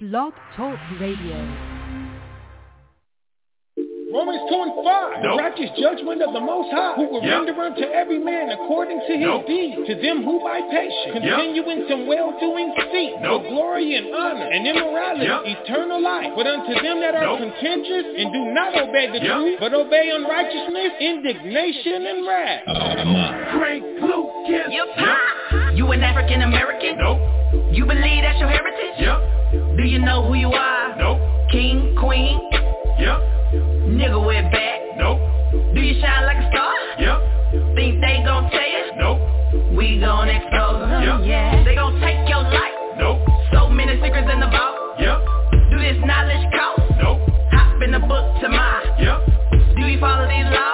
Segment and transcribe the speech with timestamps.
[0.00, 1.38] Blog Talk Radio.
[4.12, 5.22] Romans 2 and 5.
[5.22, 5.40] Nope.
[5.40, 7.46] righteous judgment of the Most High, who will Yep.
[7.46, 9.46] render unto every man according to his Nope.
[9.46, 9.86] deed.
[9.86, 11.22] To them who by patience Yep.
[11.22, 13.42] continue in some well-doing seek Nope.
[13.42, 15.46] for glory and honor and immorality, Yep.
[15.46, 16.32] eternal life.
[16.36, 17.38] But unto them that are Nope.
[17.38, 19.32] contentious and do not obey the Yep.
[19.36, 22.62] truth, but obey unrighteousness, indignation, and wrath.
[22.68, 24.72] Oh, Frank Lucas.
[24.74, 25.18] You pop.
[25.74, 26.98] You an African American?
[26.98, 27.18] Nope.
[27.72, 28.94] You believe that's your heritage?
[28.98, 29.20] Yep.
[29.76, 30.96] Do you know who you are?
[30.96, 31.18] Nope.
[31.50, 32.38] King, queen,
[32.98, 33.18] Yep.
[33.98, 34.80] nigga with back.
[34.96, 35.18] Nope.
[35.74, 36.72] Do you shine like a star?
[36.98, 37.74] Yep.
[37.74, 38.84] Think they gon' tell you?
[38.96, 39.20] Nope.
[39.76, 41.02] We gon' expose them.
[41.02, 41.18] Yep.
[41.26, 41.64] Yeah.
[41.64, 42.76] They gon' take your life.
[42.98, 43.18] Nope.
[43.52, 44.98] So many secrets in the vault.
[44.98, 45.18] Yep.
[45.70, 46.82] Do this knowledge cost?
[47.02, 47.20] Nope.
[47.52, 48.82] Hop in the book to my.
[48.98, 49.18] Yep.
[49.76, 50.73] Do we follow these laws?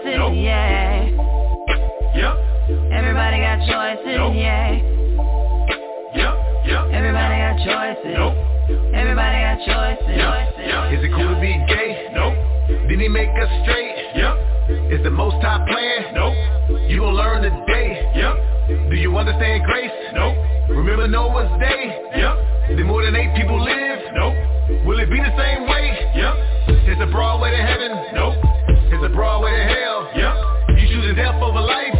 [0.00, 0.18] Choices.
[0.18, 0.34] Nope.
[0.36, 1.04] Yeah.
[2.14, 2.34] Yep.
[2.92, 4.16] Everybody got choices.
[4.16, 4.34] Nope.
[4.34, 4.72] Yeah.
[6.14, 6.34] Yep.
[6.66, 6.84] Yep.
[6.92, 8.12] Everybody got choices.
[8.16, 8.34] Nope.
[8.94, 10.16] Everybody got choices.
[10.16, 10.34] Yep.
[10.66, 10.92] Yep.
[10.92, 12.08] Is it cool to be gay?
[12.14, 12.34] Nope.
[12.88, 13.94] Did he make us straight?
[14.16, 14.34] Yep.
[14.92, 16.14] Is the most high plan?
[16.14, 16.34] Nope.
[16.88, 18.12] You gon' learn today.
[18.14, 18.90] Yep.
[18.90, 19.90] Do you understand grace?
[20.14, 20.36] Nope.
[20.70, 21.98] Remember Noah's day?
[22.16, 22.76] Yep.
[22.76, 23.89] Did more than eight people live?
[24.14, 24.34] Nope.
[24.86, 26.12] Will it be the same way?
[26.14, 26.34] Yep.
[26.88, 27.92] It's a broad way to heaven.
[28.14, 28.34] Nope.
[28.90, 30.10] It's a broad way to hell.
[30.14, 30.78] Yep.
[30.78, 31.99] You choosing death over life?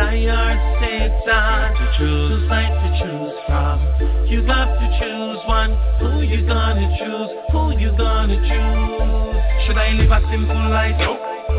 [0.00, 0.08] Most?
[0.08, 2.48] I or Satan to choose.
[2.48, 3.78] To choose from?
[4.26, 5.76] You got to choose one.
[6.00, 7.30] Who you gonna choose?
[7.52, 9.66] Who you gonna choose?
[9.66, 10.96] Should I live a simple life?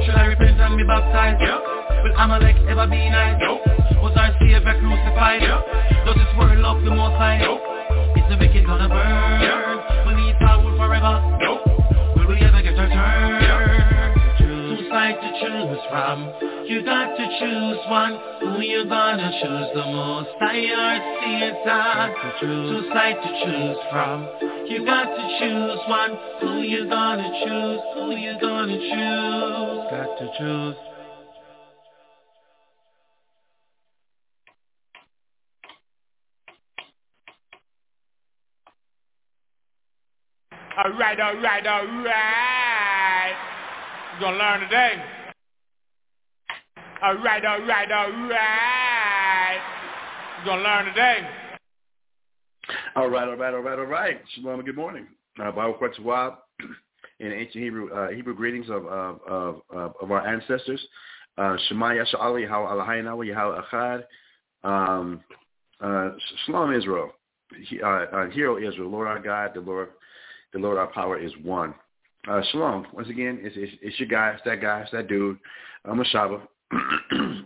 [0.05, 1.41] Should I repent and be baptized?
[1.41, 1.61] Yep.
[2.03, 3.37] Will Amalek ever be nice?
[3.39, 3.61] Nope.
[4.01, 5.41] Was our Savior crucified?
[5.41, 6.05] Yep.
[6.05, 7.37] Does this world love the most high?
[7.37, 9.41] Is the wicked gonna burn?
[9.41, 10.07] Yep.
[10.07, 11.21] Will he power forever?
[12.17, 13.40] Will we ever get our turn?
[15.71, 16.33] Choose from.
[16.67, 18.19] You got to choose one.
[18.39, 20.29] Who you gonna choose the most?
[20.41, 22.15] I or Satan.
[22.39, 24.27] Choose side to choose from.
[24.67, 26.17] You got to choose one.
[26.41, 27.79] Who you gonna choose?
[27.95, 29.91] Who you gonna choose?
[29.91, 30.75] Got to choose.
[40.83, 43.33] All right, all right, all right.
[44.13, 45.20] You're gonna learn today.
[47.03, 49.59] All right, all right, all right.
[50.37, 51.27] You're gonna learn today.
[52.95, 54.21] All right, all right, all right, all right.
[54.35, 55.07] Shalom good morning.
[55.41, 56.35] Uh, Bible Question Wab
[57.19, 59.61] in ancient Hebrew uh, Hebrew greetings of of, of,
[59.99, 60.79] of, our ancestors.
[61.39, 64.03] Uh, Shema Yahweh Eloheinu, Yahweh Echad.
[64.63, 65.21] Um,
[65.79, 66.11] uh,
[66.45, 67.13] Shalom Israel.
[67.67, 69.89] He, uh, uh, Hero Israel, Lord our God, the Lord,
[70.53, 71.73] the Lord our power is one.
[72.29, 72.85] Uh, shalom.
[72.93, 75.39] Once again, it's, it's, it's your guy, it's that guy, it's that dude.
[75.83, 76.41] I'm a Shaba.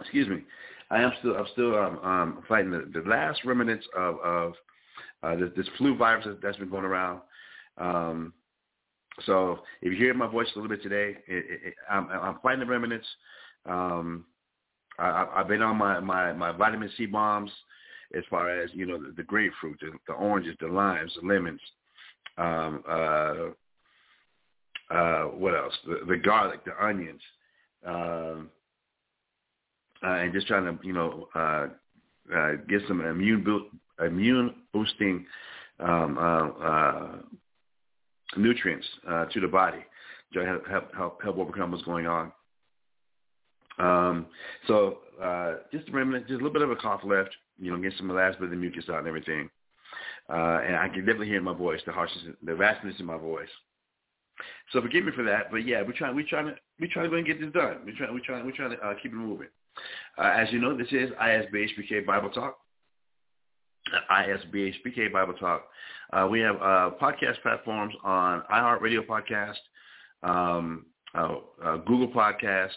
[0.00, 0.42] Excuse me.
[0.90, 4.52] I am still I'm still um, um, fighting the, the last remnants of of
[5.22, 7.20] uh, this, this flu virus that's been going around.
[7.76, 8.32] Um,
[9.26, 12.60] so if you hear my voice a little bit today, it, it, I'm, I'm fighting
[12.60, 13.06] the remnants.
[13.66, 14.24] Um,
[14.98, 17.50] I, I've been on my, my, my vitamin C bombs
[18.16, 21.60] as far as, you know, the, the grapefruit, the, the oranges, the limes, the lemons,
[22.36, 23.44] um, uh,
[24.90, 25.74] uh, what else?
[25.86, 27.20] The, the garlic, the onions,
[27.86, 28.36] uh,
[30.02, 31.66] and just trying to, you know, uh,
[32.34, 35.26] uh, get some immune bu- immune boosting
[35.80, 37.16] um, uh, uh,
[38.36, 39.84] nutrients uh, to the body
[40.34, 42.32] to help help help, overcome what's going on.
[43.78, 44.26] Um,
[44.66, 47.30] so uh, just a remnant, just a little bit of a cough left.
[47.58, 49.48] You know, get some last bit of the mucus out and everything.
[50.28, 53.48] Uh, and I can definitely hear my voice, the harshness, the raspiness in my voice.
[54.72, 57.10] So forgive me for that, but yeah, we're trying, we're trying to, we're trying to
[57.10, 57.78] go and get this done.
[57.84, 59.48] We're trying, we're trying, we're trying to uh, keep it moving.
[60.16, 62.58] Uh, as you know, this is ISBHPK Bible Talk.
[64.10, 65.64] ISBHPK Bible Talk.
[66.12, 69.56] Uh, we have uh, podcast platforms on iHeartRadio Podcast,
[70.22, 72.70] um, uh, uh Google Podcast,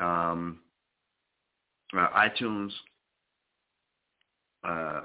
[0.00, 0.60] um,
[1.96, 2.70] uh, iTunes,
[4.64, 5.00] uh,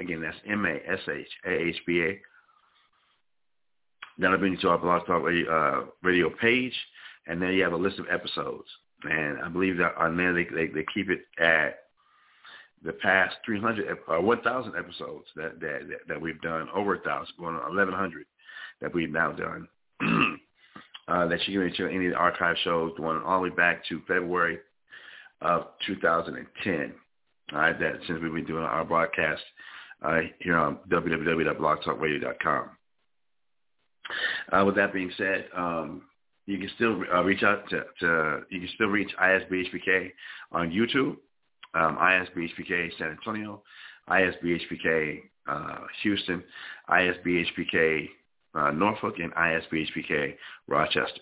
[0.01, 2.21] Again, that's M-A-S-H-A-H-B-A.
[4.17, 6.77] That'll bring you to our Blog Talk radio, uh, radio page,
[7.27, 8.67] and there you have a list of episodes.
[9.03, 11.88] And I believe that on there they, they, they keep it at
[12.83, 17.33] the past 300 or uh, 1,000 episodes that, that that we've done, over a thousand,
[17.37, 18.25] going on 1,100
[18.81, 19.67] that we've now done.
[21.07, 23.83] uh, that you can reach any of the archive shows going all the way back
[23.85, 24.59] to February
[25.41, 26.93] of 2010.
[27.51, 29.41] All right, that since we've been doing our broadcast
[30.03, 32.69] uh, here on www.blogtalkradio.com.
[34.51, 36.03] Uh, with that being said, um,
[36.45, 40.11] you can still uh, reach out to, to, you can still reach ISBHPK
[40.51, 41.17] on YouTube,
[41.73, 43.61] um, ISBHPK San Antonio,
[44.09, 46.43] ISBHPK uh, Houston,
[46.89, 48.09] ISBHPK
[48.55, 50.35] uh, Norfolk, and ISBHPK
[50.67, 51.21] Rochester.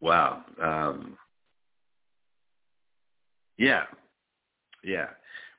[0.00, 0.42] Wow.
[0.62, 1.16] Um,
[3.56, 3.84] yeah,
[4.84, 5.06] yeah.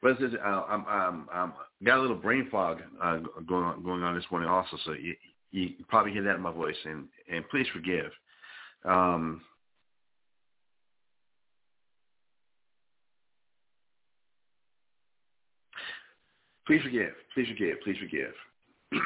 [0.01, 1.53] But it's, uh, I'm, I'm, I'm
[1.83, 3.17] got a little brain fog uh,
[3.47, 5.15] going on going on this morning also, so you,
[5.51, 8.11] you probably hear that in my voice, and and please forgive.
[8.85, 9.41] Um,
[16.67, 18.33] please forgive, please forgive, please forgive.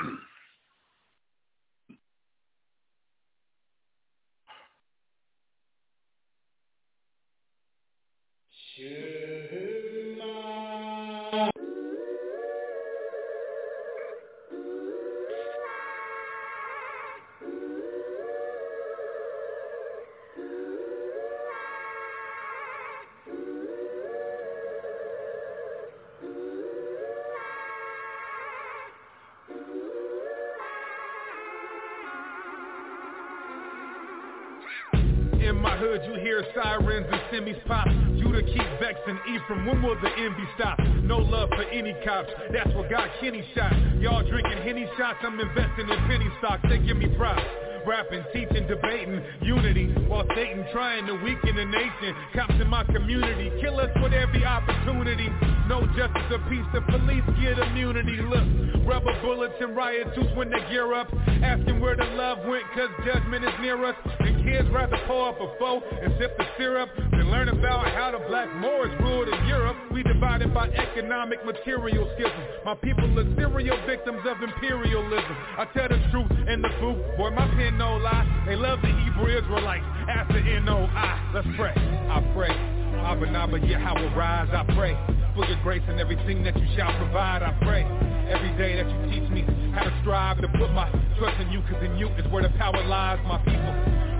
[36.53, 37.87] sirens and semis pop.
[38.15, 40.79] You to keep vexing Ephraim, when will the envy stop?
[41.03, 43.73] No love for any cops, that's what got Kenny shot.
[43.99, 47.41] Y'all drinking Henny shots, I'm investing in penny stocks, they give me props
[47.85, 52.15] rapping, teaching, debating unity while Satan trying to weaken the nation.
[52.33, 55.29] Cops in my community kill us with every opportunity.
[55.67, 58.17] No justice or peace, the police get immunity.
[58.21, 61.07] Look, rubber bullets and riot suits when they gear up,
[61.43, 63.95] asking where the love went cause judgment is near us.
[64.19, 68.11] And kids rather pour up a foe and sip the syrup than learn about how
[68.11, 69.77] the black Moors ruled in Europe.
[69.91, 72.43] We divided by economic material schism.
[72.65, 75.35] My people are serial victims of imperialism.
[75.57, 78.27] I tell the truth in the booth, boy my pen no lie.
[78.45, 79.85] They love the Hebrew Israelites.
[80.09, 81.31] After N-O-I.
[81.33, 81.73] Let's pray.
[81.75, 82.51] I pray.
[82.51, 84.49] Abba Naba, will rise.
[84.51, 84.93] I pray
[85.33, 87.41] for your grace and everything that you shall provide.
[87.41, 87.83] I pray
[88.29, 91.61] every day that you teach me how to strive to put my trust in you,
[91.69, 93.19] cause in you is where the power lies.
[93.25, 93.73] My people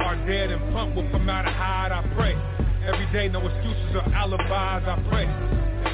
[0.05, 1.91] are dead and punk will come out of hide.
[1.91, 2.33] I pray
[2.87, 4.49] every day, no excuses or alibis.
[4.49, 5.25] I pray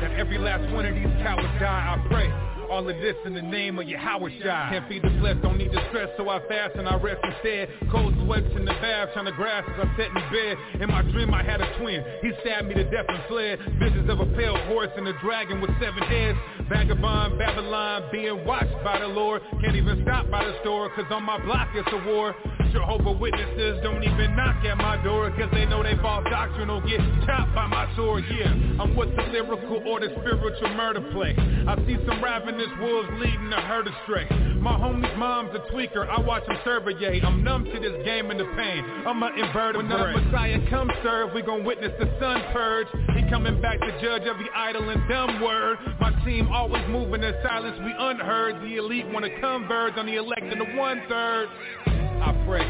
[0.02, 1.96] that every last one of these cowards die.
[1.96, 4.70] I pray All of this in the name of your Howard Shai.
[4.72, 7.70] Can't feed the flesh, don't need the stress, so I fast and I rest instead.
[7.90, 10.82] Cold sweats in the bath, trying to grass as I sat in bed.
[10.84, 13.60] In my dream I had a twin, he stabbed me to death and fled.
[13.80, 16.38] Visions of a pale horse and a dragon with seven heads.
[16.68, 19.42] Vagabond, Babylon, being watched by the Lord.
[19.62, 22.36] Can't even stop by the store, cause on my block it's a war.
[22.72, 26.82] Jehovah Witnesses don't even knock at my door Cause they know they false doctrine will
[26.82, 31.36] get chopped by my sword, yeah I'm with the lyrical or the spiritual murder play?
[31.68, 34.28] I see some ravenous wolves leading a herd astray.
[34.60, 38.40] My homie's mom's a tweaker, I watch him survey I'm numb to this game and
[38.40, 42.42] the pain, I'm an invertebrate When the Messiah comes serve, we gon' witness the sun
[42.54, 42.88] purge.
[43.16, 45.78] He coming back to judge every idle and dumb word.
[46.00, 48.62] My team always moving in silence, we unheard.
[48.62, 51.50] The elite wanna converge on the elect and the one-third
[52.22, 52.66] I pray.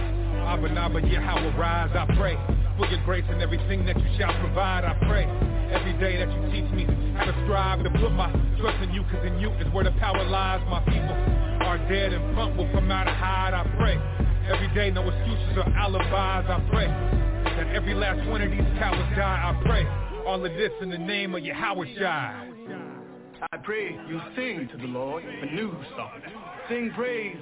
[0.48, 2.36] Abba Naba Yahweh rise, I pray.
[2.78, 5.26] For your grace and everything that you shall provide, I pray.
[5.72, 6.86] Every day that you teach me
[7.18, 9.92] how to strive to put my trust in you, cause in you is where the
[10.00, 10.62] power lies.
[10.70, 11.16] My people
[11.68, 13.98] are dead and pump will come out of hide, I pray.
[14.48, 16.88] Every day no excuses or alibis, I pray.
[16.88, 19.84] That every last one of these cowards die, I pray.
[20.26, 22.48] All of this in the name of Yahweh Shai.
[23.52, 26.22] I pray you sing to the Lord a new song.
[26.70, 27.38] Sing praise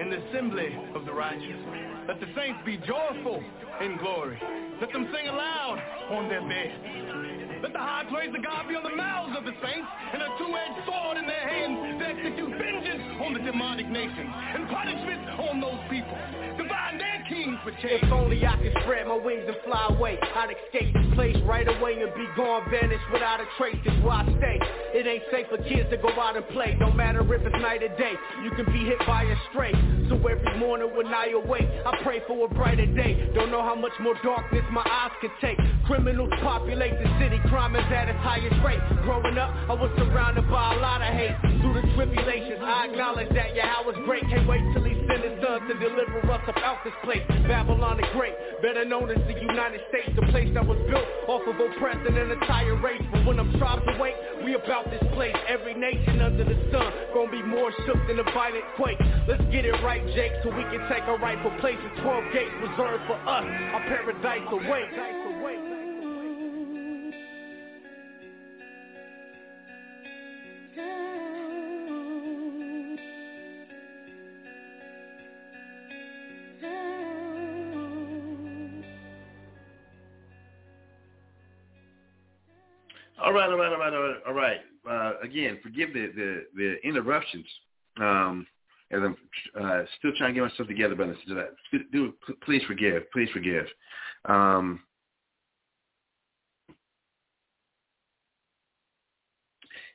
[0.00, 1.60] in the assembly of the righteous.
[2.08, 3.44] Let the saints be joyful
[3.84, 4.40] in glory.
[4.80, 5.78] Let them sing aloud
[6.10, 7.60] on their beds.
[7.62, 10.28] Let the high praise of God be on the mouths of the saints and a
[10.40, 15.60] two-edged sword in their hands to execute vengeance on the demonic nations and punishment on
[15.60, 16.16] those people.
[16.56, 16.69] Divine
[17.00, 17.20] their
[17.64, 18.02] for change.
[18.02, 20.18] If only I could spread my wings and fly away.
[20.20, 23.76] I'd escape this place right away and be gone, vanished without a trace.
[23.84, 24.58] Cause where I stay,
[24.94, 26.76] it ain't safe for kids to go out and play.
[26.78, 28.14] No matter if it's night or day,
[28.44, 29.72] you can be hit by a stray.
[30.08, 33.30] So every morning when I awake, I pray for a brighter day.
[33.34, 35.58] Don't know how much more darkness my eyes can take.
[35.86, 38.80] Criminals populate the city, crime is at its highest rate.
[39.02, 41.36] Growing up, I was surrounded by a lot of hate.
[41.60, 44.22] Through the tribulations, I acknowledge that Yahweh's great.
[44.28, 47.24] Can't wait till he sent his son to deliver us up out this place.
[47.46, 51.42] Babylon the Great, better known as the United States, the place that was built off
[51.46, 53.02] of oppressing an entire race.
[53.12, 55.34] But when I'm tribes awake, we about this place.
[55.48, 58.98] Every nation under the sun gonna be more shook than a violent quake.
[59.28, 61.78] Let's get it right, Jake, so we can take our rightful place.
[61.78, 65.19] The 12 gates reserved for us, our paradise awaits.
[83.22, 84.16] All right, all right, all right, all right.
[84.26, 84.60] All right.
[84.88, 87.46] Uh, again, forgive the the, the interruptions.
[88.00, 88.46] Um,
[88.92, 89.16] as I'm
[89.60, 91.18] uh, still trying to get myself together, brothers.
[91.92, 92.12] Do
[92.44, 93.10] please forgive.
[93.12, 93.66] Please forgive.
[94.24, 94.80] Um,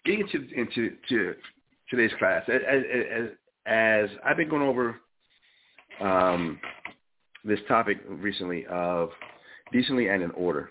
[0.06, 1.36] getting into into to
[1.90, 3.30] today's class, as, as,
[3.66, 4.96] as I've been going over
[6.00, 6.60] um,
[7.44, 9.10] this topic recently of
[9.72, 10.70] decently and in order.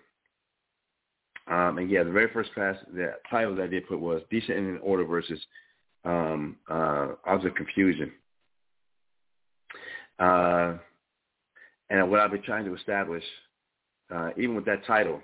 [1.47, 4.57] Um, and yeah, the very first class, the title that I did put was Decent
[4.57, 5.39] in Order versus
[6.05, 7.09] um, uh,
[7.57, 8.13] Confusion.
[10.19, 10.75] Uh,
[11.91, 13.25] and what I've been trying to establish,
[14.15, 15.21] uh, even with that title,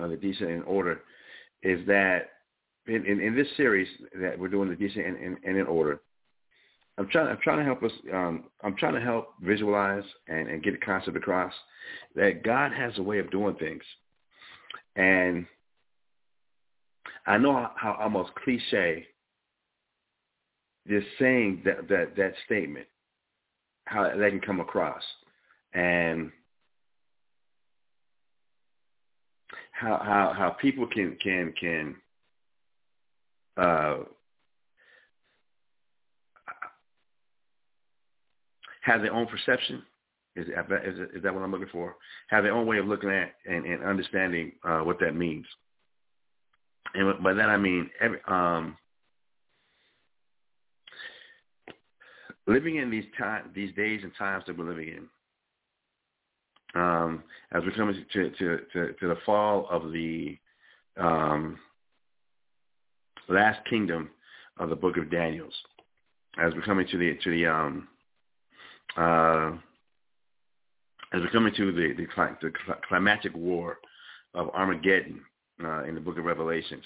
[0.00, 1.00] uh, the Decent in Order,
[1.62, 2.30] is that
[2.86, 3.88] in, in, in, this series
[4.20, 6.00] that we're doing the Decent and, and in Order,
[6.98, 7.28] I'm trying.
[7.28, 7.92] I'm trying to help us.
[8.12, 11.52] Um, I'm trying to help visualize and, and get the concept across
[12.14, 13.82] that God has a way of doing things,
[14.96, 15.46] and
[17.26, 19.06] I know how, almost cliche
[20.88, 22.86] just saying that that that statement,
[23.86, 25.02] how that can come across,
[25.74, 26.30] and
[29.72, 31.96] how how how people can can can
[33.56, 33.96] uh,
[38.82, 39.82] have their own perception.
[40.36, 41.96] Is, is, is that what I'm looking for?
[42.28, 45.46] Have their own way of looking at and, and understanding uh, what that means.
[46.94, 48.76] And by that I mean every, um,
[52.46, 57.72] living in these time, these days and times that we're living in, um, as we
[57.72, 60.36] come to, to, to, to the fall of the
[60.98, 61.58] um,
[63.28, 64.10] last kingdom
[64.58, 65.54] of the book of Daniel's,
[66.38, 67.88] as we're coming to the to the um,
[68.96, 69.52] uh,
[71.12, 72.06] as we're coming to the, the,
[72.42, 73.78] the climatic war
[74.34, 75.20] of Armageddon
[75.62, 76.84] uh, in the book of Revelations,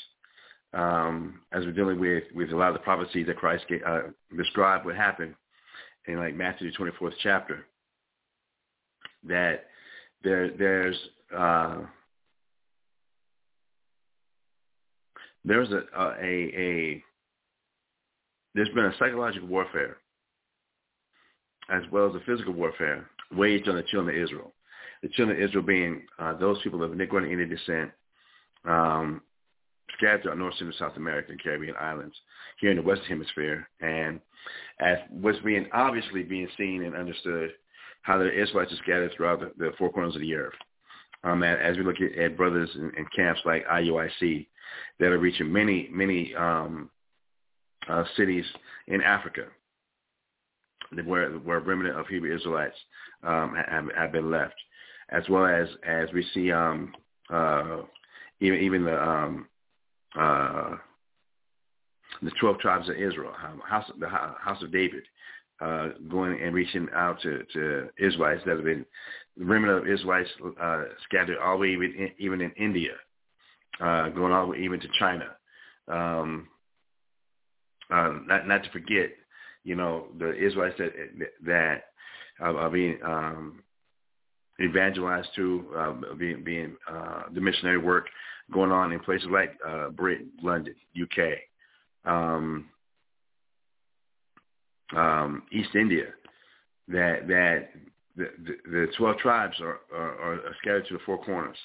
[0.73, 4.01] um, as we're dealing with, with a lot of the prophecies that Christ uh,
[4.37, 5.35] described what happened
[6.07, 7.67] in like Matthew the 24th chapter,
[9.27, 9.67] that
[10.23, 10.97] there there's
[11.37, 11.79] uh,
[15.45, 17.03] there's a, a a
[18.55, 19.99] there's been a psychological warfare
[21.71, 24.53] as well as a physical warfare waged on the children of Israel.
[25.03, 27.91] The children of Israel being uh, those people of Negro and Indian descent,
[28.65, 29.23] um,
[29.97, 32.15] scattered throughout North Central South America and Caribbean islands
[32.61, 33.69] here in the Western Hemisphere.
[33.81, 34.21] And
[34.79, 37.51] as what's being obviously being seen and understood,
[38.03, 40.55] how the Israelites are scattered throughout the, the four corners of the earth.
[41.23, 44.47] Um, as we look at, at brothers in, in, camps like IUIC
[44.99, 46.89] that are reaching many, many um,
[47.87, 48.47] uh, cities
[48.87, 49.45] in Africa
[51.05, 52.77] where, where a remnant of Hebrew Israelites
[53.23, 54.55] um, have, have been left,
[55.11, 56.93] as well as as we see um,
[57.33, 57.83] uh,
[58.41, 59.49] even even the um,
[60.19, 60.77] uh,
[62.23, 63.33] the twelve tribes of Israel,
[63.65, 65.03] house the house of David,
[65.61, 68.85] uh, going and reaching out to, to Israelites that have been
[69.37, 70.31] the remnant of Israelites
[70.61, 72.93] uh, scattered all the way even in, even in India,
[73.81, 75.27] uh, going all the way even to China.
[75.89, 76.49] Um,
[77.91, 79.11] uh, not not to forget,
[79.65, 80.93] you know, the Israelites that
[81.45, 81.83] that
[82.41, 83.63] are being um,
[84.61, 88.07] evangelized to, uh, being being uh, the missionary work
[88.53, 91.39] going on in places like uh, Britain, London, UK,
[92.05, 92.67] um,
[94.97, 96.07] um, East India,
[96.89, 97.69] that that
[98.17, 101.57] the, the, the 12 tribes are, are, are scattered to the four corners.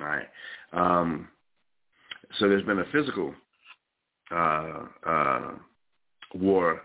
[0.00, 0.28] All right.
[0.72, 1.28] Um,
[2.38, 3.34] so there's been a physical
[4.30, 5.50] uh, uh,
[6.34, 6.82] war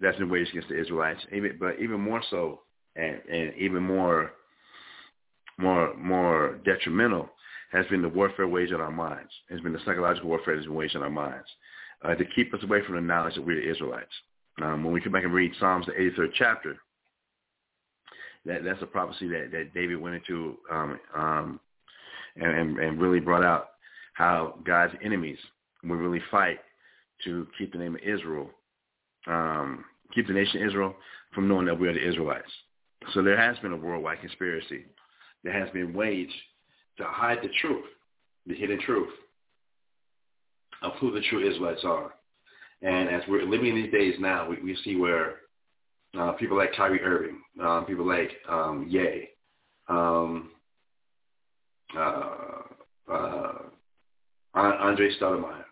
[0.00, 2.60] that's been waged against the Israelites, even, but even more so
[2.96, 4.32] and, and even more
[5.58, 7.28] more more detrimental
[7.70, 9.30] has been the warfare waged on our minds.
[9.50, 11.48] It's been the psychological warfare that's been waged on our minds
[12.02, 14.12] uh, to keep us away from the knowledge that we're Israelites.
[14.62, 16.76] Um, when we come back and read Psalms, the 83rd chapter,
[18.46, 21.60] that, that's a prophecy that, that David went into um, um,
[22.36, 23.70] and, and, and really brought out
[24.14, 25.38] how God's enemies
[25.84, 26.58] will really fight
[27.24, 28.48] to keep the name of Israel,
[29.26, 29.84] um,
[30.14, 30.94] keep the nation Israel
[31.34, 32.50] from knowing that we are the Israelites.
[33.12, 34.86] So there has been a worldwide conspiracy
[35.44, 36.32] that has been waged
[36.98, 37.84] to hide the truth,
[38.46, 39.10] the hidden truth
[40.82, 42.14] of who the true Israelites are.
[42.82, 45.36] And as we're living these days now, we, we see where
[46.18, 49.28] uh, people like Kyrie Irving, um, people like um, Ye,
[49.88, 50.50] um,
[51.96, 52.62] uh,
[53.10, 53.52] uh,
[54.54, 55.64] Andre Stoudemire,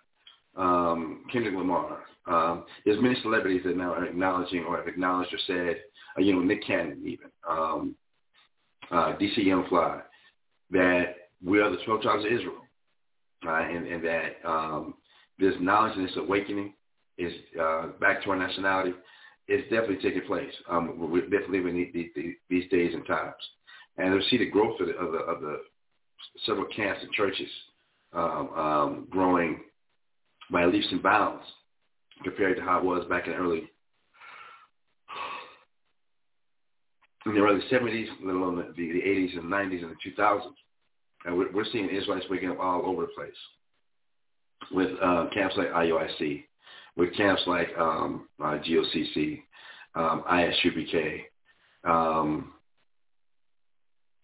[0.56, 2.00] um, Kendrick Lamar.
[2.26, 5.76] Um, there's many celebrities that now are acknowledging or have acknowledged or said,
[6.18, 7.94] uh, you know, Nick Cannon even, um,
[8.90, 10.00] uh, DC Young Fly,
[10.70, 12.60] that we are the 12 tribes of Israel,
[13.44, 13.70] right?
[13.74, 14.94] and, and that um,
[15.38, 16.72] this knowledge and this awakening
[17.18, 18.92] is uh, back to our nationality
[19.48, 20.52] is definitely taking place.
[20.68, 23.34] Um, we're definitely these, these, these days and times,
[23.96, 25.58] and we see the growth of the, of the, of the
[26.44, 27.48] several camps and churches
[28.12, 29.60] um, um, growing
[30.50, 31.44] by leaps and bounds
[32.24, 33.70] compared to how it was back in the early
[37.26, 40.42] in the early 70s, let alone the, the, the 80s and 90s and the 2000s.
[41.24, 43.34] And we're, we're seeing Israelites waking up all over the place
[44.70, 46.44] with uh, camps like IUIC,
[46.96, 49.42] with camps like um, uh, GOCC,
[49.94, 51.22] um, ISUPK,
[51.84, 52.52] um,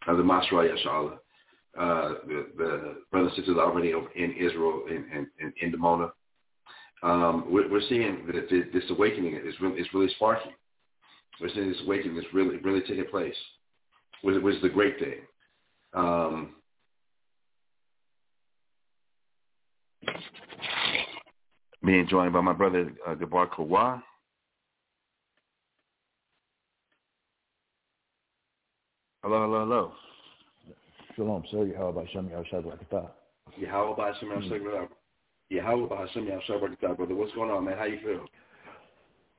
[0.07, 1.15] uh, the Masra Yashala,
[1.79, 6.11] uh, the, the brothers and sisters already in Israel in, in, in, in Dimona.
[7.03, 10.53] Um, we're, we're seeing that this awakening is really, is really sparking.
[11.43, 13.35] We're seeing this awakening is really, really taking place,
[14.23, 15.19] which, which is the great thing.
[15.93, 16.55] Um,
[21.85, 24.05] being joined by my brother uh, Gabar Kawa.
[29.25, 29.93] Hello, hello, hello.
[31.17, 31.67] Shalom, sir.
[31.67, 33.09] Yahweh Hashem Yahushua Barakatah.
[33.59, 34.89] Yahweh Hashem Yahushua
[35.51, 37.17] Yahweh Hashem Yahushua Barakatah, brother.
[37.17, 37.77] What's going on, man?
[37.77, 38.27] How you feel?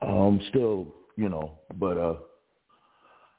[0.02, 2.16] Um, still, you know, but uh,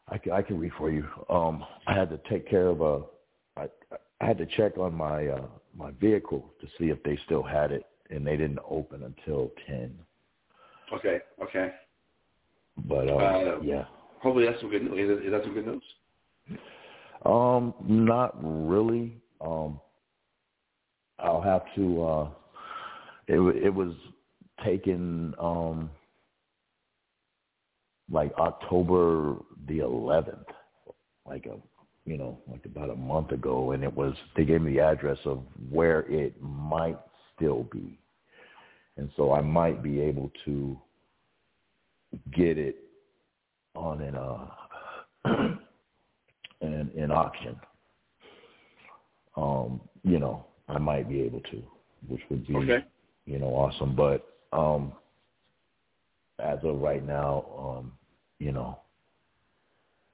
[0.08, 1.06] I can, I can read for you.
[1.28, 3.02] Um, I had to take care of a,
[3.56, 3.68] I,
[4.20, 7.72] I had to check on my uh, my vehicle to see if they still had
[7.72, 9.98] it and they didn't open until ten.
[10.92, 11.18] Okay.
[11.42, 11.72] Okay.
[12.86, 13.84] But uh, uh, yeah.
[14.20, 15.18] Hopefully that's some good news.
[15.20, 15.82] Is, is that some good news?
[17.24, 19.20] Um, not really.
[19.40, 19.80] Um,
[21.18, 22.02] I'll have to.
[22.02, 22.30] uh
[23.28, 23.92] It it was
[24.64, 25.90] taken um
[28.10, 29.36] like October
[29.66, 30.44] the 11th,
[31.26, 31.56] like a
[32.04, 35.18] you know like about a month ago, and it was they gave me the address
[35.24, 36.98] of where it might
[37.34, 37.98] still be.
[38.96, 40.78] And so I might be able to
[42.32, 42.76] get it
[43.74, 44.46] on an uh
[46.60, 47.56] an, an auction.
[49.36, 51.62] Um, you know, I might be able to,
[52.08, 52.84] which would be okay.
[53.24, 53.96] you know awesome.
[53.96, 54.92] But um
[56.38, 57.92] as of right now, um,
[58.38, 58.78] you know,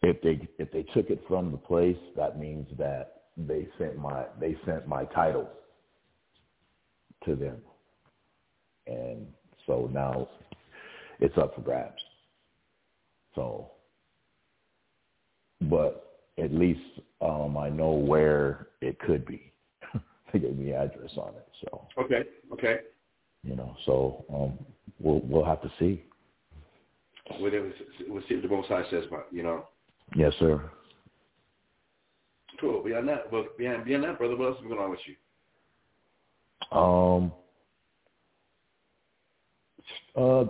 [0.02, 4.24] if they if they took it from the place, that means that they sent my
[4.38, 5.48] they sent my title
[7.24, 7.58] to them,
[8.86, 9.26] and
[9.66, 10.28] so now
[11.20, 12.02] it's up for grabs.
[13.34, 13.72] So,
[15.62, 16.80] but at least
[17.20, 19.52] um, I know where it could be.
[20.32, 21.48] they gave me the address on it.
[21.64, 22.78] So okay, okay.
[23.42, 24.66] You know, so um,
[24.98, 26.04] we'll we'll have to see.
[27.38, 27.42] See
[28.08, 29.64] what the Most High says, but you know.
[30.14, 30.70] Yes, sir.
[32.60, 32.82] Cool.
[32.82, 36.78] Beyond that, well, beyond beyond that, brother, what else is going on with you?
[36.78, 37.32] Um.
[40.16, 40.44] Uh.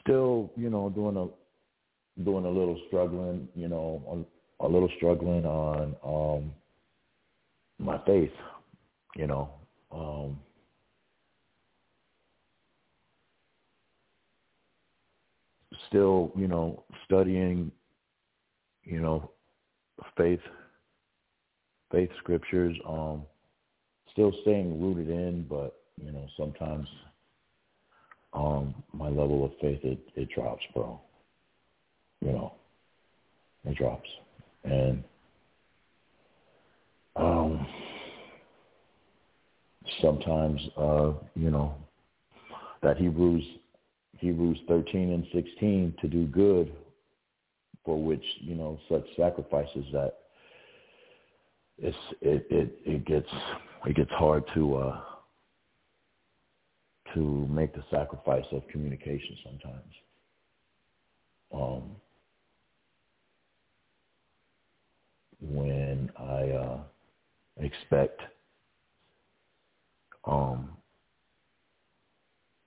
[0.00, 4.26] Still, you know, doing a doing a little struggling, you know,
[4.60, 6.52] a, a little struggling on um
[7.78, 8.30] my faith,
[9.16, 9.50] you know.
[9.92, 10.38] Um
[15.88, 17.70] still, you know, studying,
[18.84, 19.30] you know,
[20.16, 20.40] faith,
[21.90, 22.76] faith scriptures.
[22.88, 23.22] Um,
[24.12, 26.88] still staying rooted in, but you know, sometimes
[28.32, 31.00] um, my level of faith it it drops, bro.
[32.20, 32.52] You know,
[33.64, 34.08] it drops,
[34.64, 35.04] and
[37.16, 37.66] um,
[40.00, 41.74] sometimes, uh, you know,
[42.82, 43.44] that Hebrews
[44.18, 46.72] Hebrews 13 and 16 to do good
[47.84, 50.14] for which, you know, such sacrifices that
[51.78, 53.28] it's, it, it, it gets,
[53.84, 55.00] it gets hard to, uh,
[57.14, 59.92] to make the sacrifice of communication sometimes.
[61.54, 61.82] Um,
[65.40, 66.80] when I, uh,
[67.58, 68.20] expect,
[70.24, 70.70] um,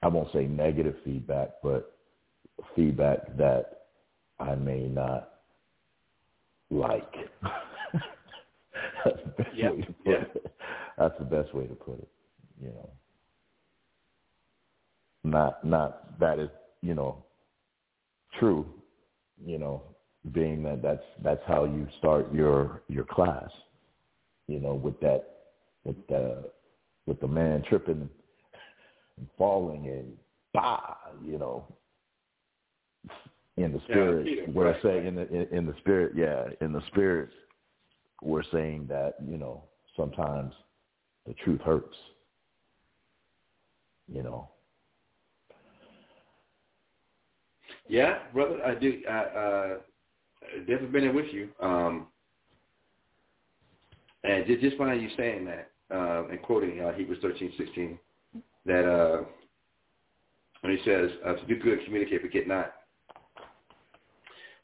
[0.01, 1.97] I won't say negative feedback, but
[2.75, 3.79] feedback that
[4.39, 5.29] I may not
[6.69, 7.13] like.
[9.03, 9.71] That's the best yep.
[9.73, 10.35] way to put yep.
[10.35, 10.55] it.
[10.97, 12.09] That's the best way to put it.
[12.62, 12.89] You know,
[15.23, 16.49] not not that is
[16.81, 17.23] you know
[18.39, 18.65] true.
[19.45, 19.83] You know,
[20.33, 23.49] being that that's that's how you start your your class.
[24.47, 25.25] You know, with that
[25.83, 26.49] with the
[27.05, 28.09] with the man tripping
[29.38, 30.13] falling and
[30.53, 31.65] bah, you know,
[33.58, 36.71] in the spirit, yeah, we're right, saying in the in, in the spirit, yeah, in
[36.71, 37.29] the spirit,
[38.21, 39.63] we're saying that you know
[39.95, 40.53] sometimes
[41.27, 41.95] the truth hurts,
[44.12, 44.49] you know.
[47.88, 49.01] Yeah, brother, I do.
[49.10, 49.77] I uh,
[50.60, 51.49] definitely been there with you.
[51.60, 52.08] Um,
[54.23, 57.99] and just just find you saying that uh, and quoting uh, Hebrews thirteen sixteen
[58.65, 59.23] that uh,
[60.61, 62.73] when he says uh, to do good, communicate, but get not.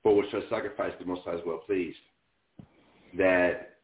[0.04, 1.98] For which shall sacrifice the Most High is well pleased.
[3.18, 3.78] That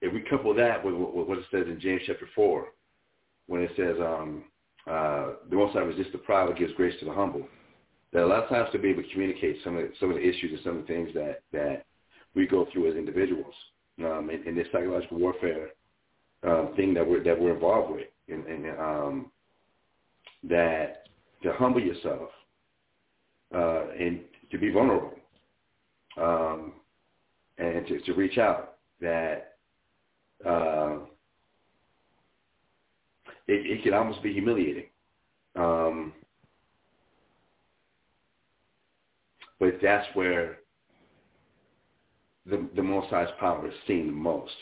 [0.00, 2.68] if we couple that with, with what it says in James chapter four,
[3.46, 4.44] when it says um,
[4.90, 7.46] uh, the Most High resists the proud, but gives grace to the humble.
[8.12, 10.16] That a lot of times to be able to communicate some of the, some of
[10.16, 11.84] the issues and some of the things that that
[12.34, 13.54] we go through as individuals
[14.00, 15.68] um, in, in this psychological warfare
[16.46, 19.30] um, thing that we're that we're involved with, and, and um,
[20.48, 21.04] that
[21.42, 22.30] to humble yourself
[23.54, 25.14] uh, and to be vulnerable
[26.20, 26.72] um,
[27.58, 29.56] and to, to reach out that
[30.46, 30.98] uh,
[33.46, 34.86] it, it can almost be humiliating.
[35.56, 36.12] Um,
[39.60, 40.58] but that's where
[42.46, 44.52] the, the Most High's power is seen the most.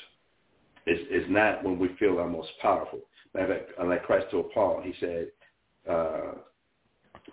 [0.87, 3.01] It's, it's not when we feel our most powerful.
[3.35, 5.29] Like Christ told Paul, he said,
[5.89, 6.33] uh,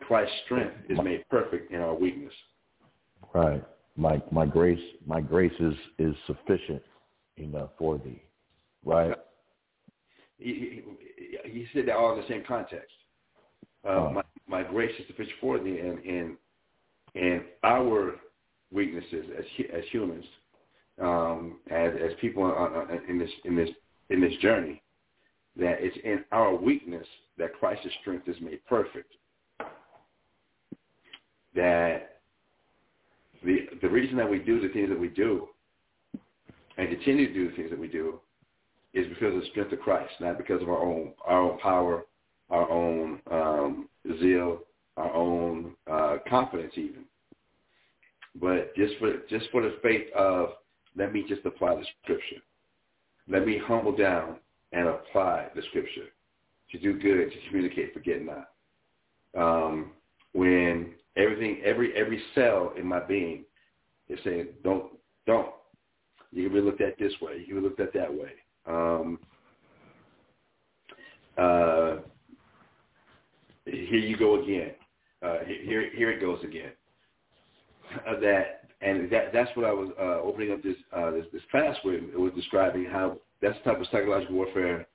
[0.02, 2.34] Christ's strength is made perfect in our weakness.
[3.34, 3.64] Right.
[3.96, 6.82] My my grace my grace is is sufficient
[7.38, 8.22] enough for thee.
[8.84, 9.16] Right.
[10.38, 10.82] He,
[11.44, 12.94] he, he said that all in the same context.
[13.86, 14.12] Uh, oh.
[14.12, 16.38] my, my grace is sufficient for thee, and and
[17.16, 18.16] and our
[18.72, 20.26] weaknesses as as humans,
[21.02, 22.46] um, as as people
[23.08, 23.70] in this in this
[24.10, 24.82] in this journey,
[25.60, 27.06] that it's in our weakness
[27.38, 29.14] that Christ's strength is made perfect.
[31.56, 32.20] That
[33.44, 35.48] the the reason that we do the things that we do
[36.78, 38.20] and continue to do the things that we do
[38.94, 42.06] is because of the strength of Christ, not because of our own our own power,
[42.50, 44.60] our own um, zeal,
[44.98, 47.06] our own uh, confidence even.
[48.40, 50.50] But just for just for the faith of
[50.96, 52.42] let me just apply the scripture.
[53.28, 54.38] Let me humble down
[54.72, 56.08] and apply the scripture
[56.72, 58.50] to do good, to communicate, forget not.
[59.38, 59.92] Um,
[60.34, 63.46] when everything, every every cell in my being
[64.08, 64.92] is saying, "Don't,
[65.26, 65.54] don't."
[66.32, 67.38] You can be looked at this way.
[67.40, 68.34] You can be looked at that way.
[68.68, 69.20] Um,
[71.38, 71.98] uh,
[73.66, 74.72] here you go again.
[75.22, 76.72] Uh, here, here it goes again.
[78.08, 81.42] Uh, that and that that's what I was uh, opening up this, uh, this this
[81.50, 82.04] class with.
[82.04, 84.88] It was describing how that's the type of psychological warfare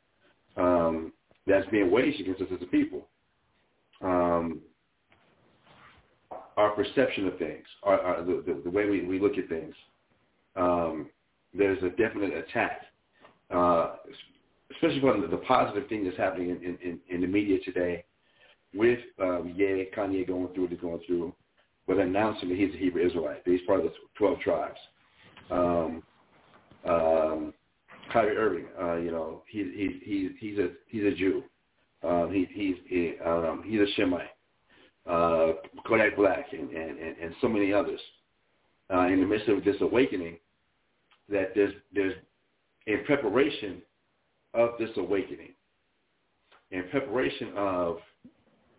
[0.57, 1.13] um,
[1.47, 3.09] that's being waged against us as a people.
[4.03, 4.61] Um,
[6.57, 9.75] our perception of things, our, our, the, the, the way we, we look at things.
[10.57, 11.09] Um,
[11.53, 12.83] there's a definite attack,
[13.51, 13.97] uh,
[14.73, 18.05] especially from the, the positive thing that's happening in, in, in the media today
[18.75, 21.33] with um, yeah, Kanye going through what he's going through,
[21.87, 24.79] but announcing that he's a Hebrew Israelite, that he's part of the 12 tribes.
[25.51, 26.03] Um,
[26.85, 27.55] um,
[28.15, 31.43] Kyrie Irving, uh, you know, he, he, he, he's a he's a Jew.
[32.05, 34.29] Um, he, he's he, um, he's a Shemite.
[35.05, 38.01] Uh, Kodak Black and, and, and, and so many others.
[38.93, 40.37] Uh, in the midst of this awakening,
[41.29, 42.15] that there's there's
[42.87, 43.83] in preparation
[44.55, 45.53] of this awakening,
[46.71, 47.99] in preparation of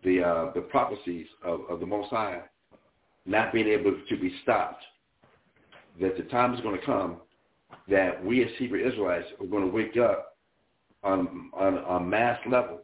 [0.05, 2.41] the uh, the prophecies of, of the Most High
[3.25, 4.83] not being able to be stopped,
[5.99, 7.17] that the time is going to come
[7.87, 10.37] that we as Hebrew Israelites are going to wake up
[11.03, 12.81] on on a mass level,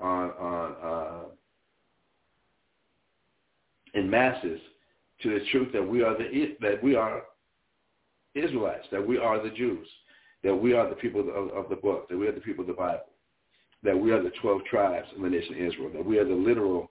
[0.00, 1.24] on on uh,
[3.94, 4.60] in masses
[5.22, 7.22] to the truth that we are the that we are
[8.34, 9.86] Israelites, that we are the Jews,
[10.42, 12.68] that we are the people of, of the book, that we are the people of
[12.68, 13.10] the Bible,
[13.82, 16.34] that we are the 12 tribes of the nation of Israel, that we are the
[16.34, 16.90] literal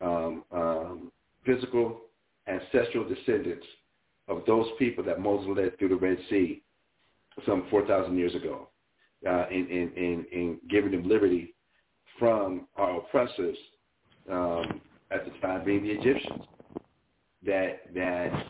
[0.00, 1.12] um, um,
[1.44, 2.00] physical
[2.48, 3.66] ancestral descendants
[4.28, 6.62] of those people that Moses led through the Red Sea
[7.46, 8.68] some 4,000 years ago
[9.26, 11.54] uh, in, in, in, in giving them liberty
[12.18, 13.56] from our oppressors
[14.30, 16.44] um, at the time being the Egyptians.
[17.42, 18.46] That that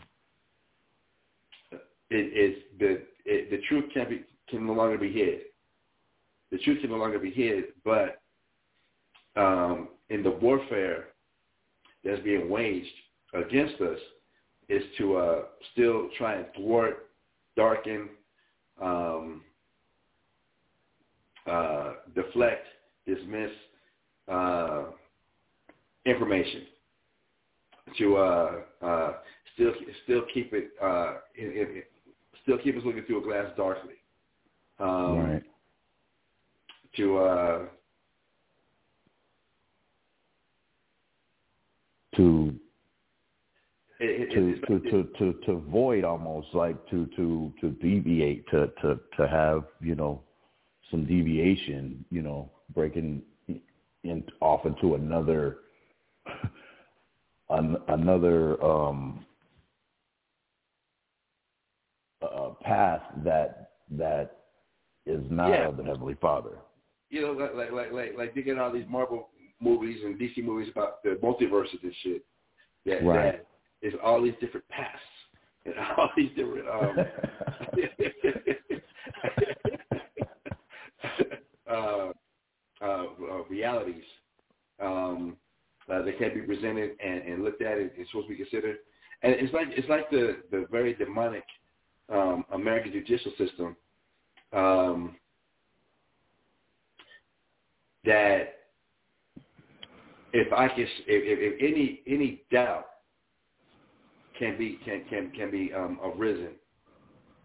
[2.09, 5.39] it is the it, the truth can be can no longer be hid.
[6.51, 8.21] The truth can no longer be hid, but
[9.37, 11.05] um, in the warfare
[12.03, 12.87] that's being waged
[13.33, 13.97] against us
[14.67, 15.41] is to uh,
[15.71, 17.09] still try and thwart,
[17.55, 18.09] darken,
[18.81, 19.41] um,
[21.47, 22.65] uh, deflect,
[23.05, 23.51] dismiss
[24.27, 24.85] uh,
[26.05, 26.63] information
[27.97, 29.13] to uh, uh,
[29.53, 29.71] still
[30.03, 31.91] still keep it, uh, it, it,
[32.43, 33.93] still keep us looking through a glass darkly.
[34.79, 35.43] Um, right.
[36.97, 37.61] To uh,
[42.15, 42.53] to
[44.01, 48.99] it, to, to, to, to, to void almost like to, to, to deviate, to, to,
[49.17, 50.21] to have, you know,
[50.89, 53.21] some deviation, you know, breaking
[54.03, 55.57] in off into another,
[57.49, 59.25] an, another, um,
[62.21, 64.37] uh, path that, that
[65.05, 65.67] is not Yeah.
[65.67, 66.57] of the Heavenly Father.
[67.09, 70.69] you know, like like like like like thinking all these Marvel movies and DC movies
[70.71, 72.25] about the multiverses and shit.
[72.85, 73.33] That Right.
[73.33, 73.45] that
[73.81, 74.99] is all these different paths
[75.65, 77.05] and all these different um
[81.69, 82.11] uh,
[82.81, 84.03] uh, uh, realities
[84.81, 85.37] um,
[85.91, 88.77] uh, that can't be presented and, and looked at and, and supposed to be considered.
[89.23, 91.43] And it's like it's like the the very demonic
[92.09, 93.75] um, American judicial system
[94.51, 95.15] um,
[98.05, 98.55] that
[100.33, 102.85] if I can, if, if any any doubt
[104.41, 106.53] can be can can can be um, arisen,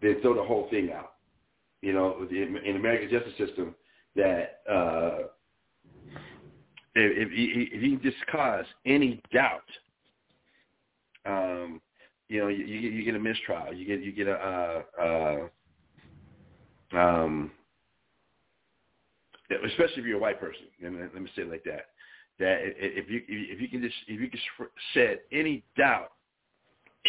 [0.01, 1.13] then throw the whole thing out.
[1.81, 3.75] You know, in the American justice system,
[4.15, 5.27] that uh,
[6.95, 9.61] if, if, if you just cause any doubt,
[11.27, 11.79] um,
[12.29, 15.47] you know, you, you get a mistrial, you get you get a uh,
[16.95, 17.51] uh, um,
[19.51, 20.65] especially if you're a white person.
[20.83, 21.85] And let me say it like that.
[22.39, 26.11] That if you if you can just if you can sh- shed any doubt,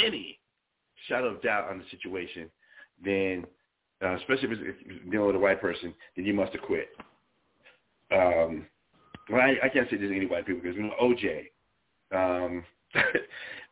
[0.04, 0.38] any
[1.08, 2.50] shadow of doubt on the situation,
[3.04, 3.46] then
[4.02, 6.88] uh, especially if, it's, dealing with a white person, then you must have quit.
[8.12, 8.66] Um,
[9.30, 11.46] well, I, I can't say there's any white people because you know OJ.
[12.10, 12.64] Um,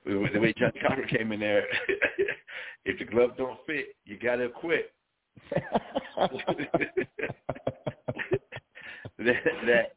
[0.04, 1.64] the way John Cochran came in there,
[2.84, 4.92] if the glove don't fit, you gotta quit.
[9.18, 9.96] that that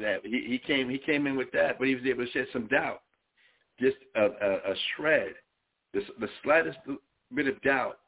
[0.00, 2.46] that he, he came he came in with that, but he was able to shed
[2.52, 3.02] some doubt,
[3.78, 5.34] just a, a, a shred,
[5.92, 6.78] the, the slightest
[7.34, 7.98] bit of doubt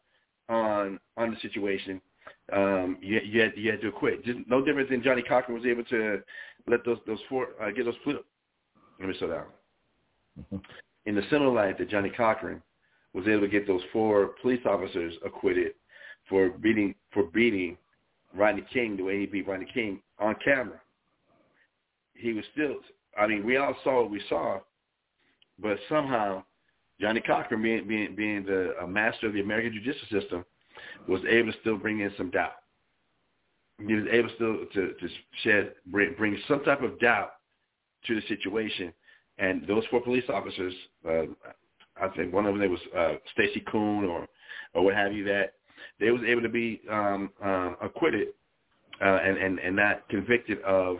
[0.48, 2.00] on on the situation.
[2.52, 4.24] Um, you, you had you had to quit.
[4.24, 6.22] Just no different than Johnnie Cochran was able to
[6.68, 8.24] let those those four uh, get those flip.
[9.00, 10.60] Let me slow down.
[11.06, 12.62] in the similar light that Johnnie Cochran
[13.12, 15.72] was able to get those four police officers acquitted
[16.28, 17.76] for beating for beating
[18.34, 20.80] Rodney King the way he beat Rodney King on camera.
[22.14, 22.76] He was still
[23.18, 24.60] I mean, we all saw what we saw,
[25.58, 26.44] but somehow
[27.02, 30.44] Johnnie Cochran being being being the a master of the American judicial system
[31.08, 32.52] was able to still bring in some doubt.
[33.84, 35.08] He was able still to, to
[35.42, 37.32] shed bring, bring some type of doubt
[38.06, 38.92] to the situation.
[39.38, 40.72] And those four police officers,
[41.08, 41.22] uh,
[42.00, 44.28] I think one of them was uh, Stacey Koon or
[44.72, 45.54] or what have you, that
[45.98, 48.28] they was able to be um, uh, acquitted
[49.00, 50.98] uh, and, and and not convicted of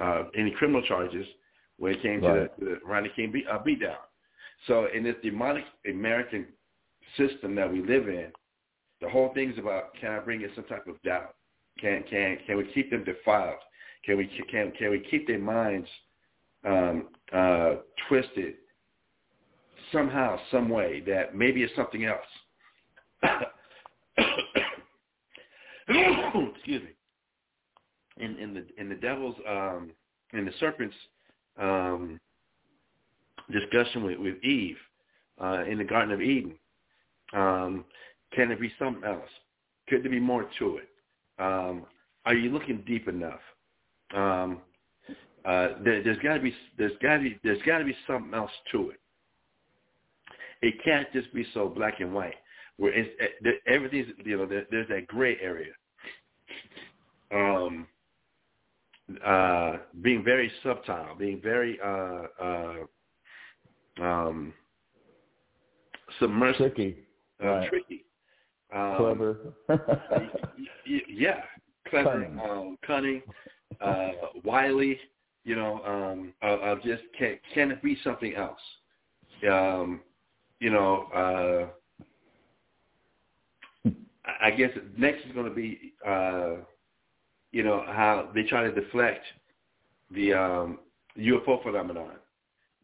[0.00, 1.26] uh, any criminal charges
[1.78, 2.56] when it came right.
[2.56, 3.96] to the, the Rodney King beat, uh, beatdown.
[4.66, 6.46] So in this demonic American
[7.16, 8.32] system that we live in,
[9.00, 11.34] the whole thing is about can I bring in some type of doubt?
[11.80, 13.58] Can can can we keep them defiled?
[14.04, 15.88] Can we can can we keep their minds
[16.64, 17.76] um, uh,
[18.08, 18.54] twisted
[19.90, 22.20] somehow, some way that maybe it's something else?
[25.88, 26.90] Excuse me.
[28.18, 29.90] In in the in the devil's um,
[30.32, 30.94] in the serpent's
[31.58, 32.20] um,
[33.52, 34.76] discussion with, with Eve
[35.40, 36.54] uh, in the Garden of Eden,
[37.32, 37.84] um,
[38.32, 39.28] can there be something else?
[39.88, 40.88] Could there be more to it?
[41.38, 41.86] Um,
[42.24, 43.40] are you looking deep enough?
[44.14, 44.60] Um,
[45.44, 48.32] uh, there, has got to be there's got to be there's got to be something
[48.34, 49.00] else to it.
[50.60, 52.34] It can't just be so black and white
[52.76, 53.10] where it's,
[53.66, 55.72] everything's you know there, there's that gray area.
[57.32, 57.86] Um,
[59.24, 62.74] uh, being very subtle, being very uh, uh,
[64.00, 64.52] um,
[66.18, 66.98] submersive, tricky,
[67.42, 67.68] uh, right.
[67.68, 68.04] tricky,
[68.74, 69.36] um, clever,
[71.08, 71.40] yeah,
[71.88, 73.22] clever, cunning, um, cunning
[73.80, 74.10] uh,
[74.44, 74.98] wily.
[75.44, 78.60] You know, um, of just can can it be something else?
[79.50, 80.00] Um,
[80.60, 81.72] you know,
[83.84, 83.90] uh,
[84.40, 86.56] I guess next is going to be, uh,
[87.50, 89.24] you know, how they try to deflect
[90.12, 90.78] the um,
[91.18, 92.12] UFO phenomenon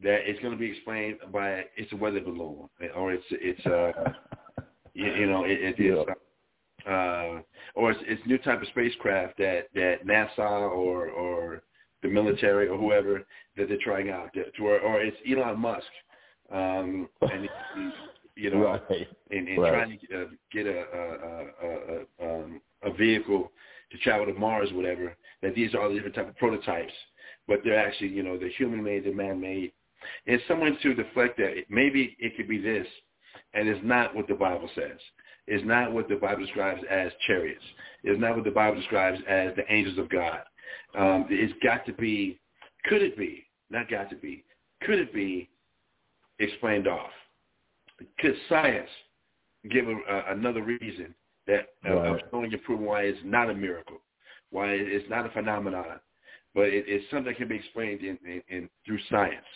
[0.03, 3.93] that it's going to be explained by it's a weather balloon or it's it's uh
[4.95, 5.99] you, you know it, it is
[6.87, 6.93] yeah.
[6.93, 7.41] uh
[7.75, 11.63] or it's it's new type of spacecraft that that NASA or or
[12.03, 15.87] the military or whoever that they're trying out that, or or it's Elon Musk
[16.53, 17.49] um and
[18.37, 19.09] you know right.
[19.31, 19.71] and, and right.
[19.71, 23.51] trying to uh, get a a, a, a, um, a vehicle
[23.91, 26.93] to travel to Mars whatever that these are all the different type of prototypes
[27.49, 29.73] but they're actually you know they're human made they're man made
[30.27, 31.65] and someone to deflect that.
[31.69, 32.87] Maybe it could be this,
[33.55, 34.99] and it's not what the Bible says.
[35.47, 37.65] It's not what the Bible describes as chariots.
[38.05, 40.41] It's not what the Bible describes as the angels of God.
[40.97, 42.39] Um, it's got to be,
[42.85, 44.45] could it be, not got to be,
[44.83, 45.49] could it be
[46.39, 47.11] explained off?
[48.19, 48.89] Could science
[49.71, 51.15] give a, a, another reason
[51.47, 52.23] that uh, right.
[52.31, 53.99] showing and proving why it's not a miracle,
[54.51, 55.99] why it's not a phenomenon,
[56.55, 59.47] but it, it's something that can be explained in, in, in through science.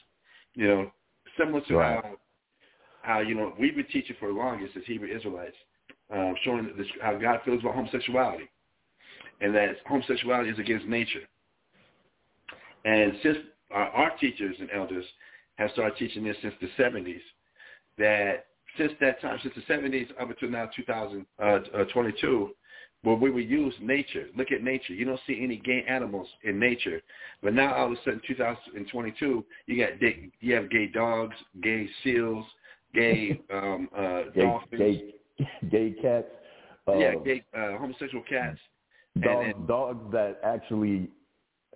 [0.54, 0.92] You know,
[1.38, 2.04] similar to right.
[2.04, 2.16] how
[3.02, 5.56] how you know we've been teaching for the longest as Hebrew Israelites,
[6.12, 8.48] um, showing this, how God feels about homosexuality,
[9.40, 11.22] and that homosexuality is against nature.
[12.84, 13.38] And since
[13.70, 15.04] our, our teachers and elders
[15.56, 17.20] have started teaching this since the 70s,
[17.98, 18.46] that
[18.78, 22.50] since that time, since the 70s up until now 2022,
[23.04, 24.26] well, we would use nature.
[24.36, 24.94] Look at nature.
[24.94, 27.00] You don't see any gay animals in nature,
[27.42, 31.88] but now all of a sudden, 2022, you got gay, you have gay dogs, gay
[32.04, 32.44] seals,
[32.94, 35.14] gay um, uh, gay, dolphins, gay,
[35.70, 36.28] gay cats.
[36.86, 38.58] Uh, yeah, gay uh, homosexual cats.
[39.20, 41.10] Dogs, and, and, dogs that actually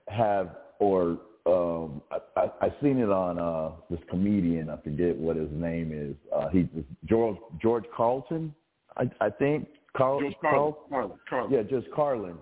[0.08, 4.70] have, or um, I, I, I seen it on uh, this comedian.
[4.70, 6.16] I forget what his name is.
[6.34, 6.68] Uh, he
[7.04, 8.54] George George Carlton,
[8.96, 9.68] I, I think.
[9.96, 11.52] Carl, George Carlin, Carlin, Carlin.
[11.52, 12.36] Yeah, just Carlin.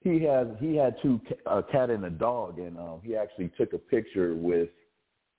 [0.00, 3.72] He had he had two a cat and a dog, and um, he actually took
[3.72, 4.68] a picture with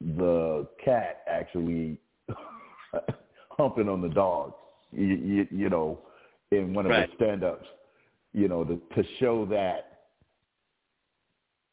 [0.02, 1.98] the cat actually
[3.52, 4.54] humping on the dog.
[4.92, 6.00] You, you, you know,
[6.52, 7.10] in one of right.
[7.10, 7.68] the stand-ups,
[8.34, 10.02] you know, to to show that,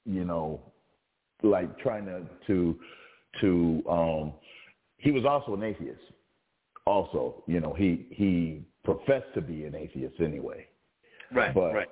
[0.04, 0.60] you know,
[1.42, 2.78] like trying to to
[3.40, 4.32] to um,
[4.98, 6.00] he was also an atheist.
[6.86, 10.66] Also, you know, he he professed to be an atheist anyway.
[11.32, 11.52] Right.
[11.52, 11.88] But, right.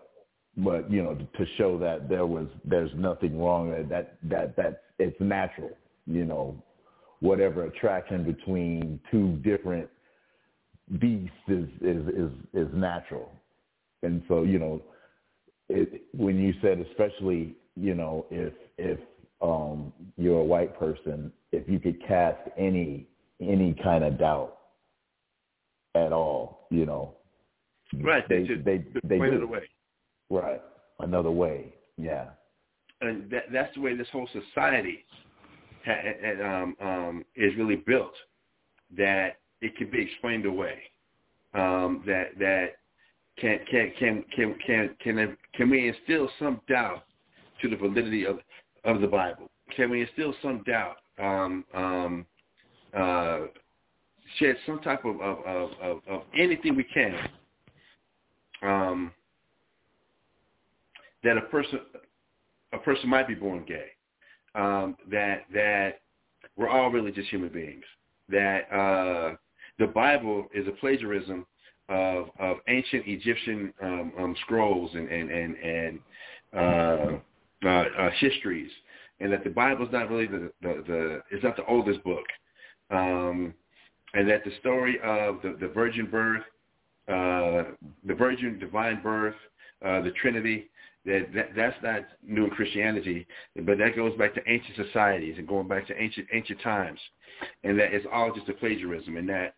[0.57, 5.21] But you know, to show that there was there's nothing wrong that that that it's
[5.21, 5.73] natural.
[6.07, 6.63] You know,
[7.19, 9.91] whatever attraction between two different
[11.01, 13.33] beasts is is is, is natural.
[14.05, 14.81] And so you know,
[15.69, 19.01] it, when you said especially you know if if
[19.43, 23.09] um, you're a white person if you could cast any
[23.41, 24.59] any kind of doubt
[25.97, 27.15] at all, you know.
[28.03, 28.29] Right.
[28.29, 29.37] They They, they they, do.
[29.37, 29.63] it away.
[30.31, 30.61] Right.
[31.01, 31.75] Another way.
[31.97, 32.31] Yeah.
[33.01, 35.05] and that, that's the way this whole society
[36.43, 38.15] um, um, is really built.
[38.97, 40.79] That it can be explained away.
[41.55, 42.67] Um, that that
[43.39, 47.05] can can can can can can can we instill some doubt
[47.63, 48.39] to the validity of
[48.85, 49.51] of the Bible?
[49.77, 50.97] Can we instill some doubt?
[51.19, 52.27] Um, um,
[52.93, 53.47] uh,
[54.39, 57.15] shed some type of of, of, of, of anything we can
[58.65, 59.13] um,
[61.23, 61.81] that a person
[62.73, 63.87] a person might be born gay.
[64.55, 66.01] Um, that that
[66.57, 67.85] we're all really just human beings.
[68.29, 69.37] That uh,
[69.79, 71.47] the Bible is a plagiarism
[71.89, 76.01] of of ancient Egyptian um, um, scrolls and and and, and
[76.55, 78.71] uh, uh, uh, histories,
[79.21, 82.25] and that the Bible is not really the, the the it's not the oldest book,
[82.91, 83.55] um,
[84.15, 86.43] and that the story of the, the virgin birth,
[87.09, 87.71] uh,
[88.07, 89.35] the virgin divine birth,
[89.85, 90.71] uh, the Trinity,
[91.05, 93.27] that, that that's not new in Christianity,
[93.63, 96.99] but that goes back to ancient societies and going back to ancient ancient times,
[97.63, 99.55] and that it's all just a plagiarism, and that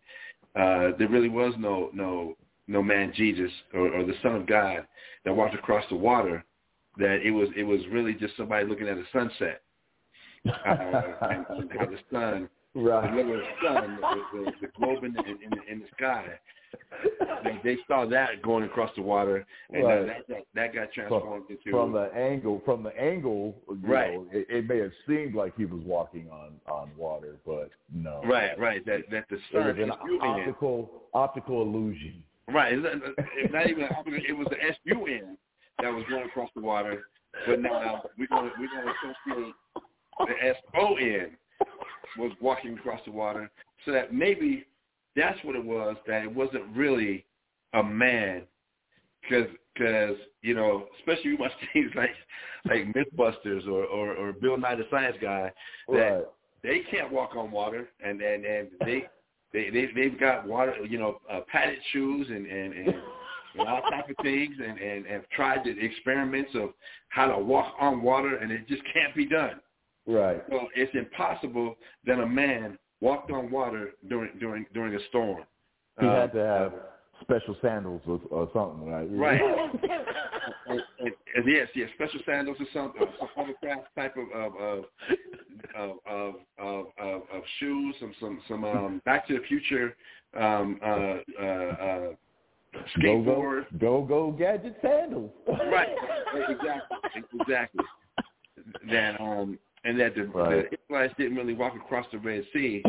[0.55, 2.35] uh, there really was no no
[2.67, 4.85] no man Jesus or, or the Son of God
[5.23, 6.43] that walked across the water.
[6.97, 9.61] That it was it was really just somebody looking at a sunset,
[10.47, 10.71] uh,
[11.21, 11.45] and,
[11.77, 13.09] how the sun, Right.
[13.15, 16.25] the little sun, the, the, the globe in the, in, the- in the sky.
[17.43, 21.07] They, they saw that going across the water, and uh, that, that that got From,
[21.07, 24.13] transformed into from the angle, from the angle, you Right.
[24.13, 28.21] know, it, it may have seemed like he was walking on on water, but no.
[28.25, 28.85] right, right.
[28.85, 30.41] That that the It sun was an is viewing it.
[30.49, 32.21] optical optical illusion.
[32.49, 32.73] Right.
[32.73, 33.87] It's not, it's not even.
[34.27, 35.37] It was the S U N
[35.81, 37.03] that was going across the water,
[37.47, 39.53] but now we're gonna we're gonna associate
[40.19, 41.37] the S O N
[42.17, 43.49] was walking across the water,
[43.85, 44.65] so that maybe
[45.15, 45.95] that's what it was.
[46.07, 47.25] That it wasn't really
[47.73, 48.43] a man,
[49.21, 52.11] because because you know, especially you watch things like
[52.65, 55.51] like MythBusters or, or or Bill Nye the Science Guy,
[55.89, 56.25] that Right.
[56.63, 59.07] they can't walk on water, and and and they
[59.53, 62.87] they they they've got water, you know, uh, padded shoes and and and,
[63.59, 66.73] and all type of things, and and have tried the experiments of
[67.09, 69.59] how to walk on water, and it just can't be done.
[70.07, 70.41] Right.
[70.49, 75.43] So it's impossible that a man walked on water during during during a storm.
[75.99, 76.73] He Uh, had to have
[77.21, 79.07] special sandals or, or something, right?
[79.11, 79.41] Right.
[80.67, 84.31] and, and, and yes, yes, special sandals or something, or some other craft type of
[84.31, 84.85] of of
[85.75, 85.95] of
[86.57, 89.95] of, of, of, shoes, some some some um, Back to the Future
[90.35, 92.07] um, uh, uh, uh,
[93.01, 93.79] Go go skateboard.
[93.79, 95.31] go go gadget sandals.
[95.47, 95.89] Right,
[96.47, 97.85] exactly, exactly.
[98.91, 99.57] That um,
[99.87, 100.69] and that the, Right.
[100.69, 102.83] the Israelites didn't really walk across the Red Sea,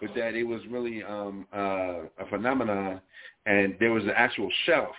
[0.00, 3.00] but that it was really um, uh, a phenomenon,
[3.46, 4.94] and there was an actual shelf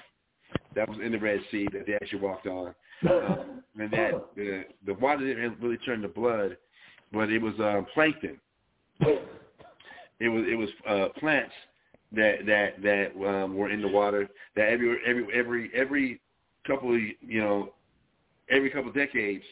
[0.75, 2.73] that was in the Red Sea that they actually walked on,
[3.09, 6.55] um, and that the the water didn't really turn to blood,
[7.11, 8.39] but it was uh, plankton.
[9.01, 11.53] It was it was uh, plants
[12.13, 16.21] that that that um, were in the water that every every every every
[16.65, 17.73] couple of you know
[18.49, 19.43] every couple of decades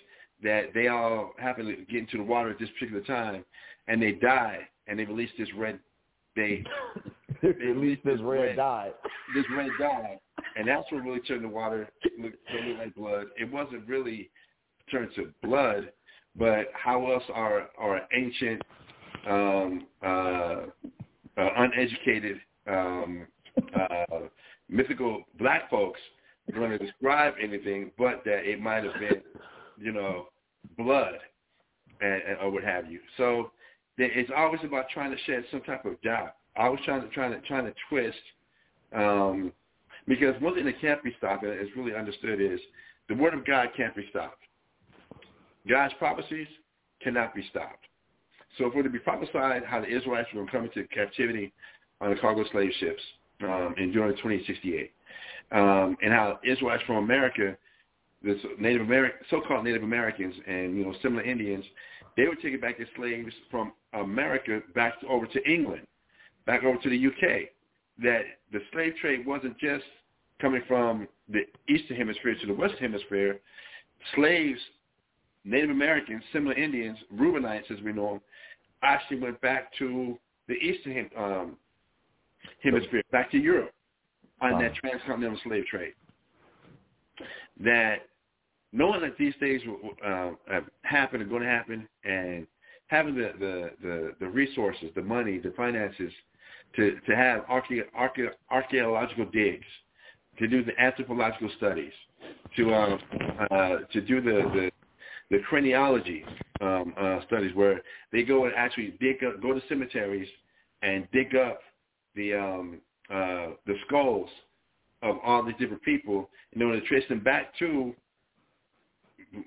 [0.44, 3.44] that they all happen to get into the water at this particular time
[3.88, 5.80] and they die and they release this red
[6.36, 6.64] they
[7.42, 8.92] At least this red dye.
[9.34, 10.20] this red dye
[10.56, 13.28] and that's what really turned the water to look, to look like blood.
[13.38, 14.30] It wasn't really
[14.92, 15.92] turned to blood,
[16.36, 18.62] but how else are are ancient
[19.30, 20.66] um uh,
[21.38, 23.28] uh uneducated um
[23.58, 24.28] uh
[24.70, 26.00] mythical black folks
[26.54, 29.22] going to describe anything but that it might have been
[29.80, 30.28] you know
[30.78, 31.16] blood
[32.02, 33.00] and, and or what have you.
[33.18, 33.52] So
[33.98, 36.36] it's always about trying to shed some type of doubt.
[36.58, 38.18] Always trying to trying to trying to twist
[38.96, 39.52] um
[40.08, 42.60] because one thing that can't be stopped is really understood is
[43.08, 44.42] the word of god can't be stopped.
[45.68, 46.48] God's prophecies
[47.02, 47.86] cannot be stopped.
[48.58, 51.54] So if we're to be prophesied how the Israelites were going to come into captivity
[52.02, 53.02] on the cargo slave ships
[53.44, 54.92] um, in during 2068,
[55.52, 57.58] um, and how Israelites from America,
[58.24, 61.66] the Native American, so-called Native Americans and you know Seminole Indians,
[62.18, 65.88] they were taking back their slaves from America back over to England,
[66.46, 67.50] back over to the UK.
[68.02, 69.84] That the slave trade wasn't just
[70.42, 73.40] coming from the Eastern Hemisphere to the Western Hemisphere.
[74.16, 74.60] Slaves
[75.46, 78.22] Native Americans, Seminole Indians, Reubenites as we know them,
[78.84, 80.18] actually went back to
[80.48, 81.58] the Eastern um,
[82.64, 83.72] Hemisphere, back to Europe
[84.42, 85.94] on that transcontinental slave trade.
[87.60, 88.08] That
[88.72, 89.62] knowing that these things
[90.06, 92.46] uh, have happened and going to happen, and
[92.88, 96.12] having the, the, the, the resources, the money, the finances
[96.76, 99.66] to, to have archae, archae, archaeological digs,
[100.38, 101.92] to do the anthropological studies,
[102.56, 102.98] to uh,
[103.52, 104.72] uh, to do the, the
[105.30, 106.24] the craniology
[106.62, 107.82] um, uh, studies where
[108.12, 110.28] they go and actually dig up, go to cemeteries
[110.82, 111.60] and dig up
[112.16, 112.82] the um,
[113.12, 114.30] uh, the skulls
[115.02, 117.94] of all these different people and in order to trace them back to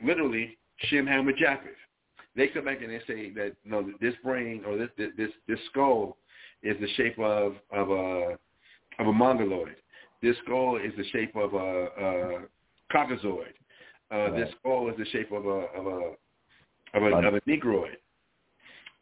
[0.04, 0.56] literally
[0.88, 1.70] Shem Ham Japheth.
[2.34, 5.58] They come back and they say that you no, this brain or this this this
[5.70, 6.16] skull
[6.62, 8.38] is the shape of of a
[8.98, 9.76] of a mongoloid.
[10.22, 12.40] This skull is the shape of a, a
[12.94, 13.52] caucasoid.
[14.10, 14.36] Uh, right.
[14.36, 16.12] This skull is the shape of a of a
[16.94, 17.96] of a, of a negroid.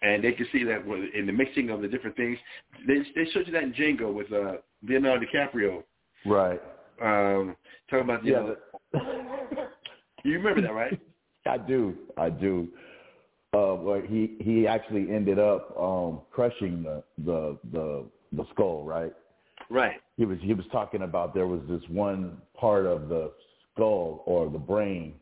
[0.03, 2.39] And they can see that in the mixing of the different things.
[2.87, 5.83] They they showed you that in Django with uh, Leonardo DiCaprio.
[6.27, 6.61] Right.
[7.03, 7.57] Um,
[7.89, 9.03] talking about you yeah, know,
[10.25, 11.01] you remember that, right?
[11.47, 11.95] I do.
[12.16, 12.68] I do.
[13.53, 19.12] Uh, but he he actually ended up um, crushing the, the the the skull, right?
[19.71, 20.01] Right.
[20.16, 23.33] He was he was talking about there was this one part of the
[23.73, 25.14] skull or the brain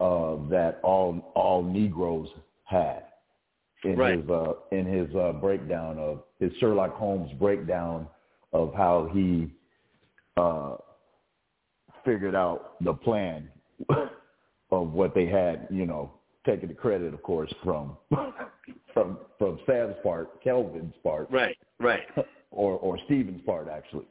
[0.00, 2.28] uh, that all all Negroes
[2.64, 3.04] had
[3.84, 4.18] in right.
[4.18, 8.08] his uh, in his uh, breakdown of his Sherlock Holmes breakdown
[8.52, 9.50] of how he
[10.36, 10.76] uh,
[12.04, 13.48] figured out the plan
[14.70, 16.12] of what they had, you know,
[16.44, 17.96] taking the credit, of course, from
[18.94, 22.02] from from Sam's part, Kelvin's part, right, right,
[22.50, 24.06] or or Stephen's part, actually.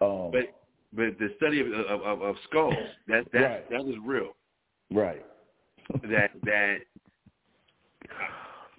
[0.00, 0.54] um, but
[0.92, 2.74] but the study of of, of, of skulls
[3.08, 3.70] that that right.
[3.70, 4.36] that is real,
[4.90, 5.24] right?
[6.02, 6.78] that that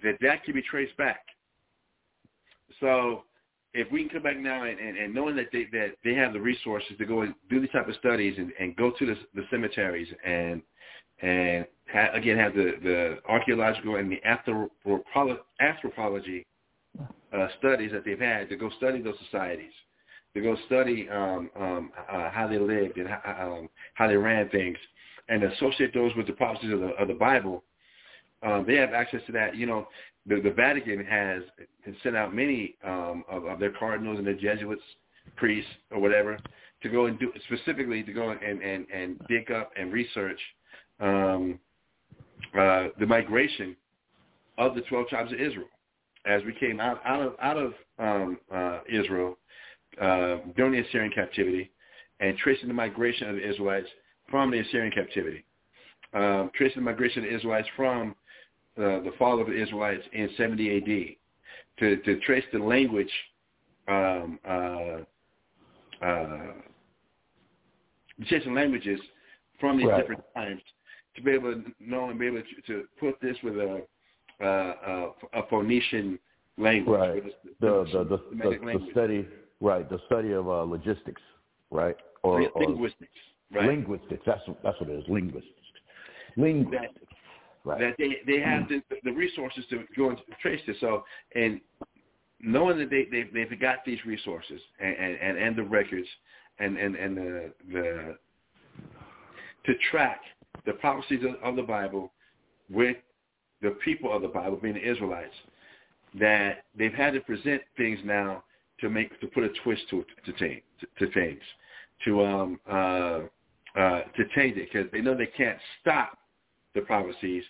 [0.02, 1.24] that that can be traced back.
[2.80, 3.24] So
[3.74, 6.32] if we can come back now and, and, and knowing that they that they have
[6.32, 9.16] the resources to go and do these type of studies and, and go to the,
[9.34, 10.62] the cemeteries and
[11.22, 14.20] and ha, again have the, the archaeological and the
[15.60, 16.46] anthropology
[17.32, 19.72] uh, studies that they've had to go study those societies,
[20.34, 24.48] to go study um, um, uh, how they lived and how, um, how they ran
[24.50, 24.76] things,
[25.28, 27.62] and associate those with the prophecies of the, of the Bible.
[28.42, 29.56] Um, they have access to that.
[29.56, 29.88] You know,
[30.26, 31.42] the, the Vatican has,
[31.84, 34.82] has sent out many um, of, of their cardinals and their Jesuits,
[35.36, 36.38] priests or whatever,
[36.82, 40.38] to go and do specifically to go and, and, and dig up and research
[41.00, 41.58] um,
[42.58, 43.76] uh, the migration
[44.58, 45.68] of the 12 tribes of Israel.
[46.24, 49.36] As we came out, out of, out of um, uh, Israel
[50.00, 51.70] uh, during the Assyrian captivity
[52.20, 53.88] and tracing the migration of the Israelites
[54.30, 55.44] from the Assyrian captivity,
[56.14, 58.14] um, tracing the migration of the Israelites from
[58.78, 63.10] uh, the fall of the Israelites in 70 AD, to, to trace the language
[63.88, 64.98] um, uh,
[66.04, 66.52] uh,
[68.28, 69.00] trace the languages
[69.58, 70.00] from these right.
[70.00, 70.60] different times
[71.16, 73.82] to be able to know and be able to, to put this with a
[74.40, 76.18] uh, uh, a Phoenician
[76.58, 77.22] language, right?
[77.60, 79.28] The the the, the, the, study,
[79.60, 79.88] right?
[79.88, 81.22] The study of uh, logistics,
[81.70, 81.96] right?
[82.22, 83.10] Or, linguistics,
[83.54, 83.68] or right?
[83.68, 84.22] Linguistics.
[84.26, 85.04] That's that's what it is.
[85.08, 85.54] Linguistics.
[86.36, 87.11] Linguistics.
[87.64, 87.80] Right.
[87.80, 90.76] that they they have the, the resources to go and trace this.
[90.80, 91.04] So
[91.34, 91.60] and
[92.40, 96.08] knowing that they, they they've got these resources and, and, and the records
[96.58, 98.16] and and and the the
[99.64, 100.20] to track
[100.66, 102.12] the prophecies of, the Bible
[102.70, 102.96] with
[103.62, 105.34] the people of the Bible, being the Israelites,
[106.18, 108.42] that they've had to present things now
[108.80, 111.40] to make to put a twist to to, change, to, to things,
[112.04, 113.20] to um uh
[113.76, 116.18] uh to change it because they know they can't stop
[116.74, 117.44] the prophecies,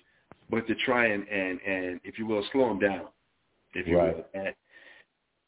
[0.50, 3.06] but to try and and and if you will slow them down,
[3.74, 4.16] if you right.
[4.16, 4.24] will.
[4.34, 4.54] And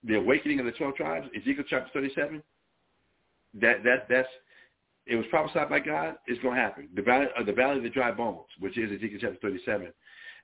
[0.05, 2.43] the awakening of the twelve tribes, Ezekiel chapter thirty-seven.
[3.61, 4.29] That that that's
[5.07, 6.17] it was prophesied by God.
[6.27, 6.89] It's going to happen.
[6.95, 9.93] The valley, uh, the valley of the dry bones, which is Ezekiel chapter thirty-seven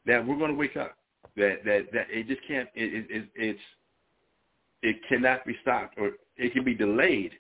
[0.07, 0.97] that we're going to wake up.
[1.37, 2.69] That that that it just can't.
[2.75, 3.61] It, it, it's
[4.83, 7.33] it cannot be stopped, or it can be delayed.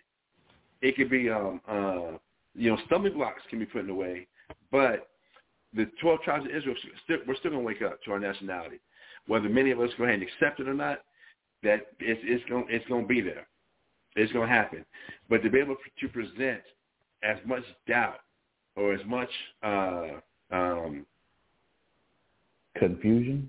[0.82, 2.18] It can be um uh
[2.54, 4.26] you know stomach blocks can be put in the way,
[4.70, 5.09] but
[5.74, 8.80] the twelve tribes of Israel still, we're still going to wake up to our nationality,
[9.26, 10.98] whether many of us go ahead and accept it or not.
[11.62, 13.46] That it's it's going it's going to be there.
[14.16, 14.84] It's going to happen,
[15.28, 16.62] but to be able to present
[17.22, 18.20] as much doubt
[18.76, 19.28] or as much
[19.62, 20.08] uh,
[20.50, 21.06] um,
[22.78, 23.48] confusion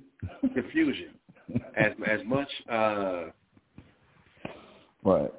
[0.54, 1.10] confusion
[1.78, 3.24] as as much uh
[5.04, 5.32] right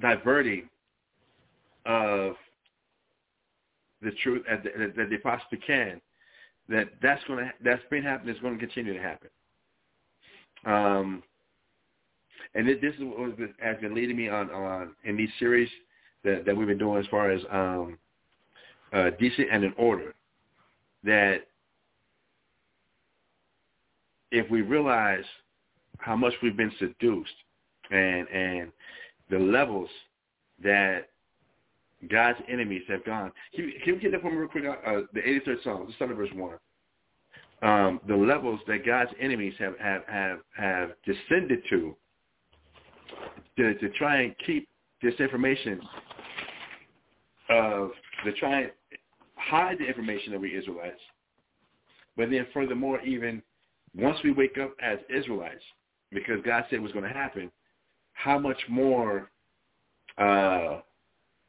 [0.00, 0.68] diverting
[1.86, 2.34] of
[4.02, 4.62] the truth that,
[4.96, 6.00] that they possibly can
[6.68, 9.28] that that's going to that's been happening is going to continue to happen
[10.66, 11.22] um
[12.54, 15.68] and this, this is what has been leading me on on in these series
[16.24, 17.98] that that we've been doing as far as um,
[18.92, 20.14] uh, decent and in order.
[21.04, 21.46] That
[24.30, 25.24] if we realize
[25.98, 27.30] how much we've been seduced
[27.90, 28.72] and and
[29.30, 29.90] the levels
[30.62, 31.08] that
[32.08, 33.32] God's enemies have gone.
[33.54, 34.64] Can, can we get that from real quick?
[34.64, 36.54] Uh, the 83rd Psalm, the start of verse 1.
[37.62, 41.94] Um, the levels that God's enemies have, have, have, have descended to,
[43.58, 44.66] to to try and keep
[45.02, 45.80] this information
[47.50, 47.90] of
[48.24, 48.70] to try and
[49.34, 51.00] hide the information that we Israelites.
[52.16, 53.42] But then furthermore, even
[53.94, 55.62] once we wake up as Israelites,
[56.10, 57.50] because God said it was going to happen,
[58.12, 59.30] how much more
[60.18, 60.80] uh,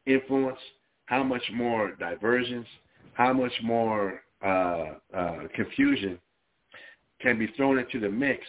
[0.06, 0.60] influence,
[1.06, 2.66] how much more diversions,
[3.14, 6.18] how much more uh, uh, confusion
[7.22, 8.42] can be thrown into the mix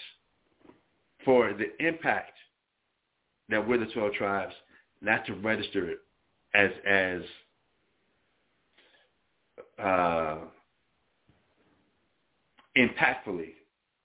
[1.25, 2.33] for the impact
[3.49, 4.55] that we're the 12 tribes
[5.01, 5.99] not to register it
[6.55, 7.23] as as
[9.79, 10.39] uh,
[12.77, 13.55] impactfully,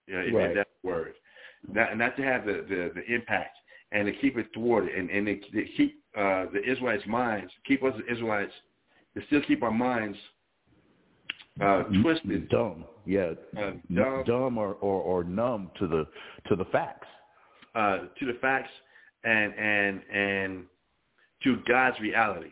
[0.08, 0.50] you know, Right.
[0.50, 1.14] if that's the word,
[1.72, 3.58] not, not to have the, the, the impact
[3.92, 7.94] and to keep it thwarted and, and to keep uh, the Israelites' minds, keep us
[7.96, 8.54] as Israelites,
[9.16, 10.18] to still keep our minds
[11.62, 12.50] uh, twisted.
[12.50, 16.06] Dumb, yeah, Uh, N- dumb or, or, or numb to the
[16.48, 17.08] to the facts.
[17.76, 18.72] uh, to the facts
[19.24, 20.64] and and and
[21.44, 22.52] to God's reality.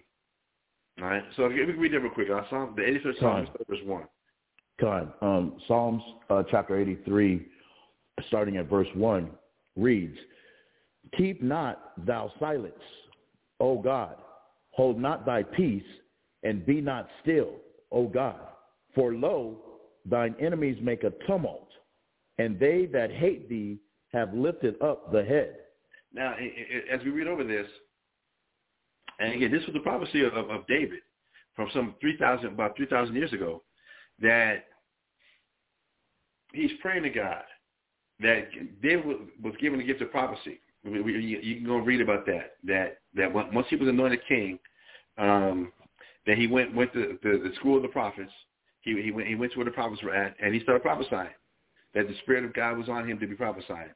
[1.02, 1.24] All right.
[1.36, 2.30] So if we can read that real quick.
[2.30, 4.04] Uh, Psalm, the 83rd Psalm, verse one.
[4.80, 7.46] Con, um, Psalms uh, chapter 83,
[8.28, 9.30] starting at verse 1,
[9.78, 10.18] reads,
[11.18, 12.74] Keep not thou silence,
[13.60, 14.16] O God.
[14.72, 15.84] Hold not thy peace,
[16.44, 17.54] and be not still,
[17.92, 18.40] O God.
[18.94, 19.58] For lo,
[20.06, 21.70] thine enemies make a tumult,
[22.38, 23.80] and they that hate thee
[24.12, 25.56] have lifted up the head.
[26.14, 26.36] Now,
[26.92, 27.68] as we read over this,
[29.20, 31.00] and again, this was the prophecy of, of, David
[31.56, 33.64] from some 3,000, about 3,000 years ago,
[34.20, 34.66] that
[36.54, 37.44] he's praying to God,
[38.20, 38.50] that
[38.82, 39.06] David
[39.42, 40.60] was- given the gift of prophecy.
[40.84, 40.92] You
[41.56, 44.60] can go and read about that, that, that once he was anointed king,
[45.18, 45.72] um,
[46.28, 48.32] that he went, went to the, the school of the prophets,
[48.82, 51.30] he, he, went, he went to where the prophets were at, and he started prophesying,
[51.94, 53.90] that the Spirit of God was on him to be prophesying.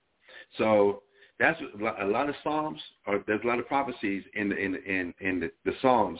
[0.57, 1.03] So
[1.39, 5.13] that's a lot- of psalms, or there's a lot of prophecies in the in in,
[5.19, 6.19] in the, the psalms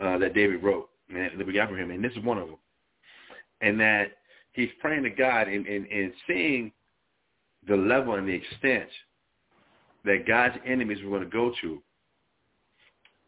[0.00, 2.48] uh, that David wrote and that we got from him, and this is one of
[2.48, 2.56] them.
[3.60, 4.12] And that
[4.52, 6.72] he's praying to God and, and, and seeing
[7.68, 8.88] the level and the extent
[10.04, 11.82] that God's enemies were going to go to.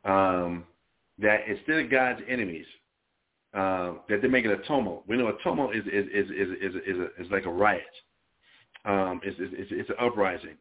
[0.05, 0.65] Um,
[1.19, 2.67] that instead of God's enemies,
[3.55, 5.05] um, that they're making a tumult.
[5.07, 7.83] We know a tumult is is is is is, is, a, is like a riot.
[8.85, 10.57] Um, it's, it's it's it's an uprising.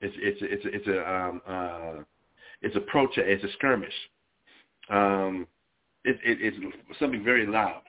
[0.00, 2.02] It's it's it's it's a um, uh,
[2.62, 3.26] it's a protest.
[3.26, 3.92] It's a skirmish.
[4.88, 5.46] Um,
[6.04, 6.56] it, it, it's
[6.98, 7.82] something very loud.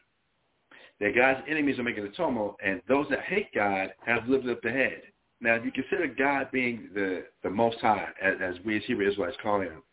[1.00, 4.62] That God's enemies are making a tumult, and those that hate God have lifted up
[4.62, 5.02] the head.
[5.42, 9.10] Now, if you consider God being the the Most High, as, as we as Hebrew
[9.10, 9.84] Israelites call Him,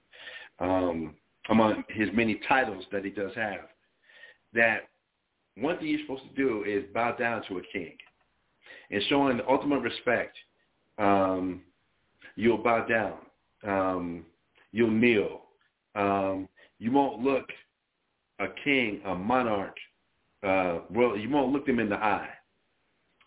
[0.61, 1.15] um,
[1.49, 3.69] among His many titles that He does have,
[4.55, 4.89] that
[5.57, 7.97] one thing you're supposed to do is bow down to a king,
[8.91, 10.37] and showing the ultimate respect.
[10.99, 11.63] Um,
[12.37, 13.19] you'll bow down.
[13.67, 14.27] Um,
[14.73, 15.43] you'll kneel.
[15.95, 16.49] Um,
[16.79, 17.47] you won't look
[18.39, 19.77] a king, a monarch.
[20.43, 22.29] Uh, well, you won't look them in the eye.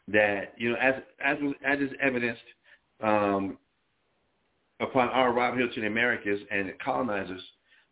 [0.08, 2.42] That you know, as as as is evidenced
[3.02, 3.58] um,
[4.84, 7.42] upon our arrival here to the Americas and the colonizers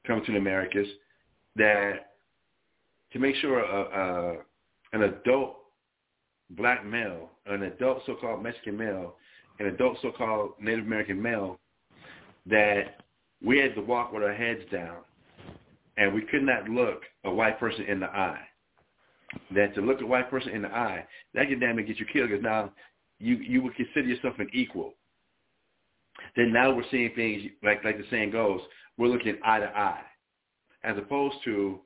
[0.05, 0.87] coming to the Americas,
[1.55, 2.13] that
[3.13, 4.37] to make sure a, a,
[4.93, 5.57] an adult
[6.51, 9.15] black male, an adult so-called Mexican male,
[9.59, 11.59] an adult so-called Native American male,
[12.45, 13.03] that
[13.43, 14.97] we had to walk with our heads down,
[15.97, 18.41] and we could not look a white person in the eye.
[19.55, 22.05] That to look a white person in the eye, that could damn near get you
[22.11, 22.71] killed because now
[23.19, 24.95] you you would consider yourself an equal.
[26.35, 28.61] Then now we're seeing things like like the saying goes,
[28.97, 30.01] we're looking eye to eye,
[30.83, 31.79] as opposed to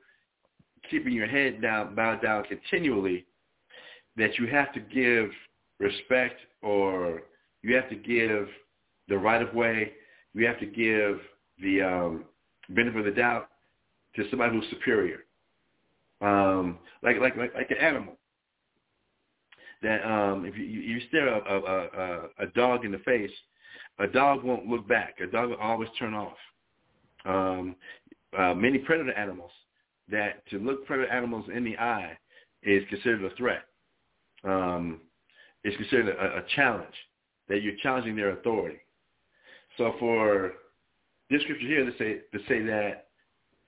[0.90, 3.26] keeping your head down, bowed down continually.
[4.16, 5.30] That you have to give
[5.78, 7.22] respect or
[7.62, 8.48] you have to give
[9.08, 9.92] the right of way.
[10.34, 11.20] You have to give
[11.60, 12.24] the um,
[12.70, 13.48] benefit of the doubt
[14.16, 15.24] to somebody who's superior,
[16.20, 18.14] um, like like like like an animal.
[19.82, 23.30] That um, if you, you stare a, a, a, a dog in the face,
[23.98, 25.16] a dog won't look back.
[25.20, 26.36] A dog will always turn off.
[27.24, 27.76] Um,
[28.36, 29.50] uh, many predator animals
[30.08, 32.16] that to look predator animals in the eye
[32.62, 33.64] is considered a threat.
[34.44, 35.00] Um,
[35.64, 36.94] it's considered a, a challenge
[37.48, 38.78] that you're challenging their authority.
[39.78, 40.52] So for
[41.30, 43.08] this scripture here to say to say that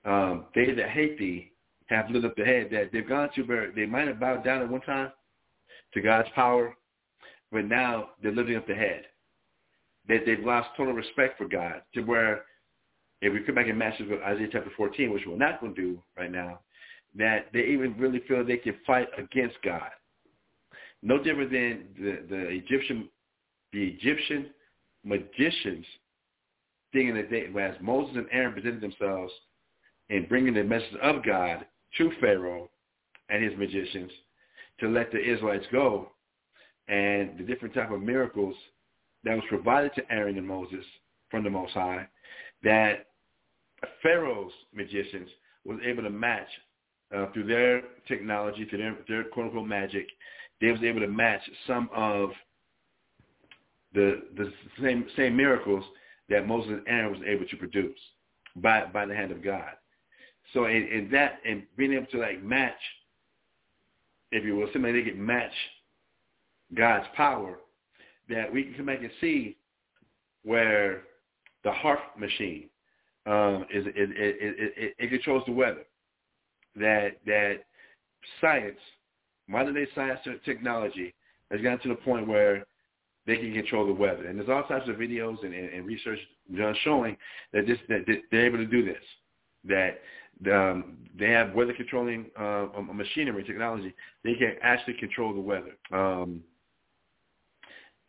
[0.05, 1.51] um, they that hate thee
[1.87, 4.61] have lit up the head, that they've gone to where they might have bowed down
[4.61, 5.11] at one time
[5.93, 6.75] to God's power,
[7.51, 9.05] but now they're lifting up the head.
[10.09, 12.43] That they've lost total respect for God to where
[13.21, 15.81] if we come back and match with Isaiah chapter 14, which we're not going to
[15.81, 16.59] do right now,
[17.17, 19.89] that they even really feel they can fight against God.
[21.01, 23.09] No different than the, the Egyptian
[23.71, 24.47] the Egyptian
[25.03, 25.85] magicians
[26.91, 29.31] thinking that they, as Moses and Aaron presented themselves
[30.09, 31.65] in bringing the message of God
[31.97, 32.69] to Pharaoh
[33.29, 34.11] and his magicians
[34.79, 36.09] to let the Israelites go,
[36.87, 38.55] and the different type of miracles
[39.23, 40.85] that was provided to Aaron and Moses
[41.29, 42.07] from the Most High,
[42.63, 43.07] that
[44.01, 45.29] Pharaoh's magicians
[45.65, 46.47] was able to match
[47.15, 50.07] uh, through their technology, through their, their quote-unquote magic,
[50.61, 52.31] they was able to match some of
[53.93, 54.51] the the
[54.81, 55.83] same same miracles
[56.29, 57.97] that Moses and Aaron was able to produce
[58.57, 59.71] by by the hand of God.
[60.53, 62.79] So in, in that and being able to like match,
[64.31, 65.51] if you will, somebody they could match
[66.75, 67.59] God's power,
[68.29, 69.57] that we can come back and see
[70.43, 71.03] where
[71.63, 72.69] the HAARP machine
[73.25, 75.85] um, is it, it, it, it, it controls the weather.
[76.75, 77.65] That that
[78.39, 78.79] science,
[79.47, 81.13] modern day science and technology,
[81.51, 82.65] has gotten to the point where
[83.25, 84.27] they can control the weather.
[84.27, 86.19] And there's all types of videos and, and, and research
[86.55, 87.17] done showing
[87.53, 89.03] that this that they're able to do this.
[89.65, 89.99] That
[90.51, 93.93] um, they have weather controlling uh, machinery technology.
[94.23, 95.75] They can actually control the weather.
[95.91, 96.43] Um,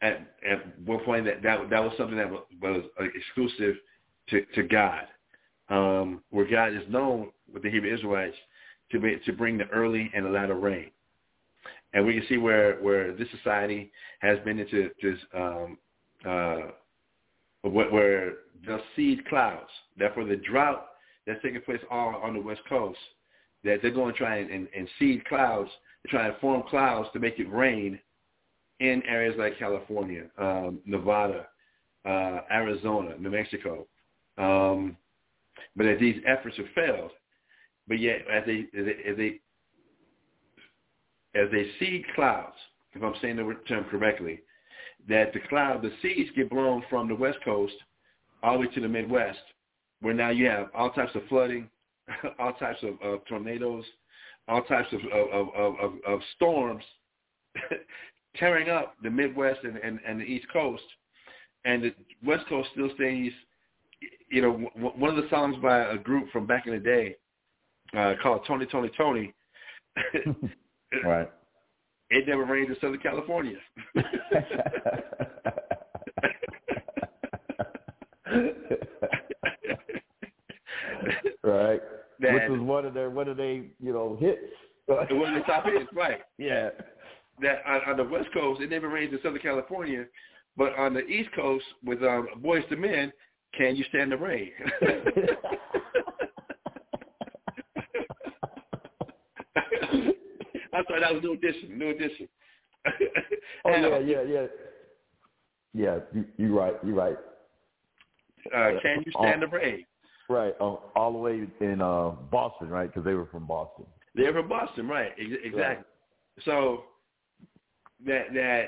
[0.02, 2.84] at, at one point, that, that that was something that was, was
[3.14, 3.76] exclusive
[4.28, 5.04] to, to God,
[5.68, 8.36] um, where God is known with the Hebrew Israelites
[8.92, 10.90] to be, to bring the early and the latter rain
[11.92, 13.90] and we can see where where this society
[14.20, 15.78] has been into this um,
[16.24, 16.60] uh,
[17.62, 18.34] where
[18.66, 19.70] the seed clouds.
[19.96, 20.86] Therefore, the drought
[21.26, 22.98] that's taking place all on the west coast,
[23.64, 25.70] that they're going to try and, and, and seed clouds,
[26.02, 27.98] to try and form clouds to make it rain
[28.80, 31.46] in areas like California, um, Nevada,
[32.04, 33.86] uh, Arizona, New Mexico.
[34.38, 34.96] Um,
[35.76, 37.10] but as these efforts have failed,
[37.86, 39.40] but yet as they as they, as they
[41.38, 42.56] as they seed clouds,
[42.94, 44.40] if I'm saying the term correctly,
[45.08, 47.74] that the cloud, the seeds get blown from the west coast
[48.42, 49.38] all the way to the Midwest,
[50.00, 51.68] where now you have all types of flooding,
[52.38, 53.84] all types of, of tornadoes,
[54.48, 56.84] all types of, of, of, of, of storms
[58.36, 60.82] tearing up the Midwest and, and, and the East Coast.
[61.64, 63.32] And the West Coast still stays,
[64.30, 67.16] you know, one of the songs by a group from back in the day
[67.96, 69.32] uh, called Tony, Toni, Toné
[71.04, 71.30] Right.
[72.12, 73.54] It never rains in Southern California.
[81.44, 81.80] right.
[82.18, 84.40] That, Which was one of their one of their you know hits.
[84.88, 86.22] it was the top hits, right?
[86.36, 86.70] Yeah.
[87.42, 90.06] That on, on the West Coast, it never rains in Southern California,
[90.56, 93.12] but on the East Coast with um, Boyz II Men,
[93.56, 94.50] can you stand the rain?
[100.72, 102.28] I'm sorry, that was New Edition, New Edition.
[103.66, 104.46] oh yeah, yeah, yeah.
[105.72, 106.74] Yeah, you, you're right.
[106.84, 107.16] You're right.
[108.54, 109.84] Uh, can you stand the rain?
[110.28, 112.86] Right, uh, all the way in uh, Boston, right?
[112.86, 113.84] Because they were from Boston.
[114.14, 115.12] They're from Boston, right?
[115.18, 115.60] Exactly.
[115.60, 115.78] Right.
[116.44, 116.84] So
[118.06, 118.64] that that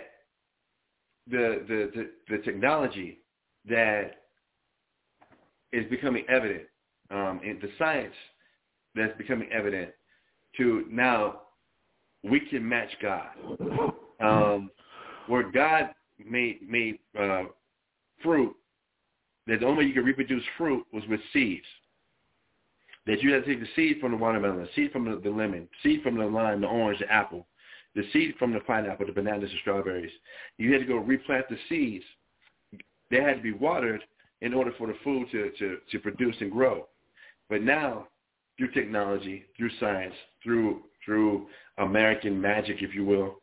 [1.31, 3.19] the, the the the technology
[3.69, 4.23] that
[5.73, 6.65] is becoming evident
[7.11, 8.15] um, in the science
[8.95, 9.91] that's becoming evident
[10.57, 11.43] to now
[12.23, 13.29] we can match God.
[14.21, 14.71] Um,
[15.27, 15.91] where God
[16.25, 17.45] made made uh,
[18.23, 18.55] fruit,
[19.47, 21.65] that the only way you could reproduce fruit was with seeds.
[23.07, 25.31] That you had to take the seed from the watermelon, the seed from the, the
[25.31, 27.47] lemon, seed from the lime, the orange, the apple,
[27.95, 30.11] the seed from the pineapple, the bananas, the strawberries.
[30.59, 32.05] You had to go replant the seeds.
[33.11, 34.03] They had to be watered
[34.41, 36.89] in order for the food to, to, to produce and grow.
[37.49, 38.09] But now,
[38.57, 41.47] through technology, through science, through through
[41.79, 43.41] American magic, if you will.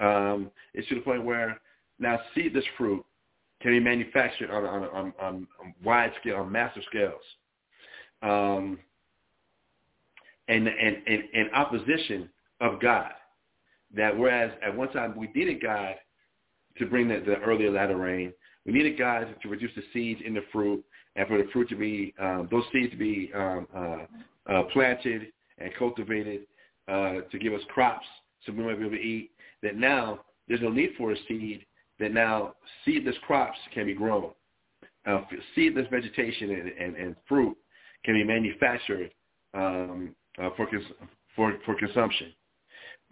[0.00, 1.60] Um, it's to the point where
[1.98, 3.04] now seedless fruit
[3.60, 7.22] can be manufactured on, on, on, on wide scale, on massive scales.
[8.22, 8.78] Um,
[10.48, 12.28] and, and, and in opposition
[12.60, 13.10] of God.
[13.94, 15.94] That whereas at one time we needed God
[16.78, 18.32] to bring the, the earlier latter rain,
[18.64, 20.84] we needed God to reduce the seeds in the fruit
[21.16, 25.32] and for the fruit to be, um, those seeds to be um, uh, uh, planted
[25.58, 26.42] and cultivated
[26.88, 28.06] uh, to give us crops
[28.46, 29.30] so we might be able to eat,
[29.62, 31.64] that now there's no need for a seed,
[32.00, 34.30] that now seedless crops can be grown.
[35.06, 35.20] uh,
[35.54, 37.56] seedless vegetation and, and, and fruit
[38.04, 39.10] can be manufactured
[39.54, 40.84] um, uh, for, cons-
[41.36, 42.32] for for consumption.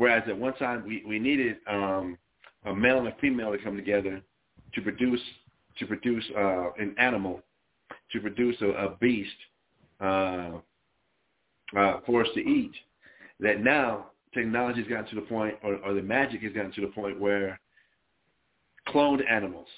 [0.00, 2.16] Whereas at one time we, we needed um,
[2.64, 4.22] a male and a female to come together
[4.74, 5.20] to produce
[5.78, 7.42] to produce uh, an animal,
[8.10, 9.36] to produce a, a beast
[10.00, 10.52] uh,
[11.76, 12.72] uh, for us to eat.
[13.40, 16.80] That now technology has gotten to the point, or, or the magic has gotten to
[16.80, 17.60] the point where
[18.88, 19.68] cloned animals,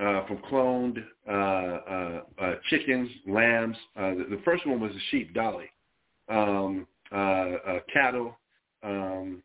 [0.00, 3.76] uh, from cloned uh, uh, uh, chickens, lambs.
[3.98, 5.70] Uh, the, the first one was a sheep, Dolly.
[6.30, 8.34] Um, uh, uh, cattle
[8.86, 9.42] um,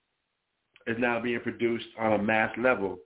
[0.87, 2.99] is now being produced on a mass level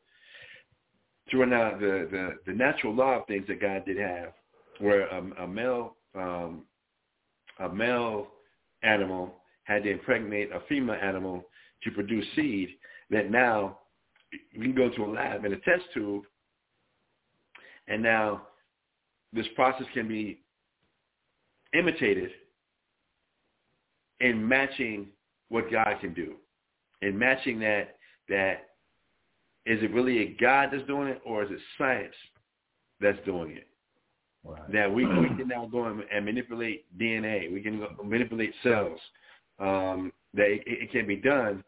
[1.30, 4.34] through now the, the, the natural law of things that God did have,
[4.80, 6.64] where a, a male um,
[7.60, 8.28] a male
[8.84, 9.34] animal
[9.64, 11.44] had to impregnate a female animal
[11.84, 12.70] to produce seed.
[13.10, 13.80] That now
[14.58, 16.24] we can go to a lab and a test tube,
[17.88, 18.48] and now
[19.34, 20.42] this process can be
[21.74, 22.32] imitated
[24.20, 25.08] in matching
[25.50, 26.36] what God can do,
[27.02, 27.96] and matching that
[28.30, 28.70] that
[29.66, 32.14] is it really a God that's doing it or is it science
[33.02, 33.68] that's doing it?
[34.44, 34.72] Right.
[34.72, 37.52] That we, we can now go and, and manipulate DNA.
[37.52, 39.00] We can go, manipulate cells.
[39.60, 41.64] Um, that it, it can be done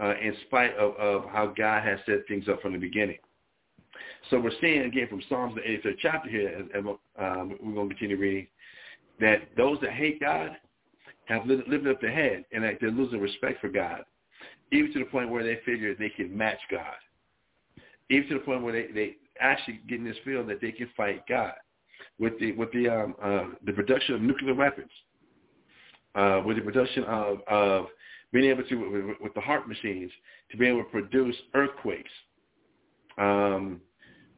[0.00, 3.18] uh, in spite of, of how God has set things up from the beginning.
[4.30, 7.88] So we're seeing again from Psalms the 83rd chapter here, and, and um, we're going
[7.88, 8.46] to continue reading,
[9.20, 10.56] that those that hate God
[11.28, 14.02] have lifted up their head and that they're losing respect for God,
[14.72, 16.96] even to the point where they figure they can match God
[18.10, 20.88] even to the point where they, they actually get in this field that they can
[20.96, 21.52] fight God
[22.18, 24.90] with the with the um, uh, the production of nuclear weapons,
[26.14, 27.86] uh, with the production of, of
[28.32, 30.10] being able to with, the HAARP machines
[30.50, 32.10] to be able to produce earthquakes.
[33.18, 33.80] Um,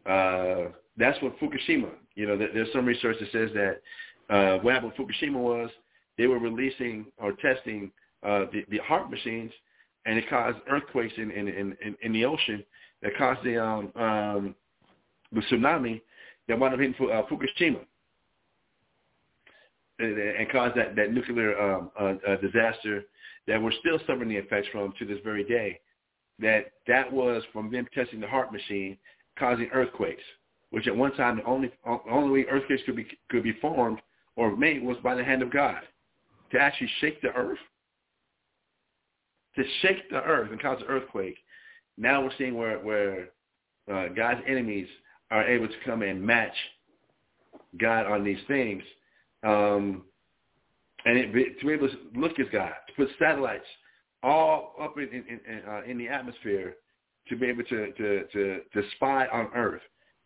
[0.07, 0.66] uh,
[0.97, 1.91] that's what Fukushima.
[2.14, 5.70] You know, there's some research that says that uh, what happened with Fukushima was
[6.19, 7.91] they were releasing or testing
[8.23, 9.53] uh, the, the HAARP machines,
[10.07, 12.65] and it caused earthquakes in in, in, in the ocean
[13.03, 14.55] that caused the um, um,
[15.33, 16.01] the tsunami
[16.49, 17.81] that wound up hitting uh, Fukushima
[19.99, 23.05] and, and caused that that nuclear um, uh, uh, disaster
[23.47, 25.81] that we're still suffering the effects from to this very day.
[26.39, 28.97] That that was from them testing the HAARP machine
[29.39, 30.23] causing earthquakes,
[30.71, 31.71] which at one time the only
[32.11, 34.01] only way earthquakes could be could be formed
[34.37, 35.83] or made was by the hand of God
[36.53, 37.59] to actually shake the earth,
[39.57, 41.37] to shake the earth and cause an earthquake.
[41.97, 43.29] Now we're seeing where where
[43.93, 44.89] uh, God's enemies
[45.31, 46.55] are able to come and match
[47.79, 48.83] God on these things,
[49.45, 50.03] um,
[51.05, 53.65] and it, to be able to look at God, to put satellites
[54.23, 56.75] all up in in, in, uh, in the atmosphere,
[57.29, 59.83] to be able to to to, to spy on Earth,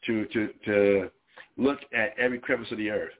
[0.06, 1.10] to to to
[1.56, 3.12] look at every crevice of the Earth,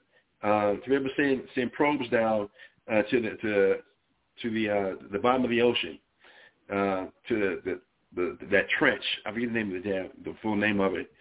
[0.43, 2.49] uh, to be able to send send probes down
[2.91, 3.75] uh, to the to
[4.41, 5.99] to the uh, the bottom of the ocean,
[6.69, 7.79] uh, to the, the
[8.15, 9.03] the that trench.
[9.25, 11.11] I forget the name of the damn the full name of it,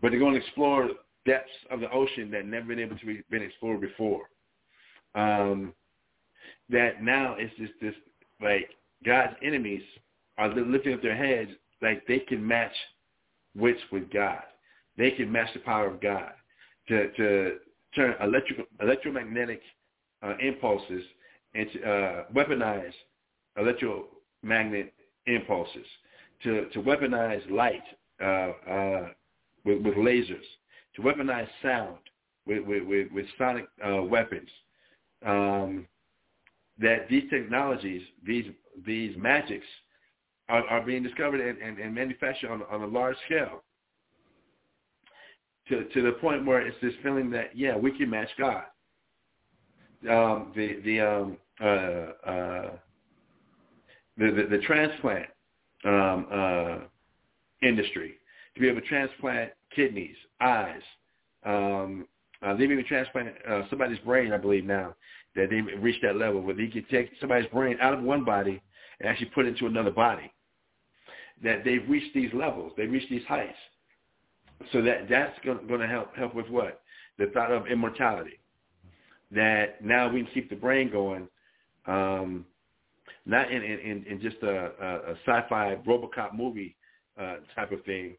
[0.00, 0.90] but they're going to explore
[1.26, 4.22] depths of the ocean that never been able to be been explored before.
[5.14, 5.74] Um,
[6.70, 7.94] that now it's just this
[8.40, 8.70] like
[9.04, 9.82] God's enemies
[10.36, 11.50] are lifting up their heads
[11.82, 12.74] like they can match
[13.56, 14.42] wits with God.
[14.96, 16.32] They can match the power of God
[16.88, 17.56] to to
[17.94, 19.60] turn electrical electromagnetic
[20.22, 21.02] uh, impulses
[21.54, 22.92] into uh, weaponize
[23.56, 24.92] electromagnet
[25.26, 25.86] impulses
[26.42, 27.82] to, to weaponize light
[28.22, 29.08] uh, uh,
[29.64, 30.46] with, with lasers,
[30.96, 31.98] to weaponize sound
[32.46, 34.48] with, with, with, with sonic uh, weapons.
[35.26, 35.86] Um,
[36.80, 38.44] that these technologies, these
[38.86, 39.66] these magics,
[40.48, 43.64] are, are being discovered and, and, and manufactured on, on a large scale.
[45.68, 48.62] To to the point where it's this feeling that yeah, we can match God.
[50.08, 52.70] Um, the the um, uh, uh,
[54.16, 55.26] the, the transplant
[55.84, 56.78] um, uh,
[57.62, 58.14] industry
[58.54, 60.82] to be able to transplant kidneys, eyes.
[61.44, 62.06] Um,
[62.42, 64.94] uh, they've even transplanted uh, somebody's brain, I believe now,
[65.34, 68.60] that they've reached that level where they can take somebody's brain out of one body
[69.00, 70.32] and actually put it into another body.
[71.42, 73.58] That they've reached these levels, they've reached these heights.
[74.72, 76.82] So that that's going to help help with what
[77.18, 78.40] the thought of immortality.
[79.30, 81.28] That now we can keep the brain going
[81.86, 82.44] um,
[83.26, 86.76] not in in, in just a, a, sci-fi RoboCop movie
[87.20, 88.16] uh, type of thing,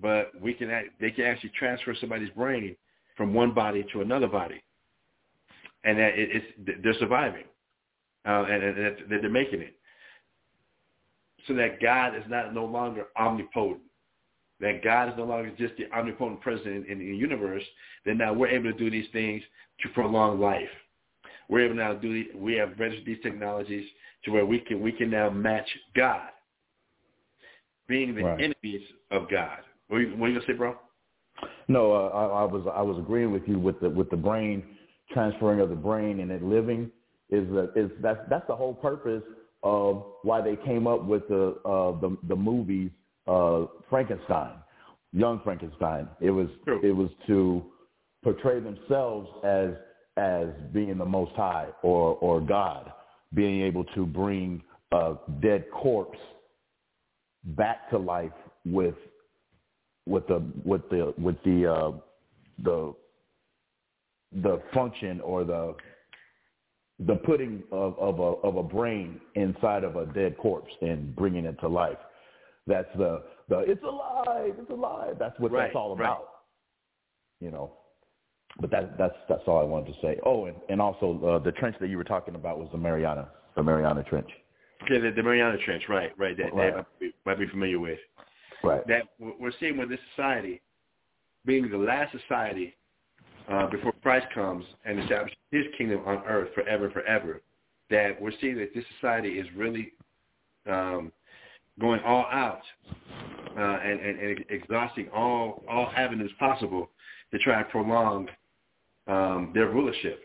[0.00, 2.76] but we can act, they can actually transfer somebody's brain
[3.16, 4.62] from one body to another body,
[5.84, 7.44] and that it, it's they're surviving,
[8.26, 9.74] uh, and, and that they're making it,
[11.46, 13.80] so that God is not no longer omnipotent.
[14.60, 17.62] That God is no longer just the omnipotent presence in, in the universe,
[18.04, 19.42] then now we're able to do these things
[19.82, 20.68] to prolong life.
[21.48, 23.86] We're able now to do we have registered these technologies
[24.24, 26.28] to where we can we can now match God,
[27.88, 28.52] being the Right.
[28.62, 29.58] enemies of God.
[29.88, 30.76] What are you, what are you gonna say, bro?
[31.68, 34.62] No, uh, I, I was I was agreeing with you with the with the brain
[35.12, 36.90] transferring of the brain and it living
[37.30, 39.22] is that is that's that's the whole purpose
[39.62, 42.90] of why they came up with the uh, the the movies
[43.26, 44.54] uh, Frankenstein,
[45.12, 46.08] Young Frankenstein.
[46.20, 47.64] It was it was to
[48.22, 49.70] portray themselves as
[50.16, 52.92] as being the Most High or or God,
[53.34, 54.62] being able to bring
[54.92, 56.18] a dead corpse
[57.44, 58.32] back to life
[58.64, 58.94] with
[60.06, 61.92] with the with the with the uh,
[62.62, 62.94] the
[64.42, 65.74] the function or the
[67.06, 71.44] the putting of, of a of a brain inside of a dead corpse and bringing
[71.44, 71.98] it to life.
[72.66, 75.16] That's the the it's alive, it's alive.
[75.18, 76.28] That's what Right, that's all about.
[77.40, 77.72] You know.
[78.60, 80.18] But that that's that's all I wanted to say.
[80.24, 83.28] Oh, and, and also uh, the trench that you were talking about was the Mariana,
[83.56, 84.28] the Mariana Trench.
[84.84, 86.36] Okay, the, the Mariana Trench, right, right.
[86.36, 86.74] That, Right.
[86.74, 87.98] that might, be, might be familiar with.
[88.64, 88.86] Right.
[88.88, 90.60] That we're seeing with this society
[91.46, 92.74] being the last society
[93.50, 97.40] uh, before Christ comes and establishes His kingdom on earth forever and forever.
[97.90, 99.92] That we're seeing that this society is really
[100.68, 101.12] um,
[101.80, 102.62] going all out
[103.56, 106.90] uh, and, and, and exhausting all all avenues possible
[107.32, 108.28] to try and prolong
[109.06, 110.20] um, their rulership.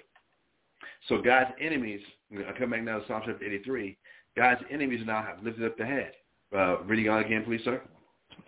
[1.07, 2.01] So God's enemies,
[2.33, 3.97] I come back now to Psalm chapter 83,
[4.35, 6.11] God's enemies now have lifted up the head.
[6.55, 7.81] Uh, reading on again, please, sir.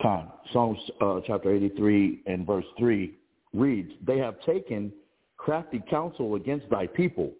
[0.02, 0.30] Con.
[0.52, 3.14] Psalms uh, chapter 83 and verse 3
[3.52, 4.92] reads, They have taken
[5.36, 7.32] crafty counsel against thy people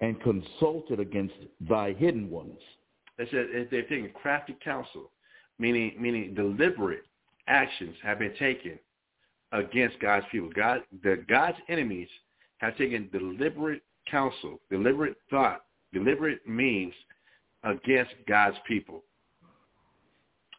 [0.00, 1.34] and consulted against
[1.68, 2.58] thy hidden ones.
[3.18, 5.10] It says if they've taken crafty counsel,
[5.58, 7.02] meaning meaning deliberate
[7.48, 8.78] actions have been taken
[9.52, 10.50] against God's people.
[10.54, 12.08] God, the God's enemies
[12.58, 15.62] have taken deliberate counsel, deliberate thought,
[15.92, 16.94] deliberate means
[17.64, 19.02] against God's people,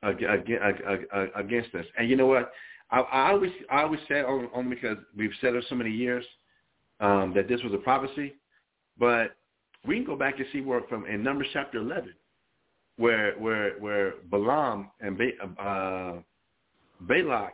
[0.04, 1.86] ag- ag- ag- ag- against us.
[1.98, 2.52] And you know what?
[2.92, 6.26] I, I always I always say only because we've said it so many years
[7.00, 8.36] um, that this was a prophecy,
[8.98, 9.38] but
[9.86, 12.14] we can go back and see where from in Numbers chapter 11
[13.00, 16.14] where where where Balaam and ba- uh,
[17.02, 17.54] Balak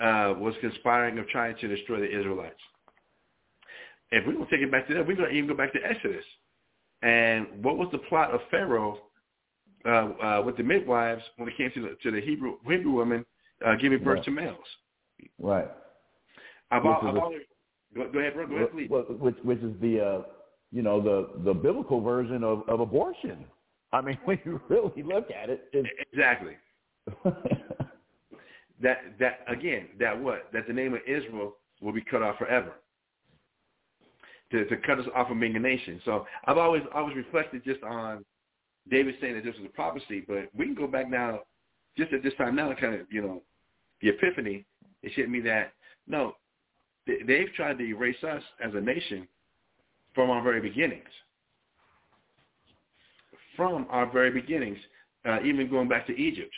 [0.00, 2.60] uh, was conspiring of trying to destroy the Israelites.
[4.12, 5.72] If we're going to take it back to that, we're going to even go back
[5.72, 6.24] to Exodus.
[7.02, 8.98] And what was the plot of Pharaoh
[9.84, 13.26] uh, uh, with the midwives when it came to the, to the Hebrew Hebrew women
[13.66, 14.24] uh, giving birth Right.
[14.26, 14.58] to males?
[15.40, 15.68] Right.
[16.70, 17.12] I've, Which is a-
[17.96, 18.46] go, go ahead, bro.
[18.46, 18.88] Go ahead, please.
[18.88, 20.22] Which, which is the, uh,
[20.70, 23.44] you know, the, the biblical version of, of abortion.
[23.92, 26.56] I mean, when you really look at it, it's, Exactly.
[28.82, 32.72] that that again that what that the name of Israel will be cut off forever.
[34.52, 36.00] To to cut us off from being a nation.
[36.04, 38.24] So I've always always reflected just on
[38.90, 41.40] David saying that this was a prophecy, but we can go back now,
[41.96, 43.42] just at this time now, kind of you know,
[44.00, 44.64] the epiphany.
[45.02, 45.72] It should be that
[46.06, 46.36] no,
[47.06, 49.26] they- they've tried to erase us as a nation
[50.14, 51.08] from our very beginnings.
[53.56, 54.78] From our very beginnings,
[55.24, 56.52] uh, even going back to Egypt,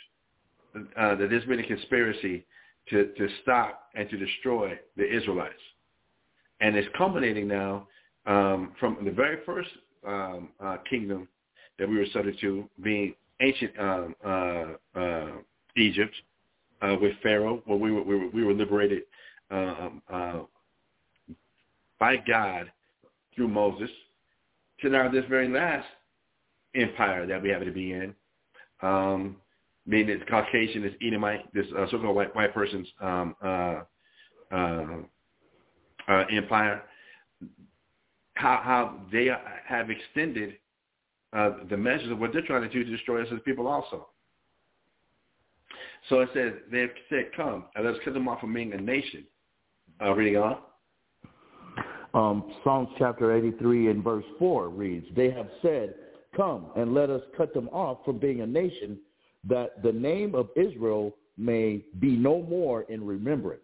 [0.75, 2.45] uh, that there's been a conspiracy
[2.89, 5.53] to, to stop and to destroy the Israelites.
[6.61, 7.87] And it's culminating now
[8.25, 9.69] um, from the very first
[10.07, 11.27] um, uh, kingdom
[11.79, 15.31] that we were subject to being ancient um, uh, uh,
[15.75, 16.15] Egypt
[16.81, 19.03] uh, with Pharaoh, where we were, we were, we were liberated
[19.51, 20.39] um, uh,
[21.99, 22.71] by God
[23.35, 23.89] through Moses,
[24.81, 25.87] to now this very last
[26.75, 28.13] empire that we happen to be in,
[28.81, 29.37] um,
[29.87, 33.81] being this Caucasian, this Edomite, this uh, so-called white white person's um, uh,
[34.51, 34.85] uh,
[36.07, 36.83] uh, empire,
[38.35, 39.29] how how they
[39.67, 40.57] have extended
[41.33, 44.07] uh, the measures of what they're trying to do to destroy us as people also.
[46.09, 49.25] So it says they've said, "Come, and let's cut them off from being a nation."
[50.01, 50.57] Uh, reading on.
[52.13, 55.95] um, Psalms chapter 83 and verse 4 reads, They have said,
[56.35, 58.97] Come and let us cut them off from being a nation,
[59.47, 63.61] that the name of Israel may be no more in remembrance.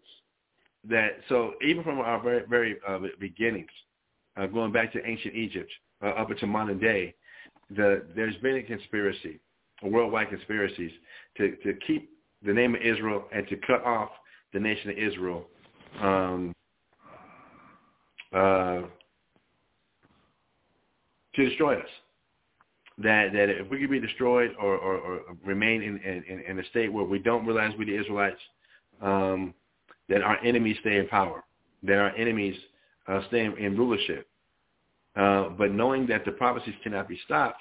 [0.90, 3.70] that so even from our very very uh, beginnings,
[4.38, 5.72] uh, going back to ancient Egypt
[6.04, 7.14] uh, up until modern day,
[7.76, 9.40] the there's been a conspiracy,
[9.84, 10.92] worldwide conspiracies
[11.38, 12.10] to to keep
[12.46, 14.10] the name of Israel and to cut off
[14.54, 15.46] the nation of Israel.
[16.02, 16.54] Um,
[18.34, 18.82] uh,
[21.36, 21.90] to destroy us.
[22.98, 26.66] That that if we could be destroyed or, or, or remain in, in, in a
[26.66, 28.40] state where we don't realize we're the Israelites,
[29.02, 29.54] um,
[30.10, 31.44] that our enemies stay in power,
[31.84, 32.56] that our enemies
[33.08, 34.28] uh, stay in, in rulership.
[35.16, 37.60] Uh, but knowing that the prophecies cannot be stopped,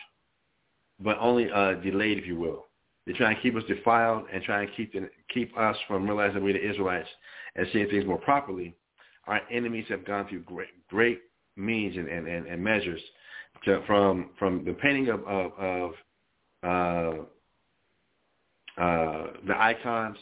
[1.00, 2.66] but only uh, delayed, if you will.
[3.06, 4.94] They try and keep us defiled and try and keep
[5.32, 7.08] keep us from realizing we're the Israelites
[7.56, 8.74] and seeing things more properly.
[9.26, 11.20] Our enemies have gone through great, great
[11.56, 13.00] means and, and, and measures
[13.64, 15.92] to, from from the painting of of, of
[16.62, 17.22] uh,
[18.80, 20.16] uh, the icons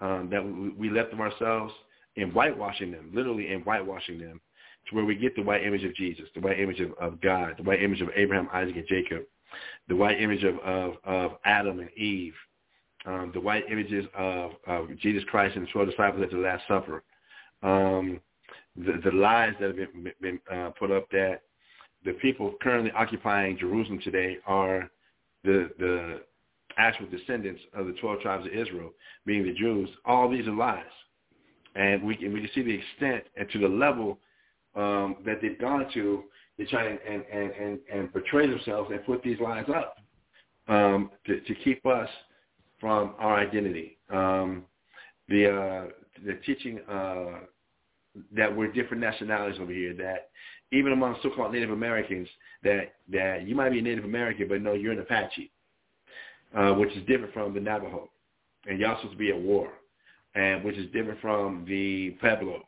[0.00, 1.72] um, that we, we left of ourselves
[2.16, 4.40] and whitewashing them, literally and whitewashing them,
[4.88, 7.54] to where we get the white image of Jesus, the white image of, of God,
[7.56, 9.22] the white image of Abraham, Isaac, and Jacob,
[9.88, 12.34] the white image of, of, of Adam and Eve,
[13.06, 16.64] um, the white images of, of Jesus Christ and the 12 disciples at the Last
[16.68, 17.02] Supper,
[17.62, 18.20] um,
[18.76, 21.42] the, the lies that have been, been uh, put up that
[22.04, 24.90] the people currently occupying Jerusalem today are
[25.44, 26.20] the, the
[26.76, 28.90] actual descendants of the 12 tribes of Israel,
[29.26, 29.88] being the Jews.
[30.04, 30.84] All these are lies.
[31.74, 34.18] And we can, we can see the extent and to the level
[34.74, 36.24] um, that they've gone to
[36.58, 39.96] to try and, and, and, and, and portray themselves and put these lies up
[40.68, 42.08] um, to, to keep us
[42.78, 43.96] from our identity.
[44.10, 44.64] Um,
[45.28, 45.84] the, uh,
[46.26, 47.40] the teaching uh,
[48.36, 50.30] that we're different nationalities over here, that
[50.72, 52.26] even among so-called Native Americans,
[52.64, 55.50] that, that you might be a Native American, but no, you're an Apache,
[56.56, 58.08] uh, which is different from the Navajo.
[58.66, 59.68] And you're supposed to be at war,
[60.34, 62.62] and which is different from the Pueblo,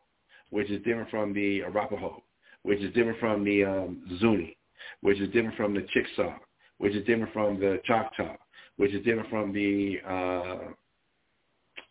[0.50, 2.22] which is different from the Arapaho,
[2.62, 4.57] which is different from the um, Zuni,
[5.00, 6.34] which is different from the Chickasaw,
[6.78, 8.36] which is different from the Choctaw,
[8.76, 10.59] which is different from the uh,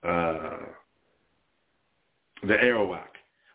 [0.08, 0.58] uh,
[2.44, 3.08] the Arawak,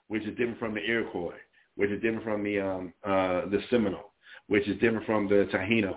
[0.09, 1.35] which is different from the Iroquois,
[1.79, 4.13] which is different from the um, uh, the Seminole,
[4.49, 5.95] which is different from the Taino,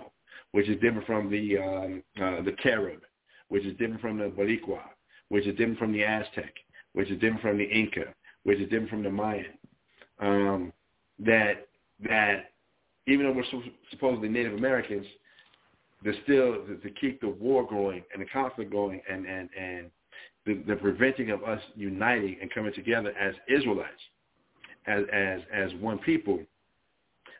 [0.52, 3.00] which is different from the um, uh, the Carib,
[3.48, 4.78] which is different from the Boricua,
[5.28, 6.54] which is different from the Aztec,
[6.92, 8.14] which is different from the Inca,
[8.44, 9.58] which is different from the Mayan.
[10.20, 10.72] Um,
[11.18, 11.66] that
[12.08, 12.52] that
[13.08, 15.06] even though we're supposedly Native Americans,
[16.04, 19.90] there's still to keep the war going and the conflict going and and and
[20.46, 23.90] the, the preventing of us uniting and coming together as Israelites,
[24.86, 26.40] as as as one people,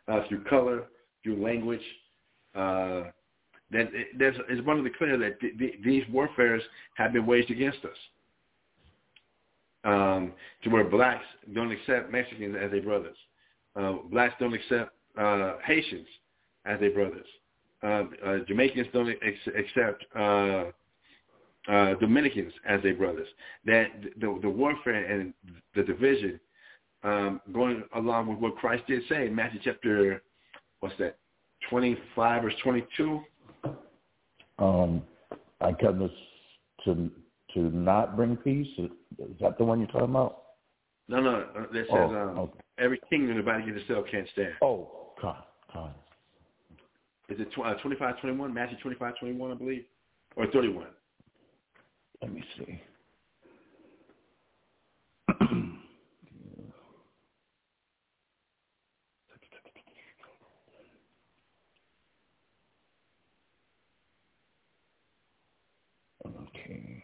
[0.09, 0.85] uh, through color,
[1.23, 1.83] through language.
[2.55, 3.05] Uh,
[3.71, 6.63] that there's it's abundantly clear that th- th- these warfares
[6.95, 7.97] have been waged against us.
[9.85, 10.33] Um,
[10.63, 11.25] to where blacks
[11.55, 13.17] don't accept Mexicans as their brothers.
[13.75, 16.07] Uh, blacks don't accept uh, Haitians
[16.67, 17.27] as their brothers.
[17.83, 20.65] Uh, uh, Jamaicans don't ex- accept uh,
[21.69, 23.27] uh, Dominicans as their brothers.
[23.65, 23.87] That
[24.21, 25.35] the, the warfare and
[25.75, 26.39] the division
[27.05, 30.23] um, going along with what Christ did say in Matthew chapter,
[30.81, 31.19] what's that,
[31.71, 33.21] 25 verse 22?
[34.59, 35.03] Um,
[35.61, 36.11] I come to,
[36.85, 37.11] to
[37.55, 38.69] to not bring peace.
[38.79, 38.89] Is
[39.41, 40.43] that the one you're talking about?
[41.09, 41.47] No, no.
[41.57, 42.61] Uh, that says Oh, um, okay.
[42.79, 44.55] every kingdom the body against itself can't stand.
[44.63, 45.43] Oh, God,
[45.73, 45.95] God.
[47.29, 48.55] Is it tw- uh, 25, 21?
[48.55, 49.85] Matthew 25, 21, I believe?
[50.37, 50.87] Or 31?
[52.23, 52.81] Let me see.
[66.25, 67.03] Okay.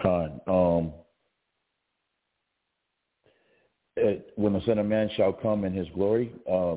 [0.00, 0.92] Con, um,
[3.96, 6.76] it, when the Son of Man shall come in his glory, uh,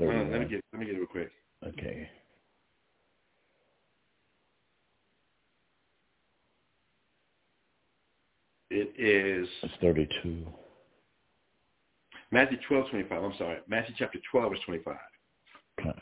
[0.00, 1.30] Uh, let me get let me get it real quick.
[1.66, 2.08] Okay.
[8.70, 10.46] It is It's 32.
[12.30, 13.22] Matthew 12, 25.
[13.22, 13.58] I'm sorry.
[13.66, 14.96] Matthew chapter 12, verse 25.
[15.82, 15.94] Con.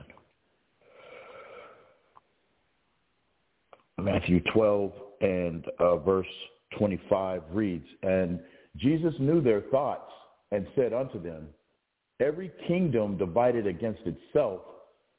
[3.99, 6.27] Matthew 12 and uh, verse
[6.79, 8.41] 25 reads, And
[8.77, 10.11] Jesus knew their thoughts
[10.53, 11.49] and said unto them,
[12.21, 14.61] Every kingdom divided against itself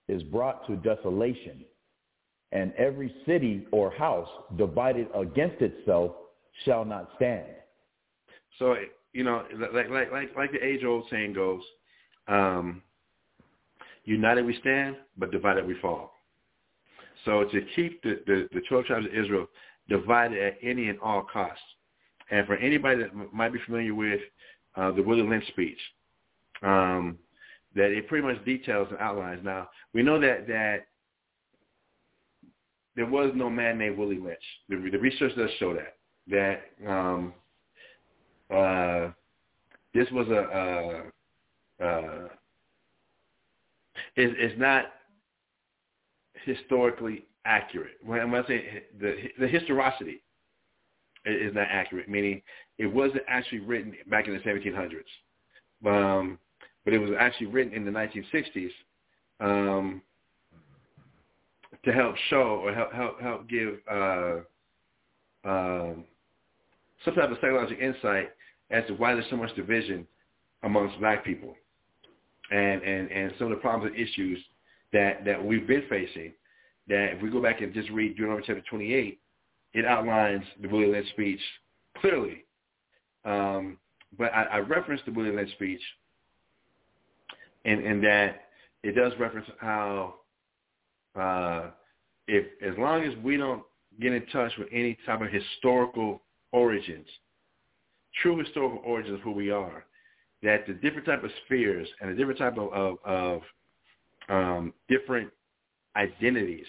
[0.07, 1.63] is brought to desolation,
[2.51, 6.13] and every city or house divided against itself
[6.65, 7.45] shall not stand.
[8.57, 8.75] So
[9.13, 9.43] you know,
[9.73, 11.61] like like like like the age old saying goes,
[12.27, 12.81] um,
[14.05, 16.13] united we stand, but divided we fall.
[17.25, 19.47] So to keep the, the, the 12 tribes of Israel
[19.89, 21.63] divided at any and all costs.
[22.29, 24.19] And for anybody that might be familiar with
[24.75, 25.79] uh, the Willie Lynch speech,
[26.61, 27.17] um,
[27.75, 29.41] that it pretty much details and outlines.
[29.43, 30.87] Now, we know that, that
[32.95, 34.37] there was no man named Willie Lynch.
[34.69, 35.95] The, the research does show that.
[36.29, 37.33] That um,
[38.53, 39.11] uh,
[39.93, 41.03] this was a
[41.81, 42.27] uh,
[44.15, 44.85] is is not
[46.43, 47.93] historically accurate.
[48.05, 50.21] When, I say the the historicity
[51.25, 52.41] is not accurate, meaning
[52.77, 55.01] it wasn't actually written back in the 1700s,
[55.85, 56.37] um,
[56.85, 58.69] but it was actually written in the 1960s
[59.39, 60.01] um,
[61.83, 64.37] to help show or help help help give uh,
[65.43, 66.03] um,
[67.05, 68.29] some type of psychological insight
[68.69, 70.05] as to why there's so much division
[70.63, 71.55] amongst black people
[72.51, 74.39] and, and, and some of the problems and issues
[74.93, 76.33] that, that we've been facing
[76.87, 79.19] that if we go back and just read Deuteronomy chapter 28,
[79.73, 81.41] it outlines the Willie Lynch speech
[81.97, 82.45] clearly.
[83.25, 83.77] Um,
[84.17, 85.81] but I, I referenced the Willie Lynch speech
[87.65, 88.45] in, in that
[88.83, 90.15] it does reference how
[91.19, 91.71] uh,
[92.27, 93.63] if as long as we don't
[93.99, 97.07] get in touch with any type of historical origins,
[98.21, 99.85] true historical origins of who we are,
[100.43, 103.41] that the different type of spheres and the different type of, of, of
[104.29, 105.29] um, different
[105.97, 106.65] identities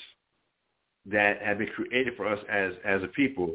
[1.06, 3.54] that have been created for us as, as a people,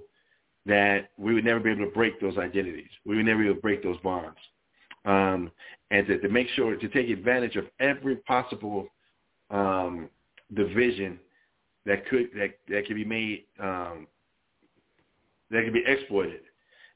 [0.66, 2.90] that we would never be able to break those identities.
[3.06, 4.38] We would never be able to break those bonds.
[5.06, 5.52] Um,
[5.91, 8.88] and to, to make sure to take advantage of every possible
[9.50, 10.10] um,
[10.54, 11.20] division
[11.86, 14.08] that could that that can be made um,
[15.52, 16.41] that can be exploited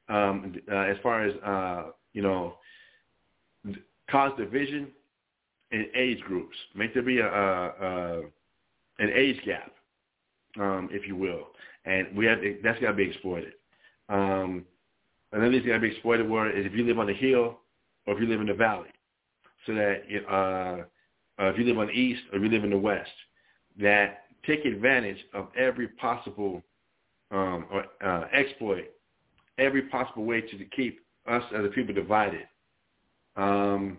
[0.10, 2.56] um, uh, as far as uh, you know
[4.10, 4.88] cause division
[5.72, 6.56] in age groups.
[6.76, 8.22] Make there be a, a,
[9.00, 9.72] an age gap,
[10.60, 11.48] um, if you will,
[11.86, 13.54] and we have that's got to be exploited.
[14.10, 14.66] Um,
[15.32, 17.60] another thing's got to be exploited where is if you live on the hill
[18.06, 18.90] or if you live in the valley,
[19.66, 22.70] so that uh, uh, if you live on the east or if you live in
[22.70, 23.12] the west,
[23.80, 26.64] that take advantage of every possible
[27.32, 28.86] um, or uh, exploit
[29.58, 32.48] every possible way to keep us as a people divided.
[33.36, 33.98] Um,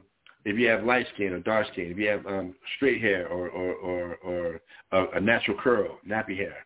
[0.48, 3.50] if you have light skin or dark skin, if you have um, straight hair or
[3.50, 4.60] or or, or
[4.92, 6.56] a, a natural curl, nappy hair,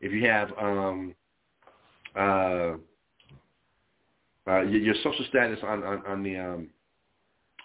[0.00, 1.14] if you have um,
[2.16, 2.72] uh,
[4.48, 6.68] uh, your, social status on on, on the um,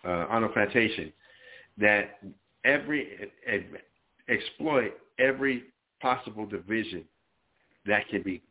[0.05, 1.11] uh, on a plantation,
[1.79, 2.19] that
[2.63, 3.31] every
[4.29, 5.63] exploit every
[6.03, 7.03] possible division
[7.87, 8.43] that can be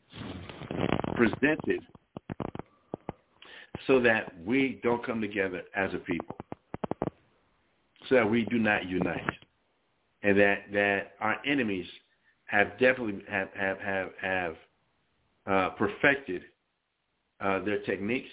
[1.15, 1.81] presented
[3.87, 6.37] so that we don't come together as a people,
[8.09, 9.23] so that we do not unite,
[10.23, 11.87] and that that our enemies
[12.47, 14.57] have definitely have have have have
[15.47, 16.43] uh, perfected
[17.41, 18.31] uh, their techniques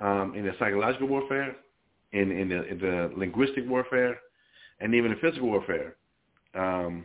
[0.00, 1.56] um, in the psychological warfare,
[2.12, 4.18] in in the, in the linguistic warfare,
[4.80, 5.96] and even the physical warfare,
[6.54, 7.04] um,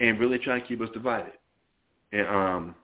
[0.00, 1.32] and really trying to keep us divided.
[2.12, 2.74] And um,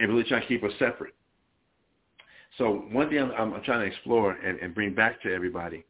[0.00, 1.14] and really try to keep us separate.
[2.58, 5.84] So one thing I'm, I'm trying to explore and, and, bring back to everybody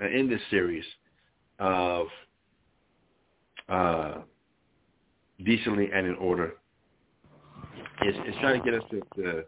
[0.00, 0.84] uh, in this series
[1.58, 2.06] of
[3.68, 4.14] uh,
[5.44, 6.54] decently and in order
[8.02, 9.44] is, is trying to get us to, to,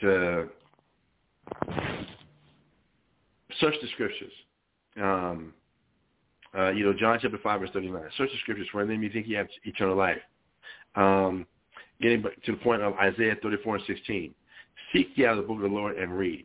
[0.00, 0.48] to
[3.60, 4.32] search the scriptures.
[5.00, 5.52] Um,
[6.56, 8.02] uh, you know, John chapter 5, verse 39.
[8.16, 10.18] Search the scriptures for them you think you have eternal life.
[10.94, 11.46] Um,
[12.00, 14.34] getting to the point of Isaiah 34 and 16.
[14.92, 16.44] Seek ye out the book of the Lord and read.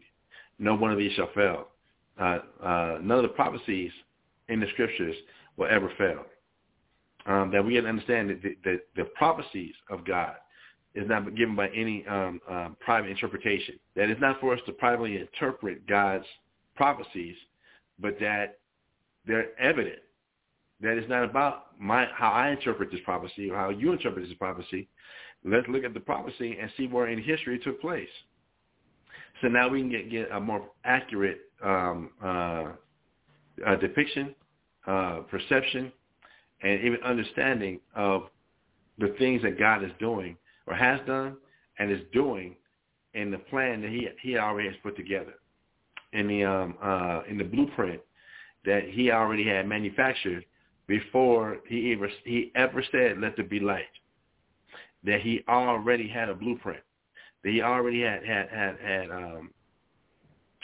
[0.60, 1.68] No one of these shall fail.
[2.20, 3.92] Uh, uh, none of the prophecies
[4.50, 5.16] in the scriptures
[5.58, 6.26] will ever fail.
[7.26, 10.36] Um, that we understand that the, the, the, prophecies of God
[10.94, 13.80] is not given by any um, um, private interpretation.
[13.96, 16.26] That it's not for us to privately interpret God's
[16.76, 17.36] prophecies,
[17.98, 18.60] but that
[19.26, 20.00] they're evident.
[20.82, 24.38] That it's not about my how I interpret this prophecy or how you interpret this
[24.38, 24.90] prophecy,
[25.46, 28.08] Let's look at the prophecy and see where in history it took place.
[29.42, 32.72] So now we can get, get a more accurate um, uh,
[33.66, 34.36] uh, depiction,
[34.88, 35.92] uh, perception,
[36.62, 38.24] and even understanding of
[39.00, 40.38] the things that God is doing
[40.68, 41.38] or has done
[41.80, 42.56] and is doing
[43.14, 45.34] in the plan that he he already has put together.
[46.14, 48.02] In the um, uh, in the blueprint
[48.66, 50.46] that he already had manufactured
[50.88, 53.86] before he ever he ever said let there be light
[55.04, 56.82] that he already had a blueprint,
[57.52, 59.52] he already had had had had um,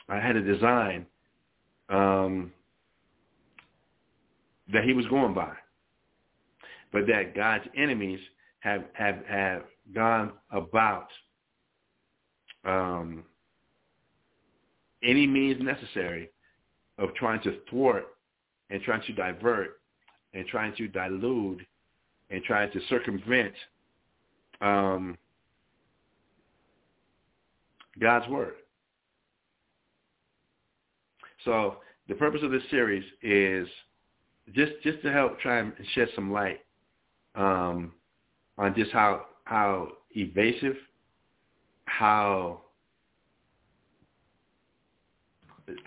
[0.07, 1.05] I had a design
[1.89, 2.51] um,
[4.71, 5.53] that he was going by,
[6.91, 8.19] but that God's enemies
[8.59, 11.07] have have have gone about
[12.65, 13.23] um,
[15.03, 16.29] any means necessary
[16.97, 18.05] of trying to thwart
[18.69, 19.79] and trying to divert
[20.33, 21.61] and trying to dilute
[22.29, 23.53] and trying to circumvent
[24.61, 25.17] um,
[27.99, 28.53] God's word.
[31.45, 31.77] So
[32.07, 33.67] the purpose of this series is
[34.53, 36.59] just just to help try and shed some light
[37.35, 37.93] um,
[38.57, 40.75] on just how how evasive,
[41.85, 42.61] how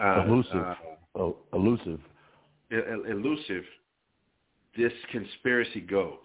[0.00, 0.74] uh, elusive, uh,
[1.16, 2.00] oh, elusive,
[2.70, 3.64] elusive
[4.76, 6.16] this conspiracy goes.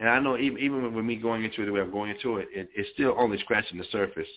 [0.00, 2.38] And I know even even with me going into it the way I'm going into
[2.38, 4.28] it, it it's still only scratching the surface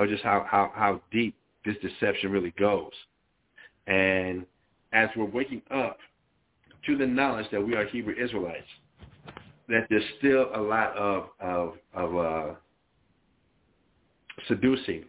[0.00, 2.92] of just how, how, how deep this deception really goes.
[3.86, 4.46] And
[4.92, 5.98] as we're waking up
[6.86, 8.66] to the knowledge that we are Hebrew Israelites,
[9.68, 12.54] that there's still a lot of of, of uh,
[14.48, 15.04] seducing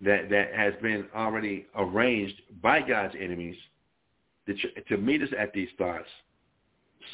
[0.00, 3.56] that that has been already arranged by God's enemies
[4.46, 4.54] to,
[4.88, 6.08] to meet us at these thoughts,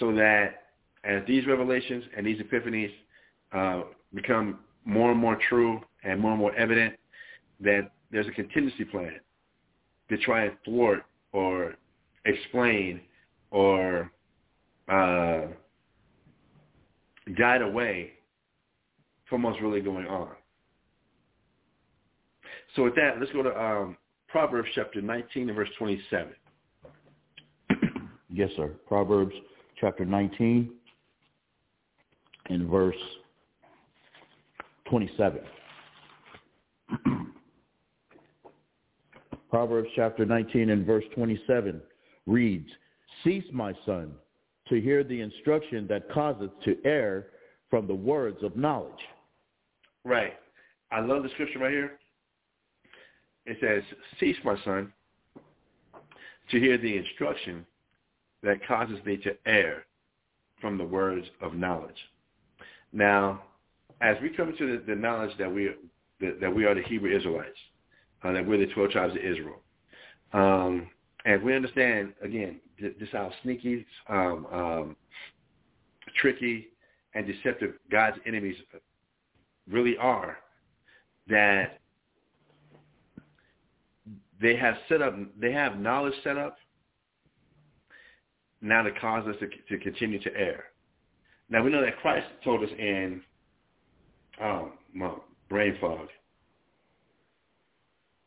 [0.00, 0.62] so that
[1.04, 2.90] as these revelations and these epiphanies
[3.52, 3.82] uh,
[4.14, 6.94] become more and more true and more and more evident,
[7.60, 9.14] that there's a contingency plan
[10.09, 11.74] to try and thwart or
[12.24, 13.01] explain
[13.51, 14.10] or
[14.89, 15.43] uh,
[17.36, 18.12] guide away
[19.28, 20.31] from what's really going on.
[22.76, 23.97] So with that, let's go to um,
[24.28, 26.32] Proverbs chapter 19 and verse 27.
[28.31, 28.72] yes, sir.
[28.86, 29.35] Proverbs
[29.81, 30.70] chapter 19
[32.47, 32.97] and verse
[34.90, 35.40] 27.
[39.51, 41.81] Proverbs chapter 19 and verse 27
[42.27, 42.69] reads,
[43.23, 44.12] Cease, my son,
[44.69, 47.27] to hear the instruction that causeth to err
[47.70, 48.93] from the words of knowledge.
[50.05, 50.35] Right.
[50.90, 51.98] I love the scripture right here.
[53.47, 53.82] It says,
[54.19, 54.93] Cease, my son,
[56.51, 57.65] to hear the instruction
[58.43, 59.85] that causes thee to err
[60.61, 61.97] from the words of knowledge.
[62.93, 63.43] Now,
[64.01, 65.70] as we come to the, the knowledge that we
[66.20, 67.58] that, that, we are the Hebrew Israelites,
[68.22, 69.60] uh, that we're the twelve tribes of Israel,
[70.32, 70.88] um,
[71.24, 72.60] and we understand again
[72.98, 74.96] just how sneaky, um, um,
[76.20, 76.68] tricky,
[77.14, 78.56] and deceptive God's enemies
[79.70, 80.38] really are,
[81.28, 81.78] that
[84.40, 86.56] they have set up, they have knowledge set up
[88.60, 90.64] now to cause us to, to continue to err.
[91.50, 93.20] Now we know that Christ told us in
[94.42, 95.12] um, my
[95.55, 96.09] brain fog.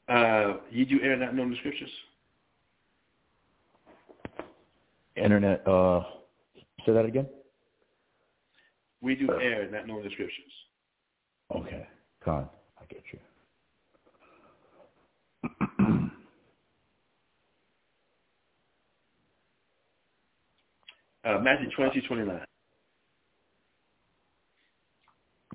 [0.08, 1.90] Uh, you do not knowing the scriptures?
[5.18, 6.04] Internet, uh,
[6.86, 7.28] say that again?
[9.02, 10.54] We do err, not knowing the scriptures.
[11.54, 11.86] Okay,
[12.24, 12.48] Con,
[12.80, 13.20] I get you.
[21.26, 22.40] uh, Matthew 20, 29.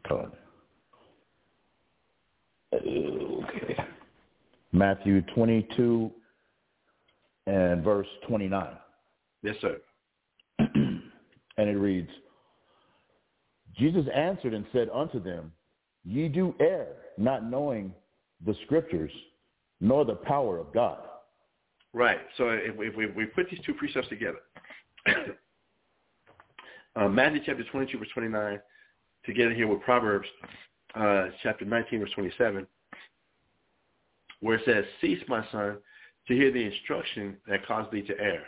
[0.07, 0.32] Con.
[2.73, 3.77] Okay.
[4.73, 6.11] Matthew 22
[7.47, 8.69] and verse 29.
[9.43, 9.78] Yes, sir.
[10.59, 11.03] and
[11.59, 12.09] it reads,
[13.77, 15.53] Jesus answered and said unto them,
[16.05, 16.89] Ye do err,
[17.19, 17.93] not knowing
[18.44, 19.12] the scriptures,
[19.81, 20.99] nor the power of God.
[21.93, 22.19] Right.
[22.36, 24.39] So if we, if we, we put these two precepts together,
[26.97, 28.61] uh, Matthew chapter 22, verse 29,
[29.27, 30.27] together here with Proverbs
[30.94, 32.66] uh, chapter 19, verse 27,
[34.40, 35.78] where it says, Cease, my son,
[36.28, 38.44] to hear the instruction that caused thee to err.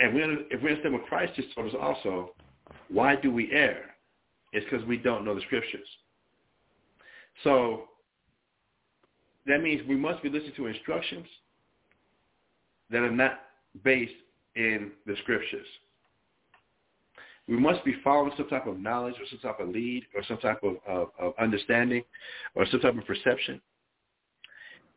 [0.00, 2.34] And we, if we understand what Christ just told us also,
[2.88, 3.94] why do we err?
[4.52, 5.86] It's because we don't know the scriptures.
[7.44, 7.84] So
[9.46, 11.26] that means we must be listening to instructions
[12.90, 13.40] that are not
[13.84, 14.14] based
[14.54, 15.66] in the scriptures.
[17.48, 20.38] We must be following some type of knowledge or some type of lead or some
[20.38, 22.02] type of, of, of understanding
[22.54, 23.60] or some type of perception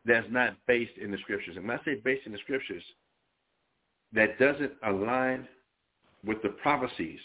[0.04, 1.56] that's not based in the scriptures.
[1.56, 2.82] And when I say based in the scriptures,
[4.12, 5.46] that doesn't align
[6.24, 7.20] with the prophecies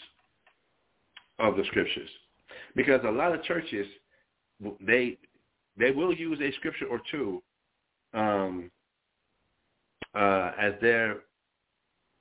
[1.38, 2.08] of the scriptures.
[2.74, 3.86] Because a lot of churches,
[4.80, 5.18] they
[5.78, 7.42] they will use a scripture or two
[8.14, 8.70] um,
[10.14, 11.16] uh, as their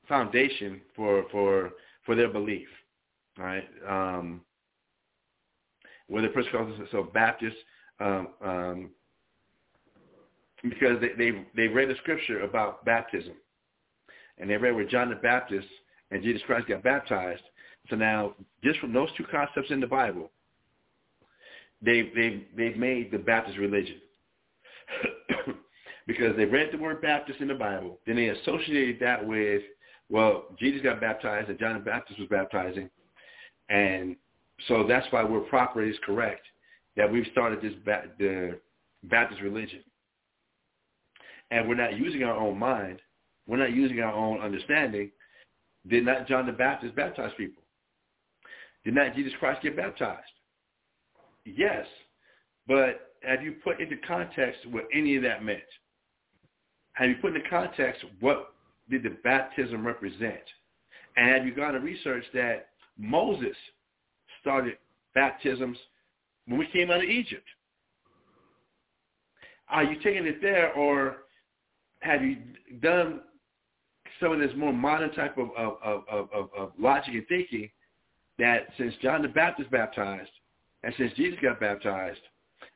[0.08, 1.72] foundation for for
[2.06, 2.68] for their belief,
[3.38, 3.64] right?
[3.88, 4.42] Um,
[6.08, 7.56] whether calls themselves Baptist,
[8.00, 8.90] um, um,
[10.64, 13.34] because they, they they read the scripture about baptism,
[14.38, 15.68] and they read where John the Baptist
[16.12, 17.44] and Jesus Christ got baptized.
[17.90, 18.34] So now,
[18.64, 20.32] just from those two concepts in the Bible,
[21.82, 23.98] they they they've made the Baptist religion.
[26.08, 29.62] because they read the word Baptist in the Bible, then they associated that with,
[30.10, 32.90] well, Jesus got baptized and John the Baptist was baptizing,
[33.70, 34.16] and
[34.68, 36.46] so that's why we're proper is correct
[36.96, 38.60] that we've started this ba- the
[39.04, 39.84] Baptist religion,
[41.52, 43.00] and we're not using our own mind,
[43.48, 45.12] we're not using our own understanding.
[45.88, 47.62] Did not John the Baptist baptize people?
[48.84, 50.22] Did not Jesus Christ get baptized?
[51.46, 51.86] Yes,
[52.68, 55.60] but have you put into context what any of that meant?
[56.94, 58.54] Have you put into context what
[58.90, 60.42] did the baptism represent?
[61.18, 63.56] And have you gone to research that Moses
[64.42, 64.78] started
[65.14, 65.78] baptisms
[66.48, 67.48] when we came out of Egypt?
[69.70, 71.18] Are you taking it there, or
[72.02, 72.38] have you
[72.82, 73.22] done
[74.20, 77.70] some of this more modern type of, of, of, of, of logic and thinking
[78.38, 80.30] that since John the Baptist baptized
[80.84, 82.20] and since Jesus got baptized,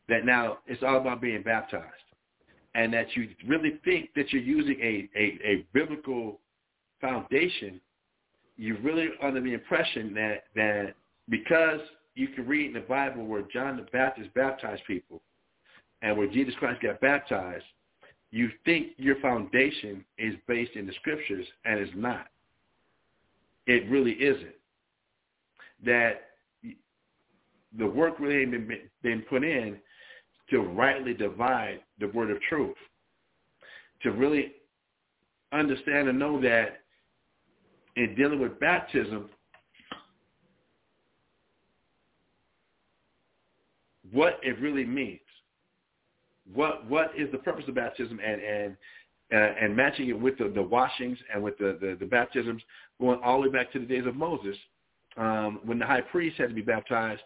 [0.07, 1.85] that now it's all about being baptized
[2.75, 6.39] and that you really think that you're using a, a, a biblical
[7.01, 7.79] foundation,
[8.59, 10.93] you're really under the impression that, that
[11.29, 11.79] because
[12.15, 15.21] you can read in the Bible where John the Baptist baptized people
[16.01, 17.63] and where Jesus Christ got baptized,
[18.31, 22.27] you think your foundation is based in the scriptures and it's not.
[23.65, 24.55] It really isn't.
[25.85, 26.23] That
[27.77, 29.77] the work really ain't been, been put in
[30.49, 32.75] to rightly divide the word of truth,
[34.03, 34.51] to really
[35.53, 36.79] understand and know that
[37.99, 39.29] in dealing with baptism,
[44.11, 45.19] what it really means.
[46.53, 48.77] What what is the purpose of baptism and and
[49.31, 52.63] uh, and matching it with the, the washings and with the, the, the baptisms
[52.99, 54.55] going all the way back to the days of Moses
[55.17, 57.21] um, when the high priest had to be baptized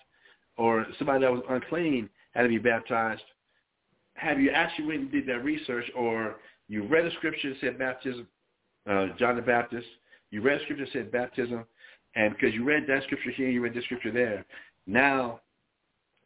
[0.58, 3.22] or somebody that was unclean had to be baptized.
[4.16, 6.36] Have you actually went and did that research or
[6.68, 8.28] you read a scripture that said baptism,
[8.90, 9.88] uh, John the Baptist,
[10.34, 11.64] you read scripture said baptism,
[12.16, 14.44] and because you read that scripture here, you read this scripture there,
[14.88, 15.40] now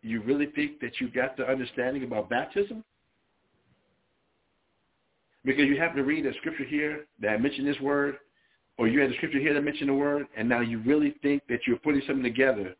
[0.02, 2.86] you really think that you got the understanding about baptism?
[5.44, 8.16] Because you happen to read a scripture here that mentioned this word,
[8.78, 11.44] or you had a scripture here that mentioned the word, and now you really think
[11.50, 12.76] that you're putting something together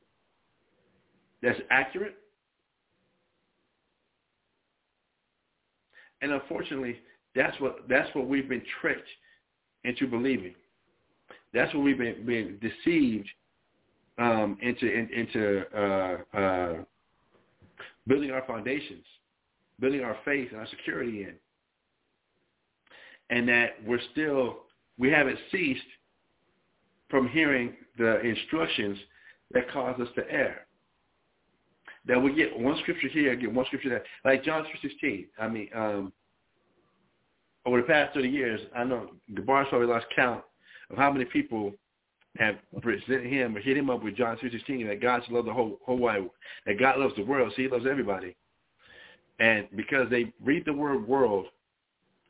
[1.44, 2.16] that's accurate?
[6.22, 7.00] And unfortunately,
[7.36, 9.10] that's what that's what we've been tricked
[9.84, 10.56] into believing.
[11.54, 13.28] That's what we've been, been deceived
[14.18, 16.74] um, into in, into uh, uh,
[18.08, 19.06] building our foundations,
[19.80, 21.34] building our faith and our security in,
[23.30, 24.60] and that we're still
[24.98, 25.82] we haven't ceased
[27.10, 28.98] from hearing the instructions
[29.52, 30.66] that cause us to err.
[32.06, 34.04] That we get one scripture here, get one scripture there.
[34.26, 35.28] Like John 3.16.
[35.40, 36.14] I mean, um,
[37.66, 40.44] over the past 30 years, I know Gabar's probably lost count
[40.90, 41.74] of how many people
[42.38, 45.54] have presented him or hit him up with John 3.16 that God should love the
[45.54, 46.30] whole, whole wide,
[46.66, 48.36] that God loves the world, so he loves everybody.
[49.40, 51.48] And because they read the word world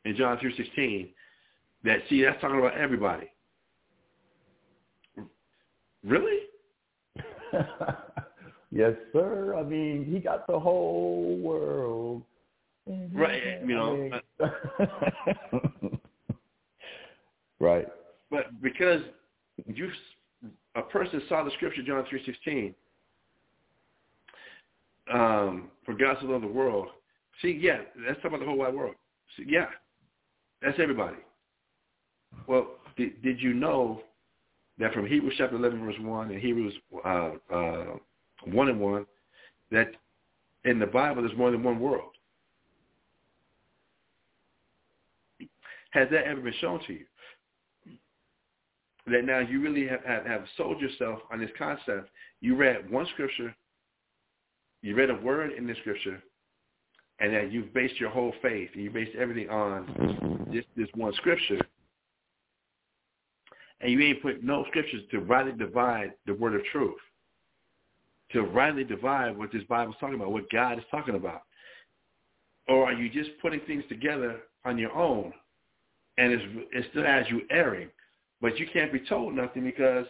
[0.04, 1.10] in John 3.16,
[1.84, 3.30] that, see, that's talking about everybody.
[6.04, 6.38] Really?
[8.70, 9.54] yes, sir.
[9.56, 12.22] I mean, he got the whole world.
[13.12, 14.10] Right, you know.
[17.60, 17.86] right.
[18.30, 19.00] But because
[19.66, 19.90] you,
[20.74, 22.74] a person saw the scripture John three sixteen.
[25.12, 26.88] Um, for God to love the world.
[27.40, 28.94] See, yeah, that's talking about the whole wide world.
[29.36, 29.66] See, yeah,
[30.60, 31.16] that's everybody.
[32.46, 34.02] Well, did, did you know
[34.78, 36.74] that from Hebrews chapter 11, verse 1, and Hebrews
[37.04, 37.84] uh, uh,
[38.44, 39.06] 1 and 1,
[39.70, 39.92] that
[40.64, 42.10] in the Bible there's more than one world?
[45.90, 47.06] Has that ever been shown to you?
[49.10, 52.10] That now you really have, have, have sold yourself on this concept.
[52.40, 53.54] You read one scripture,
[54.82, 56.22] you read a word in the scripture,
[57.20, 60.52] and that you've based your whole faith, and you based everything on mm-hmm.
[60.52, 61.58] this, this one scripture,
[63.80, 66.98] and you ain't put no scriptures to rightly divide the word of truth,
[68.32, 71.42] to rightly divide what this Bible is talking about, what God is talking about.
[72.68, 75.32] Or are you just putting things together on your own,
[76.18, 77.88] and it's, it still has you erring,
[78.40, 80.06] but you can't be told nothing because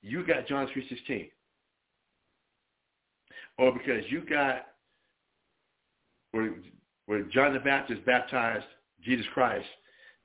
[0.00, 1.30] you got John 3.16.
[3.58, 4.66] Or because you got
[6.32, 6.54] where,
[7.06, 8.64] where John the Baptist baptized
[9.04, 9.66] Jesus Christ,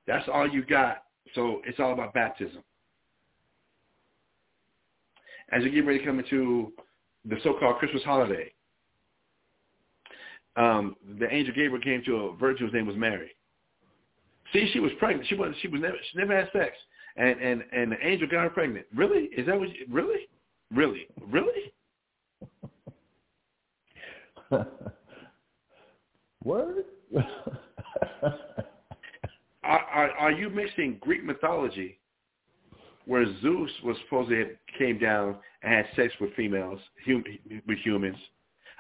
[0.07, 1.03] that's all you got
[1.35, 2.63] so it's all about baptism.
[5.51, 6.73] As you get ready to come into
[7.25, 8.51] the so-called Christmas holiday,
[10.55, 13.31] um, the angel Gabriel came to a virgin whose name was Mary.
[14.53, 15.27] See, she was pregnant.
[15.27, 16.75] She was she was never she never had sex,
[17.18, 18.85] and and and the angel got her pregnant.
[18.95, 19.30] Really?
[19.35, 19.69] Is that what?
[19.69, 20.30] You, really?
[20.72, 21.07] Really?
[21.30, 21.73] Really?
[26.44, 26.85] Word?
[28.23, 28.34] are,
[29.64, 31.99] are, are you mixing Greek mythology,
[33.06, 37.23] where Zeus was supposed to have came down and had sex with females, hum,
[37.68, 38.18] with humans?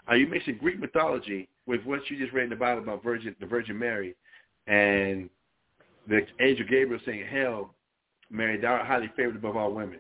[0.07, 3.35] Are you mixing Greek mythology with what you just read in the Bible about Virgin,
[3.39, 4.15] the Virgin Mary,
[4.67, 5.29] and
[6.07, 7.73] the angel Gabriel saying, "Hail,
[8.29, 9.99] Mary, thou art highly favored above all women"?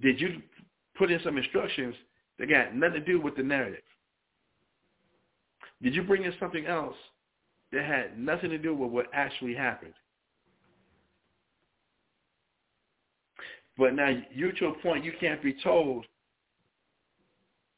[0.00, 0.42] Did you
[0.96, 1.94] put in some instructions
[2.38, 3.82] that got nothing to do with the narrative?
[5.82, 6.96] Did you bring in something else
[7.72, 9.94] that had nothing to do with what actually happened?
[13.76, 16.06] But now you're to a point you can't be told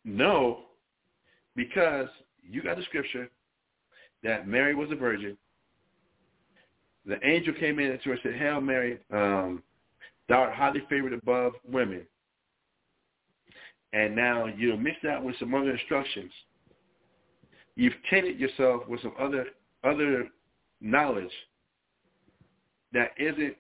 [0.04, 0.64] no
[1.56, 2.08] because
[2.48, 3.28] you got the scripture
[4.22, 5.36] that Mary was a virgin.
[7.06, 9.62] The angel came in to her and said, Hail Mary, um,
[10.28, 12.02] thou art highly favored above women.
[13.92, 16.32] And now you mix that with some other instructions.
[17.76, 19.46] You've tainted yourself with some other
[19.84, 20.28] other
[20.80, 21.30] knowledge
[22.92, 23.56] that isn't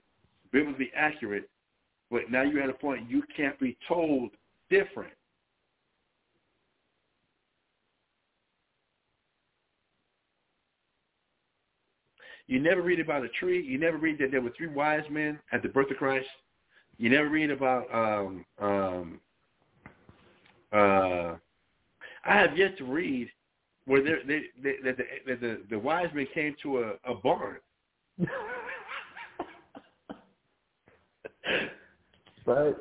[0.50, 1.48] biblically accurate,
[2.10, 4.30] but now you're at a point you can't be told
[4.70, 5.12] different.
[12.48, 13.62] You never read about a tree.
[13.62, 16.28] You never read that there were three wise men at the birth of Christ.
[16.98, 19.20] You never read about um, um,
[20.72, 21.34] uh,
[22.24, 23.28] I have yet to read
[23.86, 25.04] where they, they, they, that the,
[25.34, 27.58] the, the wise men came to a, a barn.
[32.46, 32.74] right.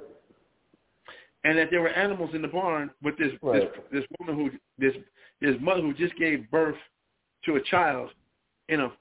[1.43, 3.61] And that there were animals in the barn with this right.
[3.61, 4.95] this this woman who this
[5.41, 6.77] this mother who just gave birth
[7.45, 8.09] to a child
[8.69, 8.91] in a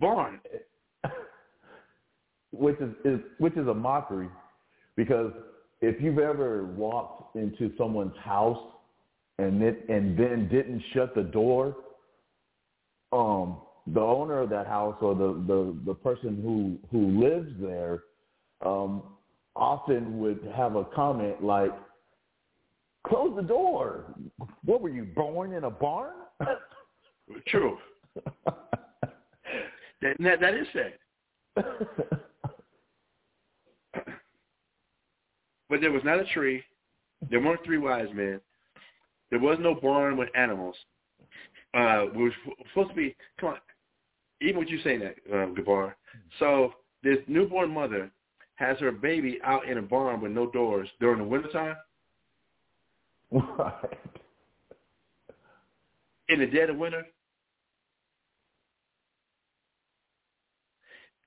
[0.00, 0.40] barn.
[2.52, 4.28] Which is, is which is a mockery
[4.96, 5.32] because
[5.80, 8.58] if you've ever walked into someone's house
[9.38, 11.76] and it, and then didn't shut the door,
[13.12, 18.02] um, the owner of that house or the, the, the person who, who lives there
[18.64, 19.02] um,
[19.56, 21.72] often would have a comment like,
[23.06, 24.04] close the door.
[24.64, 26.14] What were you, born in a barn?
[27.46, 27.78] True.
[30.02, 30.94] that, that, that is said.
[35.68, 36.62] but there was not a tree.
[37.30, 38.40] There weren't three wise men.
[39.30, 40.74] There was no barn with animals.
[41.74, 42.34] Uh, we were
[42.70, 43.58] supposed to be, come on,
[44.40, 45.94] even with you saying that, um, Gabar.
[46.38, 46.72] So
[47.02, 48.10] this newborn mother
[48.56, 51.76] has her baby out in a barn with no doors during the wintertime.
[53.30, 53.98] Right.
[56.28, 57.04] In the dead of winter.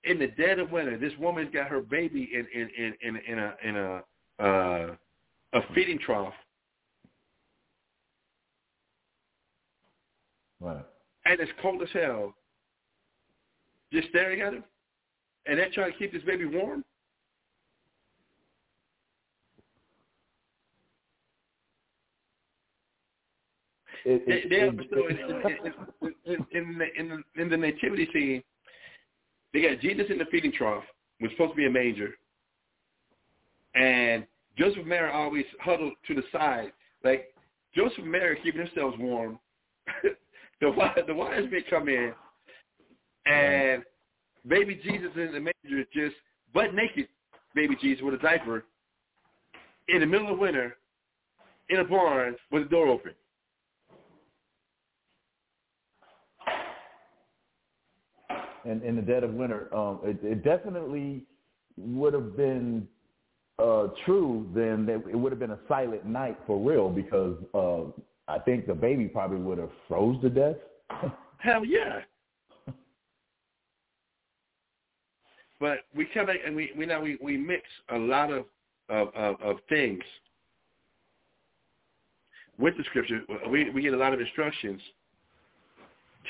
[0.05, 3.39] In the dead of winter, this woman's got her baby in in in in, in
[3.39, 4.03] a in a
[4.39, 4.95] uh,
[5.53, 6.33] a feeding trough.
[10.59, 10.85] Right.
[11.25, 12.33] And it's cold as hell.
[13.91, 14.63] Just staring at him.
[15.45, 16.83] And they're trying to keep this baby warm.
[24.05, 25.17] It, they, it, they it, so in,
[26.25, 28.43] in, in, the, in, the, in the nativity scene,
[29.53, 30.83] they got Jesus in the feeding trough,
[31.19, 32.11] which was supposed to be a manger,
[33.75, 34.25] and
[34.57, 36.71] Joseph and Mary always huddled to the side.
[37.03, 37.33] Like
[37.75, 39.39] Joseph and Mary keeping themselves warm.
[40.61, 42.13] the the wise men come in
[43.25, 43.83] and
[44.47, 46.15] baby Jesus in the manger just
[46.53, 47.07] butt naked
[47.55, 48.65] baby Jesus with a diaper
[49.89, 50.77] in the middle of winter
[51.69, 53.11] in a barn with the door open.
[58.65, 61.23] And in the dead of winter, um, it, it definitely
[61.77, 62.87] would have been
[63.59, 67.83] uh, true, then that it would have been a silent night for real because uh,
[68.31, 70.55] I think the baby probably would have froze to death.
[71.37, 72.01] Hell yeah.
[75.59, 78.45] But we come back and we, we now we, we mix a lot of,
[78.89, 80.03] of, of, of things
[82.57, 83.21] with the scripture.
[83.49, 84.81] We we get a lot of instructions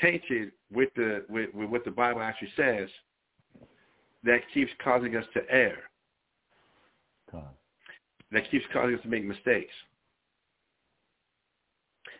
[0.00, 2.88] tainted with the with, with what the Bible actually says
[4.24, 5.78] that keeps causing us to err.
[8.32, 9.72] That keeps causing us to make mistakes.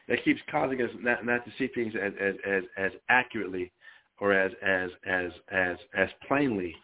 [0.09, 3.73] That keeps causing us not, not to see things as, as, as, as accurately
[4.21, 6.75] or as, as, as, as, as plainly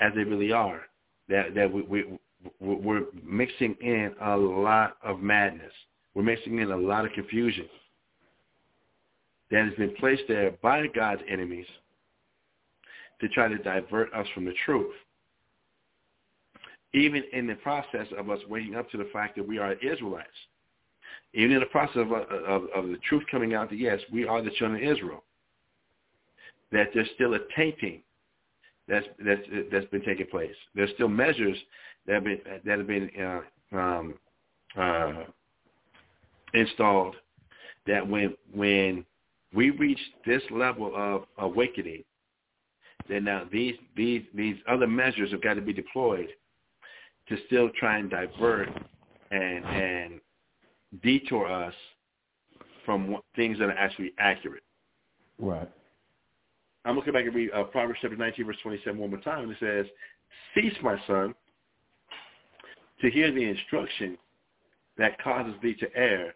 [0.00, 0.82] as they really are.
[1.28, 2.18] That, that we, we,
[2.60, 5.72] we're mixing in a lot of madness.
[6.14, 7.66] We're mixing in a lot of confusion
[9.50, 11.66] that has been placed there by God's enemies
[13.20, 14.94] to try to divert us from the truth
[16.94, 20.28] even in the process of us waking up to the fact that we are Israelites.
[21.34, 24.42] even in the process of, of, of the truth coming out that yes, we are
[24.42, 25.22] the children of Israel,
[26.72, 28.02] that there's still a tainting
[28.88, 30.54] that's that's that's been taking place.
[30.74, 31.56] There's still measures
[32.06, 34.14] that have been that have been uh, um,
[34.78, 35.24] uh,
[36.54, 37.16] installed
[37.86, 39.04] that when when
[39.54, 42.04] we reach this level of awakening,
[43.08, 46.28] then now these these these other measures have got to be deployed
[47.28, 48.68] to still try and divert
[49.30, 50.20] and and
[51.02, 51.74] detour us
[52.84, 54.62] from things that are actually accurate.
[55.38, 55.70] Right.
[56.84, 59.42] I'm looking back and read uh, Proverbs chapter 19, verse 27 one more time.
[59.42, 59.86] And it says,
[60.54, 61.34] Cease, my son,
[63.02, 64.16] to hear the instruction
[64.96, 66.34] that causes thee to err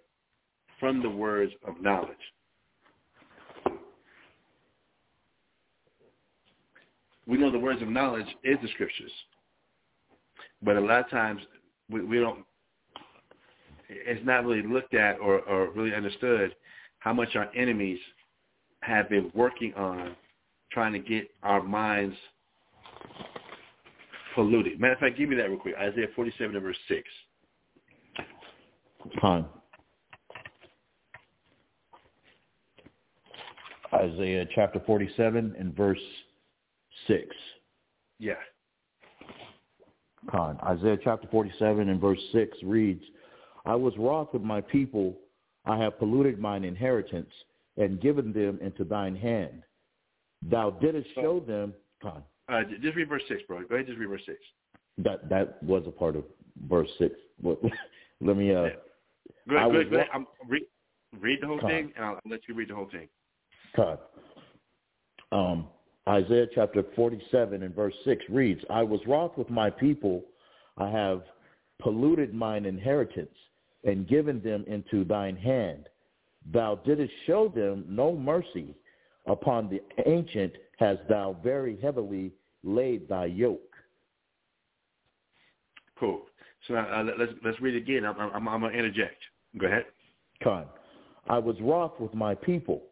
[0.79, 2.11] from the words of knowledge.
[7.27, 9.13] We know the words of knowledge is the scriptures.
[10.63, 11.41] But a lot of times
[11.91, 12.45] we, we don't,
[13.89, 16.55] it's not really looked at or, or really understood
[16.99, 17.99] how much our enemies
[18.81, 20.17] have been working on
[20.71, 22.17] trying to get our minds
[24.35, 24.81] polluted.
[24.81, 25.75] Matter of fact, give me that real quick.
[25.79, 27.03] Isaiah 47 verse 6.
[29.21, 29.45] Fine.
[33.93, 35.99] Isaiah chapter 47 and verse
[37.07, 37.25] 6.
[38.19, 38.35] Yeah.
[40.31, 40.59] Con.
[40.63, 43.03] Isaiah chapter 47 and verse 6 reads,
[43.65, 45.17] I was wroth with my people.
[45.65, 47.31] I have polluted mine inheritance
[47.77, 49.63] and given them into thine hand.
[50.43, 51.73] Thou didst show them.
[52.03, 52.23] Con.
[52.49, 53.63] Uh, just read verse 6, bro.
[53.65, 54.39] Go ahead, just read verse 6.
[54.99, 56.25] That that was a part of
[56.69, 57.15] verse 6.
[58.21, 58.55] Let me...
[58.55, 58.71] Uh, yeah.
[59.49, 60.09] Go ahead, go ahead, go ahead.
[60.13, 60.63] I'm, read,
[61.21, 61.71] read the whole Con.
[61.71, 63.09] thing, and I'll let you read the whole thing.
[63.77, 63.99] God.
[65.31, 65.67] Um,
[66.09, 70.25] Isaiah chapter 47 and verse 6 reads, I was wroth with my people.
[70.77, 71.23] I have
[71.81, 73.35] polluted mine inheritance
[73.85, 75.87] and given them into thine hand.
[76.53, 78.75] Thou didst show them no mercy.
[79.27, 82.33] Upon the ancient hast thou very heavily
[82.65, 83.61] laid thy yoke.
[86.01, 86.23] Cool.
[86.67, 88.05] So uh, let's let's read it again.
[88.05, 89.23] I'm, I'm, I'm going to interject.
[89.59, 89.85] Go ahead.
[90.43, 90.67] Con.
[91.29, 92.83] I was wroth with my people.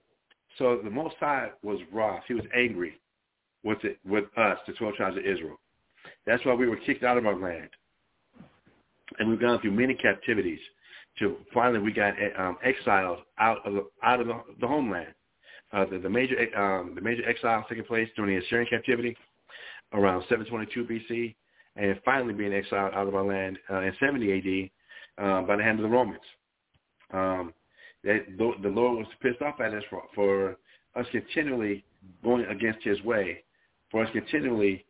[0.58, 2.22] So the Most High was wroth.
[2.28, 2.99] He was angry
[3.62, 5.58] with it, with us, the 12 tribes of Israel.
[6.26, 7.68] That's why we were kicked out of our land.
[9.18, 10.60] And we've gone through many captivities
[11.18, 15.12] to finally we got um, exiled out of the, out of the, the homeland.
[15.72, 19.16] Uh, the, the major um, the major exile taking place during the Assyrian captivity
[19.92, 21.34] around 722 BC,
[21.76, 24.70] and finally being exiled out of our land uh, in 70
[25.18, 26.20] AD uh, by the hand of the Romans.
[27.12, 27.52] Um,
[28.04, 30.56] that the Lord was pissed off at us for, for
[30.96, 31.84] us continually
[32.24, 33.42] going against his way,
[33.90, 34.84] for us continually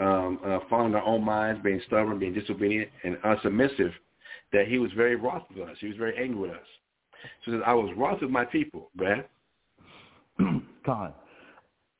[0.00, 3.92] um, uh, following our own minds, being stubborn, being disobedient, and unsubmissive,
[4.52, 5.76] that he was very wroth with us.
[5.80, 6.66] He was very angry with us.
[7.44, 9.26] So says, I was wroth with my people, Brad.
[10.86, 11.14] God,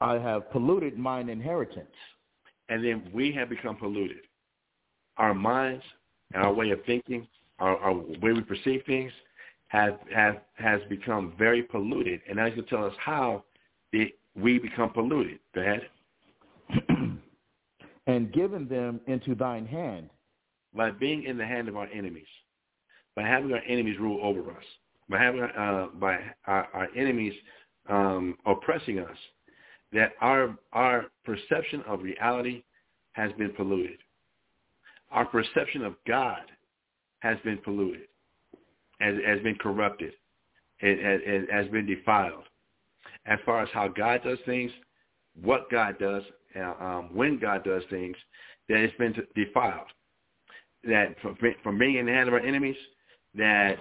[0.00, 1.86] I have polluted mine inheritance.
[2.68, 4.18] And then we have become polluted.
[5.18, 5.84] Our minds
[6.34, 7.26] and our way of thinking,
[7.58, 9.12] our, our way we perceive things,
[9.68, 12.20] have, have, has become very polluted.
[12.28, 13.44] And now you can tell us how
[13.92, 15.38] it, we become polluted.
[15.56, 15.88] Ahead.
[18.06, 20.10] and given them into thine hand.
[20.74, 22.26] By being in the hand of our enemies.
[23.14, 24.64] By having our enemies rule over us.
[25.08, 27.32] By having uh, by our, our enemies
[27.88, 29.16] um, oppressing us.
[29.92, 32.62] That our our perception of reality
[33.12, 33.98] has been polluted.
[35.10, 36.42] Our perception of God
[37.20, 38.08] has been polluted
[39.00, 40.12] has, has been corrupted.
[40.80, 42.44] It, it, it has been defiled.
[43.26, 44.70] As far as how God does things,
[45.42, 46.22] what God does,
[46.62, 48.16] um, when God does things,
[48.68, 49.86] that it's been defiled.
[50.84, 51.16] That
[51.62, 52.76] from, being in the hand of our enemies,
[53.34, 53.76] that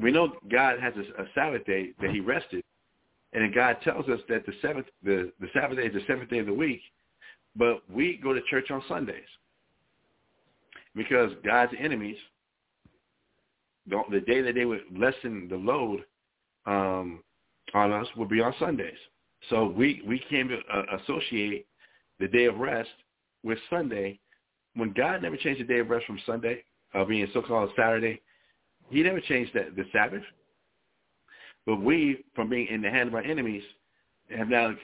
[0.00, 2.64] we know God has a, a Sabbath day that He rested,
[3.32, 6.38] and God tells us that the seventh, the, the Sabbath day is the seventh day
[6.38, 6.80] of the week,
[7.56, 9.28] but we go to church on Sundays
[10.94, 12.16] because God's enemies
[13.88, 16.00] the, the day that they would lessen the load
[16.66, 17.22] um,
[17.74, 18.98] on us would be on Sundays.
[19.50, 21.66] So we we came to uh, associate
[22.18, 22.90] the day of rest
[23.42, 24.18] with Sunday.
[24.74, 26.62] When God never changed the day of rest from Sunday,
[26.94, 28.20] uh, being so-called Saturday,
[28.90, 30.22] he never changed that, the Sabbath.
[31.66, 33.62] But we, from being in the hand of our enemies,
[34.36, 34.74] have now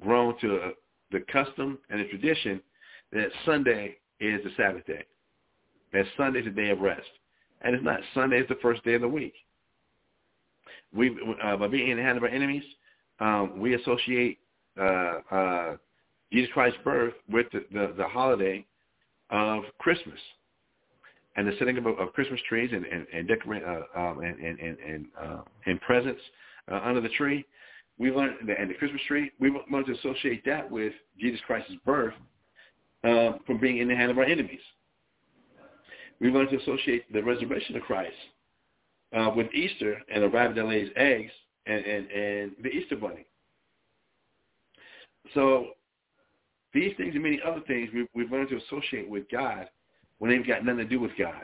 [0.00, 0.68] grown to uh,
[1.10, 2.60] the custom and the tradition
[3.12, 5.04] that Sunday is the Sabbath day.
[5.92, 7.06] That Sunday is the day of rest.
[7.62, 8.00] And it's not.
[8.14, 9.34] Sunday is the first day of the week.
[10.94, 12.64] We, uh, by being in the hand of our enemies,
[13.20, 14.38] um, we associate
[14.78, 15.76] uh, uh,
[16.32, 18.64] Jesus Christ's birth with the, the, the holiday
[19.30, 20.18] of Christmas.
[21.36, 24.78] and the setting of, of Christmas trees and and and uh, um, and and and
[24.78, 26.20] and, uh, and presents
[26.70, 27.44] uh, under the tree,
[27.98, 29.30] we learned and the Christmas tree.
[29.40, 32.14] We learned to associate that with Jesus Christ's birth
[33.04, 34.60] uh, from being in the hand of our enemies.
[36.20, 38.16] We learned to associate the resurrection of Christ
[39.16, 41.30] uh, with Easter and the rabbit that lays eggs
[41.66, 43.26] and, and, and the Easter bunny.
[45.34, 45.68] So
[46.72, 49.68] these things and many other things we've, we've learned to associate with God
[50.18, 51.42] when they've got nothing to do with God.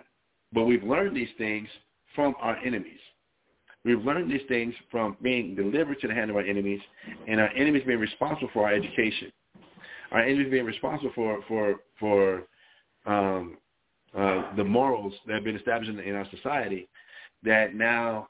[0.53, 1.69] But we've learned these things
[2.15, 3.01] from our enemies.
[3.85, 6.81] We've learned these things from being delivered to the hand of our enemies
[7.27, 9.33] and our enemies being responsible for our education.
[10.13, 12.43] Our enemies being responsible for, for, for
[13.07, 13.57] um,
[14.17, 16.89] uh, the morals that have been established in, in our society
[17.43, 18.29] that now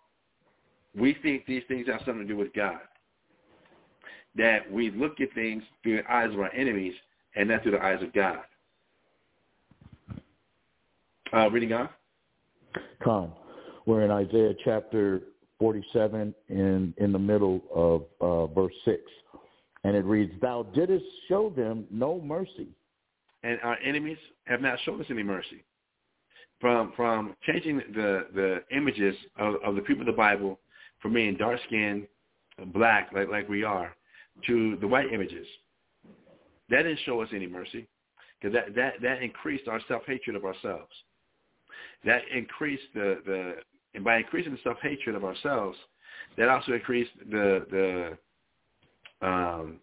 [0.97, 2.81] we think these things have something to do with God.
[4.37, 6.95] That we look at things through the eyes of our enemies
[7.37, 8.41] and not through the eyes of God.
[11.35, 11.89] Uh, reading on.
[13.03, 13.33] Con,
[13.87, 15.23] we're in Isaiah chapter
[15.59, 19.01] 47 in, in the middle of uh, verse 6.
[19.85, 22.69] And it reads, Thou didst show them no mercy.
[23.43, 25.65] And our enemies have not shown us any mercy.
[26.61, 30.61] From from changing the, the images of, of the people of the Bible
[31.03, 32.07] from being dark-skinned,
[32.67, 33.95] black, like, like we are,
[34.47, 35.47] to the white images.
[36.71, 37.87] That didn't show us any mercy
[38.41, 40.93] because that, that, that increased our self-hatred of ourselves.
[42.05, 43.55] That increased the, the
[43.95, 45.77] and by increasing the self-hatred of ourselves,
[46.39, 48.17] that also increased the,
[49.21, 49.81] the um,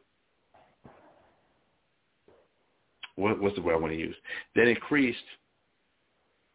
[3.15, 4.15] what, what's the word I want to use?
[4.55, 5.17] That increased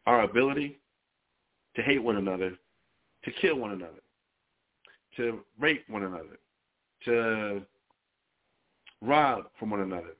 [0.07, 0.79] our ability
[1.77, 2.55] to hate one another,
[3.25, 4.01] to kill one another,
[5.17, 6.39] to rape one another,
[7.05, 7.63] to
[9.01, 10.17] rob from one another,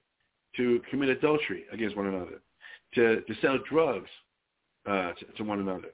[0.57, 2.41] to commit adultery against one another,
[2.95, 4.09] to, to sell drugs
[4.87, 5.89] uh, to, to, one another,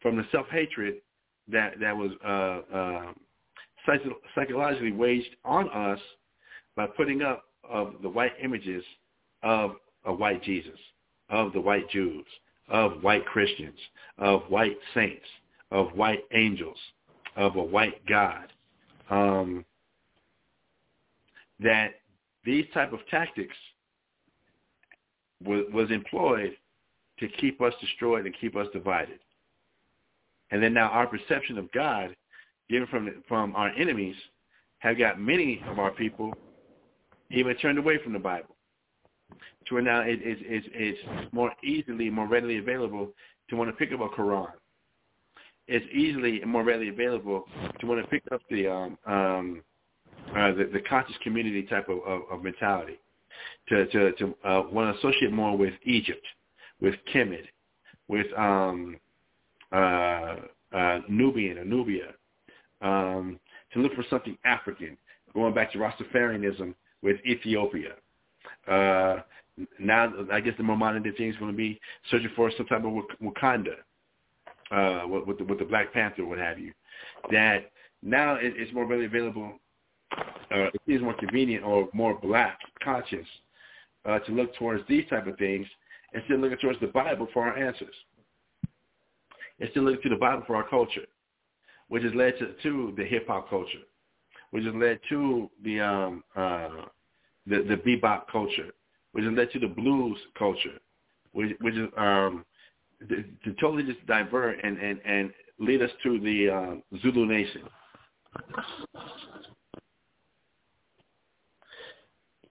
[0.00, 0.96] from the self-hatred
[1.48, 3.12] that, that was uh, uh,
[4.34, 5.98] psychologically waged on us
[6.76, 8.84] by putting up of the white images
[9.42, 9.72] of
[10.04, 10.78] a white Jesus,
[11.28, 12.24] of the white Jews,
[12.68, 13.78] of white Christians,
[14.18, 15.26] of white saints,
[15.70, 16.76] of white angels,
[17.36, 18.52] of a white God.
[19.10, 19.64] Um,
[21.60, 21.94] that
[22.44, 23.56] these type of tactics
[25.44, 26.56] was, was employed
[27.18, 29.18] to keep us destroyed and keep us divided.
[30.50, 32.14] And then now our perception of God,
[32.68, 34.16] given from from our enemies,
[34.78, 36.32] have got many of our people
[37.30, 38.56] even turned away from the Bible.
[39.66, 43.10] To where now it, it, it, it's more easily, more readily available
[43.48, 44.50] to want to pick up a Quran.
[45.72, 47.44] It's easily and more readily available
[47.78, 49.62] to want to pick up the um, um,
[50.36, 52.98] uh, the, the conscious community type of, of, of mentality,
[53.68, 56.26] to to, to uh, want to associate more with Egypt,
[56.80, 57.44] with Kemet,
[58.08, 58.96] with um,
[59.72, 60.36] uh,
[60.72, 62.14] uh, Nubian or Nubia,
[62.82, 63.38] um,
[63.72, 64.96] to look for something African,
[65.34, 67.92] going back to Rastafarianism with Ethiopia.
[68.66, 69.20] Uh,
[69.78, 71.80] now, I guess the more modern day thing is going to be
[72.10, 72.92] searching for some type of
[73.22, 73.76] Wakanda
[74.70, 76.72] uh, with, the, with the Black Panther, what have you.
[77.30, 77.70] That
[78.02, 79.52] now it, it's more readily available.
[80.12, 83.26] Uh, it seems more convenient or more black conscious
[84.04, 85.66] uh, to look towards these type of things
[86.14, 87.94] instead of looking towards the Bible for our answers.
[89.60, 91.06] Instead of looking to the Bible for our culture,
[91.88, 93.78] which has led to, to the hip hop culture,
[94.50, 96.68] which has led to the um, uh,
[97.46, 98.70] the, the bebop culture,
[99.12, 100.78] which has led to the blues culture,
[101.32, 102.44] which, which is um,
[103.08, 107.62] to, to totally just divert and, and, and lead us to the uh, Zulu Nation.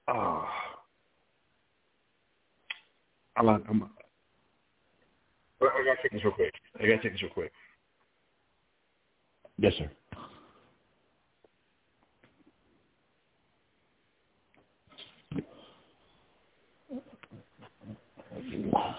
[0.08, 0.46] Oh.
[3.38, 3.90] I'm, I'm,
[5.62, 6.54] I gotta take this real quick.
[6.78, 7.52] I gotta take this real quick.
[9.58, 9.92] Yes, sir.
[18.72, 18.96] Wow.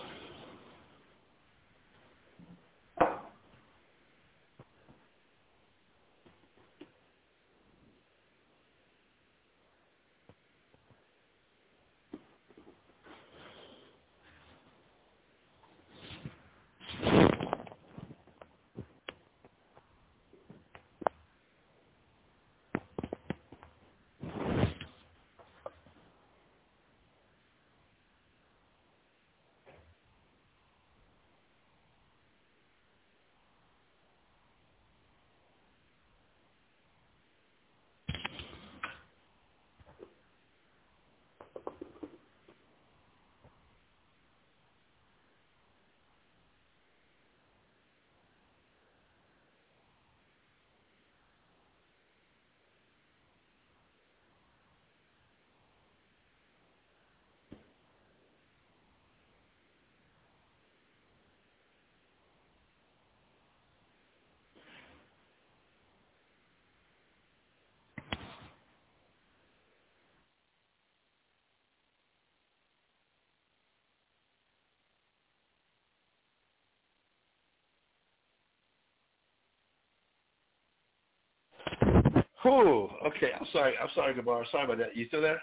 [82.43, 82.89] Whew.
[83.07, 83.75] Okay, I'm sorry.
[83.81, 84.45] I'm sorry, Gabar.
[84.51, 84.97] Sorry about that.
[84.97, 85.41] You still there?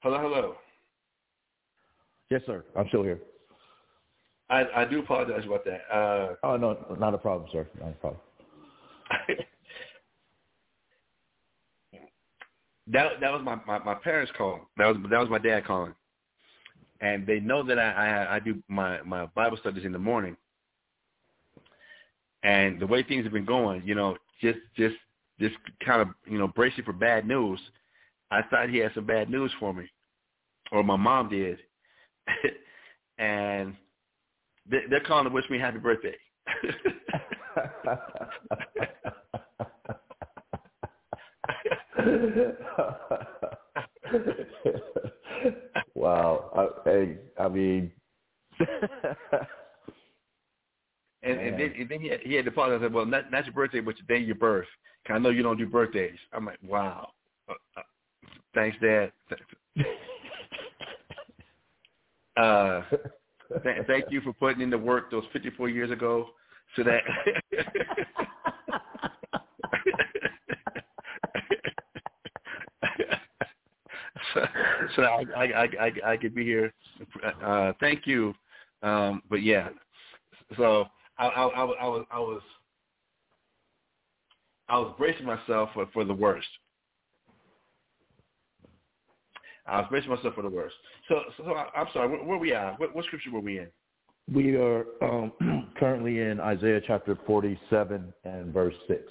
[0.00, 0.54] Hello, hello.
[2.30, 2.64] Yes, sir.
[2.76, 3.20] I'm still here.
[4.48, 5.80] I, I do apologize about that.
[5.92, 7.66] Uh, oh no, not a problem, sir.
[7.80, 8.20] Not a problem.
[12.88, 14.62] that that was my, my, my parents calling.
[14.76, 15.94] That was that was my dad calling,
[17.00, 20.36] and they know that I I, I do my my Bible studies in the morning.
[22.42, 24.96] And the way things have been going, you know, just just
[25.40, 25.54] just
[25.84, 27.60] kind of you know brace bracing for bad news.
[28.30, 29.88] I thought he had some bad news for me,
[30.72, 31.58] or my mom did,
[33.18, 33.74] and
[34.68, 36.16] they're calling to wish me happy birthday.
[45.94, 46.50] wow.
[46.56, 47.92] I, hey, I mean.
[51.22, 52.60] and, and then, and then he had, he had to.
[52.60, 54.66] I said, "Well, not, not your birthday, but your day of your birth.
[55.06, 57.10] Cause I know you don't do birthdays." I'm like, "Wow,
[57.48, 57.82] uh, uh,
[58.54, 59.12] thanks, Dad."
[62.36, 62.82] uh,
[63.62, 66.28] th- thank you for putting in the work those 54 years ago,
[66.74, 67.02] so that.
[74.34, 74.46] so,
[74.96, 76.72] so I, I I I I could be here.
[77.42, 78.34] Uh, thank you,
[78.82, 79.70] um, but yeah.
[80.56, 80.86] So
[81.18, 82.42] I, I, I, I was I was
[84.68, 86.48] I was bracing myself for, for the worst.
[89.66, 90.74] I was bracing myself for the worst.
[91.08, 92.08] So, so I, am sorry.
[92.08, 92.78] Where, where we at?
[92.78, 93.68] What, what scripture were we in?
[94.32, 95.32] We are um,
[95.78, 99.02] currently in Isaiah chapter 47 and verse 6.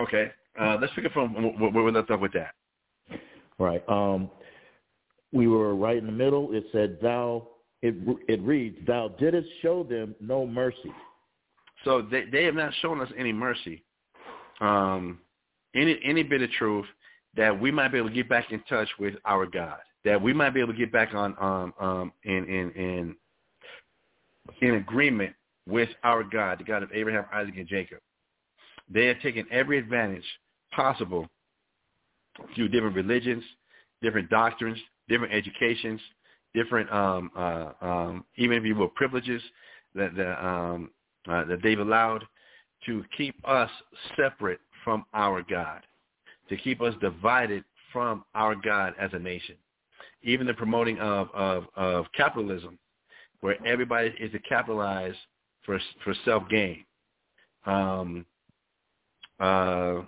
[0.00, 0.30] Okay.
[0.60, 2.54] Uh, let's pick it from where we left off with that.
[3.58, 3.82] Right.
[3.88, 4.30] Um,
[5.32, 6.52] we were right in the middle.
[6.52, 7.48] It said, "Thou."
[7.84, 7.94] It
[8.28, 10.90] it reads, "Thou didst show them no mercy."
[11.84, 13.84] So they they have not shown us any mercy,
[14.62, 15.20] um,
[15.74, 16.86] any any bit of truth
[17.36, 20.32] that we might be able to get back in touch with our God, that we
[20.32, 23.16] might be able to get back on um um in in in
[24.62, 25.34] in agreement
[25.68, 27.98] with our God, the God of Abraham, Isaac, and Jacob.
[28.88, 30.24] They have taken every advantage
[30.72, 31.28] possible
[32.54, 33.44] through different religions,
[34.00, 36.00] different doctrines, different educations,
[36.54, 39.42] different um, uh, um, even if you will privileges
[39.94, 40.90] that the, um,
[41.28, 42.24] uh, that they've allowed
[42.86, 43.70] to keep us
[44.16, 45.80] separate from our God,
[46.48, 49.56] to keep us divided from our God as a nation.
[50.22, 52.78] Even the promoting of, of, of capitalism,
[53.40, 55.14] where everybody is to capitalize
[55.64, 56.84] for for self gain.
[57.66, 58.24] Um,
[59.40, 60.02] uh,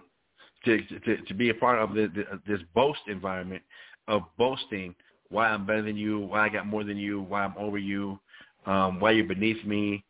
[0.64, 3.62] to, to, to be a part of the, the, this boast environment
[4.09, 4.94] of boasting
[5.31, 8.19] why I'm better than you, why I got more than you, why I'm over you,
[8.66, 10.05] um, why you're beneath me,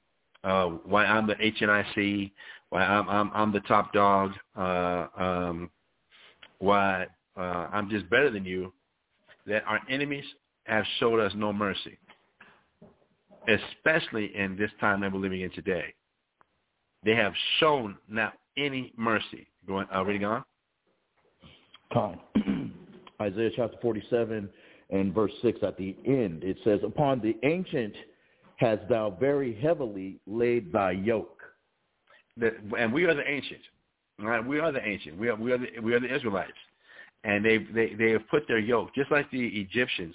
[0.45, 2.33] uh, why I'm the HNIC,
[2.71, 5.71] why I'm I'm, I'm the top dog, uh, um,
[6.59, 7.07] why
[7.37, 8.73] uh, I'm just better than you.
[9.47, 10.25] That our enemies
[10.65, 11.99] have showed us no mercy,
[13.47, 15.95] especially in this time that we're living in today.
[17.05, 19.47] They have shown not any mercy.
[19.69, 20.45] Going already gone.
[21.93, 22.19] Con.
[23.21, 24.49] Isaiah chapter 47
[24.91, 27.95] and verse 6 at the end, it says, Upon the ancient
[28.57, 31.41] hast thou very heavily laid thy yoke.
[32.79, 33.61] And we are the ancient.
[34.19, 34.45] Right?
[34.45, 35.19] We are the ancient.
[35.19, 36.53] We are, we are, the, we are the Israelites.
[37.25, 40.15] And they, they, they have put their yoke, just like the Egyptians,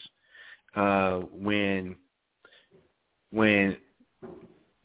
[0.76, 1.95] uh, when,
[3.31, 3.77] when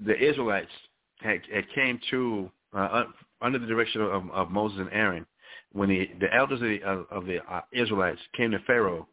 [0.04, 0.70] the Israelites
[1.20, 3.04] had, had came to, uh,
[3.40, 5.24] under the direction of, of Moses and Aaron,
[5.72, 6.82] when the, the elders of the,
[7.14, 9.06] of the uh, Israelites came to Pharaoh,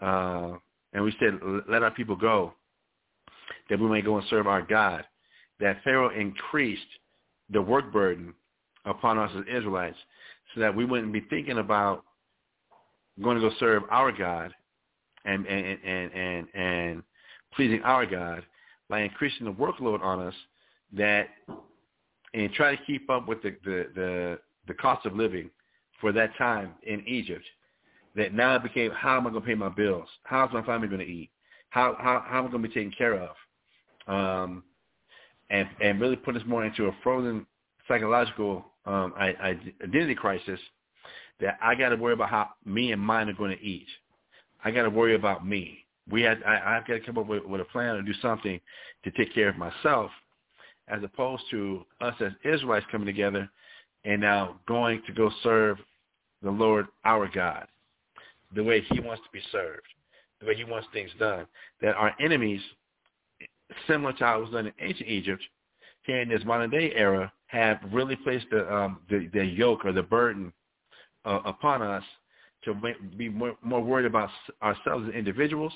[0.00, 0.52] uh,
[0.92, 2.52] and we said, let our people go,
[3.68, 5.04] that we may go and serve our God,
[5.60, 6.86] that Pharaoh increased
[7.50, 8.34] the work burden
[8.84, 9.96] upon us as Israelites
[10.54, 12.04] so that we wouldn't be thinking about
[13.22, 14.52] going to go serve our God
[15.24, 17.02] and, and, and, and, and
[17.54, 18.42] pleasing our God
[18.88, 20.34] by increasing the workload on us
[20.92, 21.28] that
[22.34, 25.50] and try to keep up with the, the, the, the cost of living
[26.00, 27.44] for that time in Egypt
[28.16, 30.08] that now became how am I going to pay my bills?
[30.24, 31.30] How's my family going to eat?
[31.70, 33.36] How how how am I going to be taken care of?
[34.08, 34.64] Um,
[35.50, 37.46] and and really put us more into a frozen
[37.86, 40.58] psychological um, identity crisis
[41.40, 43.86] that I got to worry about how me and mine are going to eat.
[44.64, 45.84] I got to worry about me.
[46.10, 48.58] We had I, I've got to come up with, with a plan to do something
[49.04, 50.10] to take care of myself,
[50.88, 53.48] as opposed to us as Israelites coming together
[54.04, 55.78] and now going to go serve
[56.42, 57.66] the Lord our God
[58.54, 59.86] the way he wants to be served,
[60.40, 61.46] the way he wants things done.
[61.80, 62.60] That our enemies,
[63.86, 65.42] similar to how it was done in ancient Egypt,
[66.02, 69.92] here in this modern day era have really placed the um, the, the yoke or
[69.92, 70.52] the burden
[71.24, 72.04] uh, upon us
[72.64, 72.74] to
[73.16, 74.30] be more, more worried about
[74.62, 75.72] ourselves as individuals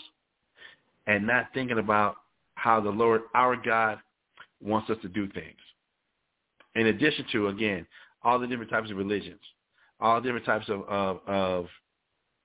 [1.06, 2.16] and not thinking about
[2.54, 3.98] how the Lord, our God,
[4.60, 5.56] wants us to do things.
[6.74, 7.86] In addition to, again,
[8.22, 9.40] all the different types of religions,
[10.00, 11.66] all different types of, of, of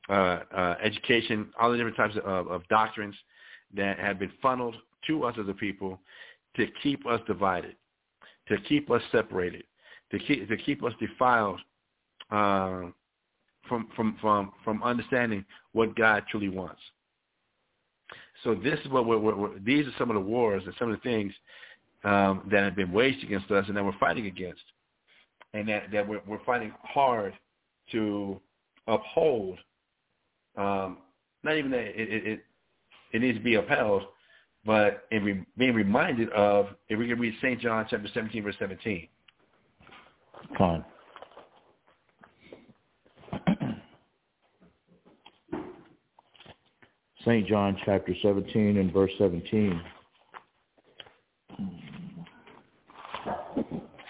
[0.10, 3.16] education, all the different types of, of doctrines
[3.76, 4.76] that have been funneled
[5.08, 6.00] to us as a people
[6.56, 7.76] to keep us divided,
[8.48, 9.64] to keep us separated,
[10.12, 11.60] to keep to keep us defiled
[12.32, 12.84] uh,
[13.68, 16.82] from from from from understanding what God truly wants.
[18.44, 21.02] So this is what we're, we're, these are some of the wars and some of
[21.02, 21.34] the things
[22.04, 24.62] um, that have been waged against us and that we're fighting against,
[25.54, 27.34] and that that we're, we're fighting hard
[27.92, 28.40] to
[28.88, 29.58] uphold.
[30.58, 30.98] Um,
[31.44, 32.40] not even that it, it,
[33.12, 34.04] it, needs to be upheld,
[34.66, 37.60] but in re, being reminded of, if we can read St.
[37.60, 39.08] John chapter 17, verse 17.
[40.58, 40.86] Fine.
[47.26, 47.48] St.
[47.48, 49.82] John chapter 17 and verse 17.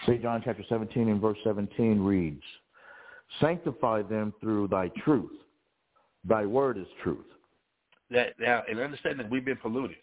[0.06, 0.22] St.
[0.22, 2.42] John chapter 17 and verse 17 reads,
[3.40, 5.32] Sanctify them through thy truth.
[6.28, 7.26] Thy word is truth.
[8.10, 9.96] That now, and understanding that we've been polluted,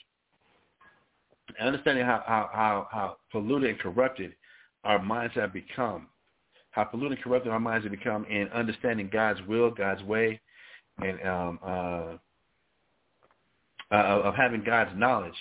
[1.59, 4.33] and understanding how, how, how, how polluted and corrupted
[4.83, 6.07] our minds have become,
[6.71, 10.39] how polluted and corrupted our minds have become in understanding God's will, God's way,
[11.01, 12.13] and um, uh,
[13.91, 15.35] uh, of having God's knowledge,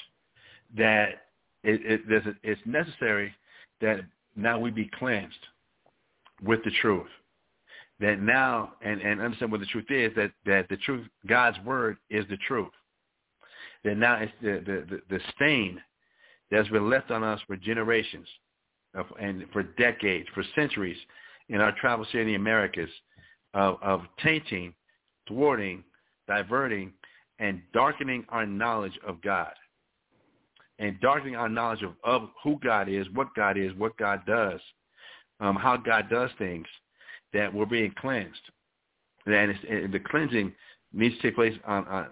[0.77, 1.27] that
[1.65, 3.33] it, it, it's necessary
[3.81, 4.01] that
[4.37, 5.35] now we be cleansed
[6.43, 7.09] with the truth.
[8.01, 11.99] That now, and, and understand what the truth is, that, that the truth, God's word
[12.11, 12.73] is the truth.
[13.85, 15.81] That now it's the, the, the, the stain
[16.51, 18.27] that's been left on us for generations
[18.95, 20.97] of, and for decades, for centuries
[21.49, 22.91] in our travels here in the Americas
[23.55, 24.75] of, of tainting,
[25.29, 25.85] thwarting,
[26.27, 26.93] diverting,
[27.39, 29.53] and darkening our knowledge of God
[30.83, 34.61] and darkening our knowledge of, of who God is, what God is, what God does,
[35.41, 36.67] um, how God does things,
[37.33, 38.41] that we're being cleansed.
[39.27, 39.35] And,
[39.69, 40.53] and the cleansing
[40.93, 42.07] needs to take place on, on,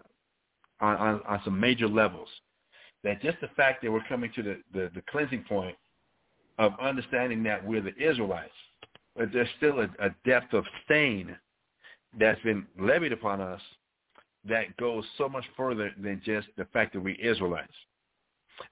[0.81, 2.29] on, on some major levels.
[3.03, 5.77] That just the fact that we're coming to the, the, the cleansing point
[6.59, 8.53] of understanding that we're the Israelites,
[9.17, 11.37] but there's still a, a depth of stain
[12.19, 13.61] that's been levied upon us
[14.49, 17.73] that goes so much further than just the fact that we're Israelites.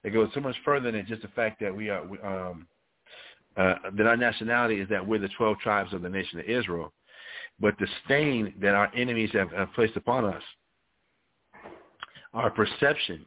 [0.03, 2.67] It goes so much further than just the fact that we are um,
[3.59, 6.93] uh, that our nationality is that we're the twelve tribes of the nation of Israel,
[7.59, 10.41] but the stain that our enemies have, have placed upon us,
[12.33, 13.25] our perception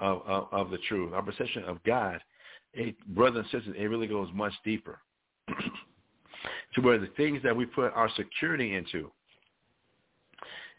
[0.00, 2.20] of, of, of the truth, our perception of God,
[2.72, 4.98] it, brothers and sisters, it really goes much deeper.
[6.74, 9.10] to where the things that we put our security into,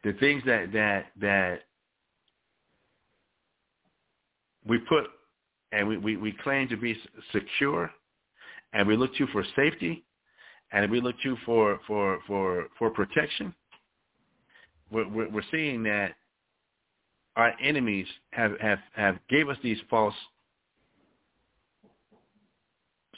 [0.03, 1.59] the things that that that
[4.65, 5.05] we put
[5.71, 6.95] and we, we, we claim to be
[7.31, 7.91] secure
[8.77, 10.05] and we look to for safety
[10.71, 13.53] and we look to for for for for protection
[14.91, 16.13] we're, we're, we're seeing that
[17.35, 20.15] our enemies have, have, have gave us these false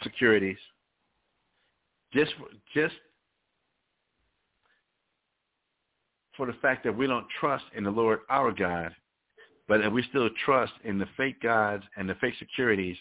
[0.04, 0.58] securities
[2.14, 2.32] just
[2.74, 2.96] just
[6.36, 8.96] for the fact that we don't trust in the Lord our God,
[9.68, 12.96] but that we still trust in the fake gods and the fake securities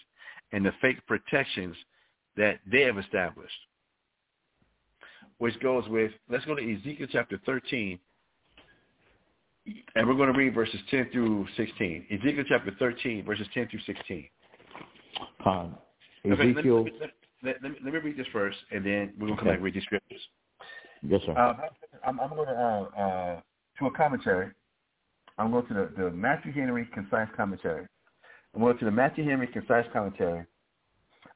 [0.53, 1.77] and the fake protections
[2.39, 3.53] that they have established.
[5.37, 7.99] Which goes with, let's go to Ezekiel chapter 13,
[9.95, 12.07] and we're going to read verses 10 through 16.
[12.11, 14.29] Ezekiel chapter 13, verses 10 through 16.
[15.45, 15.77] Um,
[16.25, 16.79] Ezekiel.
[16.79, 17.11] Okay, let,
[17.43, 19.51] let, let, me, let, me, read this first, and then we're going to come okay.
[19.51, 20.21] back and read these scriptures.
[21.07, 21.33] Yes, sir.
[21.33, 21.55] Uh,
[22.07, 23.41] I'm, I'm, going to uh, uh,
[23.79, 24.51] to a commentary.
[25.39, 27.87] I'm going to the, the Matthew Henry Concise Commentary.
[28.55, 30.47] I'm going to the Matthew Henry Concise Commentary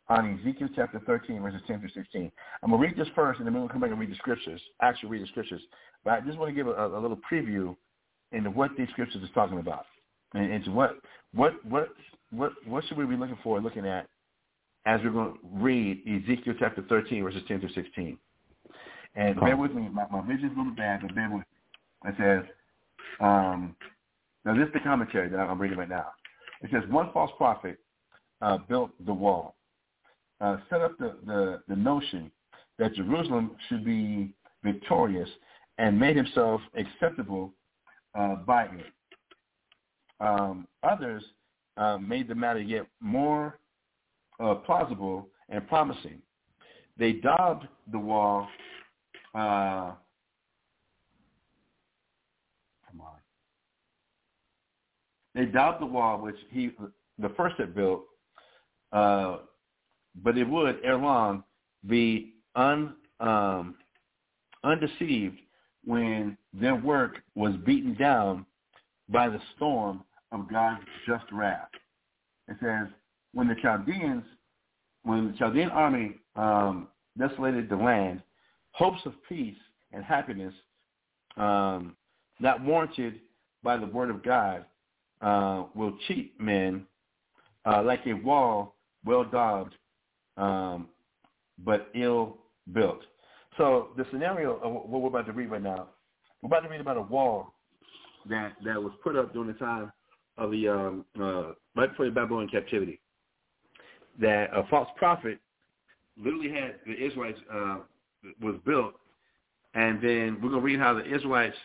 [0.08, 2.32] on Ezekiel chapter 13, verses 10 through 16.
[2.62, 4.10] I'm going to read this first, and then we're going to come back and read
[4.10, 5.62] the scriptures, actually read the scriptures.
[6.04, 7.76] But I just want to give a, a little preview
[8.32, 9.86] into what these scriptures is talking about,
[10.34, 10.96] and into what
[11.34, 11.88] what what
[12.30, 14.08] what what should we be looking for, and looking at,
[14.86, 18.18] as we're going to read Ezekiel chapter 13, verses 10 through 16.
[19.14, 22.10] And bear with me, my, my vision's a little bad, but bear with me.
[22.10, 22.50] It says,
[23.20, 23.76] um,
[24.44, 26.06] now this is the commentary that I'm reading right now.
[26.62, 27.78] It says, one false prophet
[28.40, 29.54] uh, built the wall,
[30.42, 32.30] uh, set up the, the, the notion
[32.78, 35.28] that Jerusalem should be victorious
[35.78, 37.54] and made himself acceptable
[38.14, 38.92] uh, by it.
[40.20, 41.24] Um, others
[41.76, 43.58] uh, made the matter yet more
[44.40, 46.20] uh, plausible and promising.
[46.98, 48.48] They daubed the wall.
[49.34, 49.92] Uh,
[52.86, 53.16] come on.
[55.34, 56.70] They daubed the wall, which he,
[57.18, 58.04] the first had built,
[58.92, 59.38] uh,
[60.22, 61.44] but it would ere long
[61.86, 63.76] be un, um,
[64.64, 65.38] undeceived
[65.84, 68.46] when their work was beaten down
[69.08, 71.68] by the storm of God's just wrath.
[72.48, 72.88] It says,
[73.32, 74.24] when the Chaldeans,
[75.02, 78.22] when the Chaldean army um, desolated the land,
[78.72, 79.56] hopes of peace
[79.92, 80.54] and happiness,
[81.36, 81.96] um,
[82.40, 83.20] not warranted
[83.62, 84.64] by the word of God,
[85.20, 86.86] uh, will cheat men
[87.64, 89.74] uh, like a wall well daubed,
[90.36, 90.88] um,
[91.64, 92.38] but ill
[92.72, 93.00] built.
[93.56, 95.88] So the scenario of what we're about to read right now,
[96.40, 97.54] we're about to read about a wall
[98.28, 99.92] that that was put up during the time
[100.38, 103.00] of the um, uh, right before the Babylonian captivity.
[104.20, 105.38] That a false prophet
[106.16, 107.78] literally had the Israelites uh,
[108.40, 108.94] was built,
[109.74, 111.56] and then we're gonna read how the Israelites,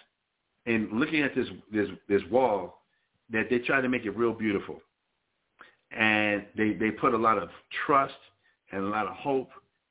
[0.65, 2.81] in looking at this this this wall,
[3.31, 4.81] that they tried to make it real beautiful,
[5.91, 7.49] and they they put a lot of
[7.85, 8.15] trust
[8.71, 9.49] and a lot of hope,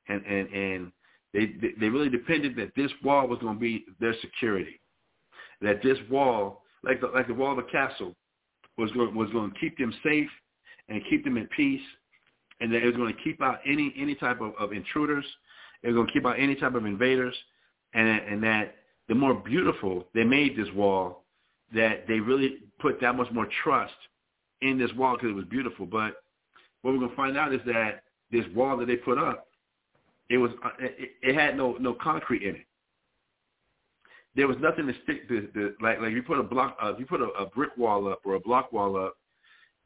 [0.09, 0.93] and and and
[1.33, 4.81] they they really depended that this wall was going to be their security,
[5.61, 8.15] that this wall, like the like the wall of a castle,
[8.79, 10.31] was going was going to keep them safe
[10.89, 11.81] and keep them in peace,
[12.61, 15.25] and that it was going to keep out any any type of, of intruders,
[15.83, 17.35] it was going to keep out any type of invaders,
[17.95, 18.77] and and that
[19.09, 21.25] the more beautiful they made this wall,
[21.75, 23.95] that they really put that much more trust
[24.63, 25.87] in this wall because it was beautiful.
[25.87, 26.17] But
[26.83, 29.49] what we're going to find out is that this wall that they put up,
[30.29, 32.67] it was it, it had no no concrete in it.
[34.35, 36.99] There was nothing to stick to, to like like you put a block uh, if
[36.99, 39.17] you put a, a brick wall up or a block wall up,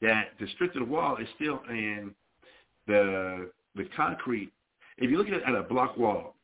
[0.01, 2.15] that the strength of the wall is still in
[2.87, 4.51] the the concrete.
[4.99, 6.35] If you look at, at a block wall,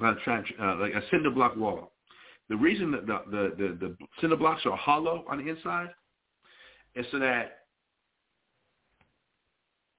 [0.00, 0.14] uh,
[0.80, 1.92] like a cinder block wall,
[2.48, 5.90] the reason that the, the, the, the cinder blocks are hollow on the inside
[6.94, 7.61] is so that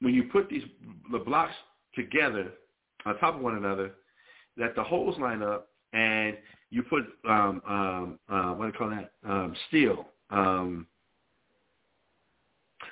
[0.04, 0.64] when you put these
[1.12, 1.54] the blocks
[1.96, 2.52] together
[3.06, 3.92] on top of one another,
[4.58, 6.38] that the holes line up and
[6.70, 10.88] you put um, um, uh, what do you call that um, steel um,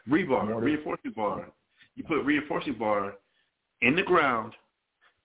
[0.10, 0.66] rebar, Mortar.
[0.66, 1.48] reinforcing bar.
[1.96, 3.16] You put reinforcing bar
[3.82, 4.54] in the ground,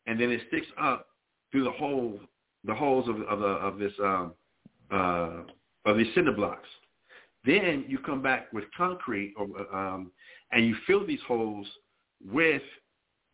[0.06, 1.08] and then it sticks up
[1.52, 2.18] through the hole
[2.64, 4.32] the holes of of, the, of this um,
[4.90, 5.42] uh,
[5.84, 6.68] of these cinder blocks.
[7.44, 10.10] Then you come back with concrete, or, um,
[10.52, 11.66] and you fill these holes
[12.24, 12.62] with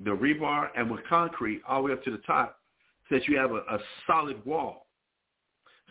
[0.01, 2.59] the rebar and with concrete all the way up to the top,
[3.09, 4.87] so that you have a, a solid wall.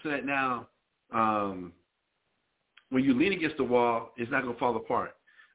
[0.03, 0.68] So that now,
[1.14, 1.73] um,
[2.89, 5.11] when you lean against the wall, it's not going to fall apart.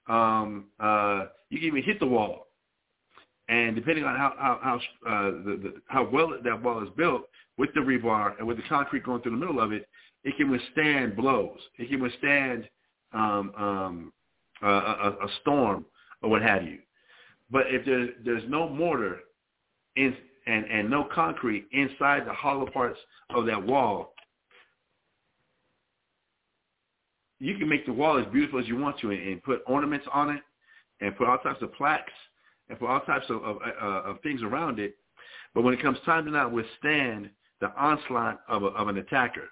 [0.09, 2.47] Um, uh, you can even hit the wall,
[3.48, 4.76] and depending on how how how,
[5.10, 7.22] uh, the, the, how well that wall is built,
[7.59, 9.88] with the rebar and with the concrete going through the middle of it,
[10.24, 11.59] it can withstand blows.
[11.78, 12.68] It can withstand
[13.12, 14.12] um,
[14.62, 15.84] um, a, a, storm
[16.22, 16.78] or what have you.
[17.50, 19.20] But if there's there's no mortar
[19.96, 20.16] in,
[20.46, 22.98] and and no concrete inside the hollow parts
[23.30, 24.14] of that wall,
[27.38, 30.06] you can make the wall as beautiful as you want to and, and put ornaments
[30.12, 30.42] on it
[31.00, 32.12] and put all types of plaques
[32.68, 34.96] and put all types of, of, uh, of things around it.
[35.54, 37.30] But when it comes time to not withstand
[37.60, 39.48] the onslaught of, a, of an attacker,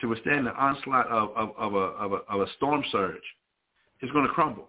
[0.00, 3.22] to withstand the onslaught of, of, of, a, of, a, of a storm surge,
[4.00, 4.68] it's going to crumble.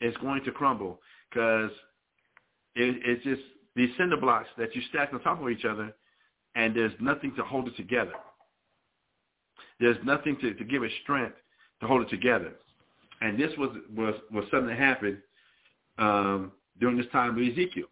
[0.00, 1.00] It's going to crumble
[1.30, 1.70] because
[2.74, 3.42] it, it's just
[3.76, 5.94] these cinder blocks that you stack on top of each other,
[6.54, 8.12] and there's nothing to hold it together.
[9.80, 11.36] There's nothing to, to give it strength
[11.80, 12.52] to hold it together.
[13.20, 15.18] And this was was, was something that happened
[15.98, 17.86] um, during this time with Ezekiel.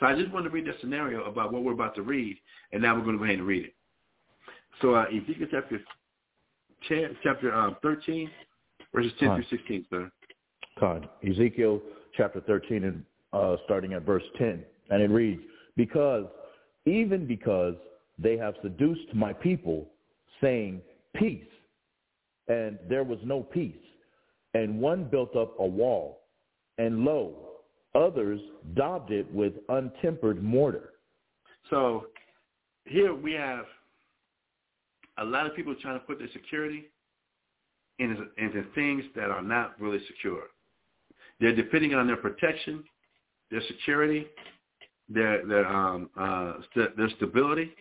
[0.00, 2.36] So I just want to read the scenario about what we're about to read,
[2.72, 3.74] and now we're going to go ahead and read it.
[4.82, 5.80] So uh, Ezekiel chapter
[7.22, 8.30] chapter um, 13,
[8.94, 9.36] verses 10 Con.
[9.36, 10.10] through 16, sir.
[10.78, 11.08] Con.
[11.28, 11.80] Ezekiel
[12.16, 15.42] chapter 13, and uh, starting at verse 10, and it reads,
[15.76, 16.24] Because,
[16.86, 17.74] even because
[18.18, 19.86] they have seduced my people,
[20.40, 20.80] saying,
[21.14, 21.44] Peace,
[22.48, 23.74] and there was no peace.
[24.54, 26.20] And one built up a wall,
[26.78, 27.44] and lo,
[27.94, 28.40] Others
[28.74, 30.90] daubed it with untempered mortar.
[31.70, 32.06] So
[32.86, 33.66] here we have
[35.18, 36.86] a lot of people trying to put their security
[37.98, 40.44] into, into things that are not really secure.
[41.40, 42.84] They're depending on their protection,
[43.50, 44.26] their security,
[45.08, 47.72] their their um, uh, st- their stability.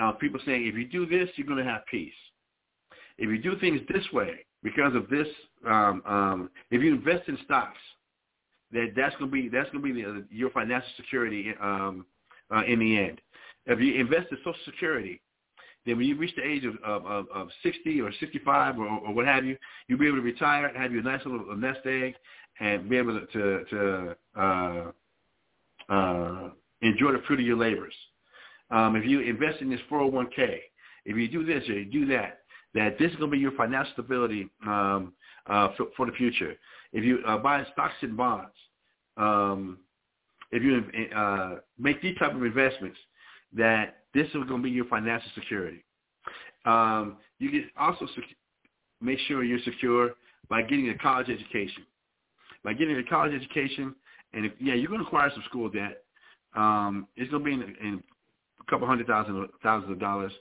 [0.00, 2.12] Uh, people saying if you do this, you're going to have peace.
[3.18, 5.26] If you do things this way, because of this,
[5.66, 7.78] um, um, if you invest in stocks,
[8.72, 12.06] that that's going to be that's going to be the, your financial security um,
[12.54, 13.20] uh, in the end.
[13.66, 15.20] If you invest in Social Security,
[15.86, 19.14] then when you reach the age of, of, of, of 60 or 65 or, or
[19.14, 19.56] what have you,
[19.86, 22.14] you'll be able to retire, have your nice little nest egg,
[22.60, 24.90] and be able to to, to uh,
[25.88, 26.50] uh,
[26.82, 27.94] enjoy the fruit of your labors.
[28.70, 30.58] Um, if you invest in this 401k,
[31.06, 32.40] if you do this or you do that,
[32.74, 35.14] that this is going to be your financial stability um,
[35.46, 36.54] uh, for, for, the future.
[36.92, 38.52] If you uh, buy stocks and bonds,
[39.16, 39.78] um,
[40.52, 40.84] if you
[41.16, 42.98] uh, make these type of investments,
[43.54, 45.84] that this is going to be your financial security.
[46.64, 48.24] Um, you can also sec-
[49.00, 50.12] make sure you're secure
[50.48, 51.84] by getting a college education.
[52.64, 53.94] By getting a college education,
[54.32, 56.02] and if, yeah, you're going to acquire some school debt.
[56.56, 58.02] Um, it's going to be in, in
[58.60, 60.32] a couple hundred thousand thousands of dollars,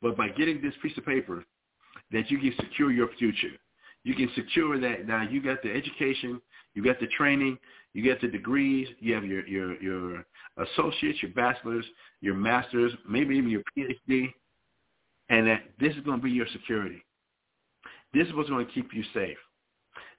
[0.00, 1.44] but by getting this piece of paper,
[2.12, 3.52] that you can secure your future.
[4.04, 6.40] You can secure that now you got the education,
[6.76, 7.58] you got the training,
[7.94, 10.26] you get the degrees, you have your your your
[10.58, 11.84] associates, your bachelors,
[12.20, 14.32] your masters, maybe even your PhD,
[15.30, 17.02] and that this is going to be your security.
[18.12, 19.38] This is what's going to keep you safe.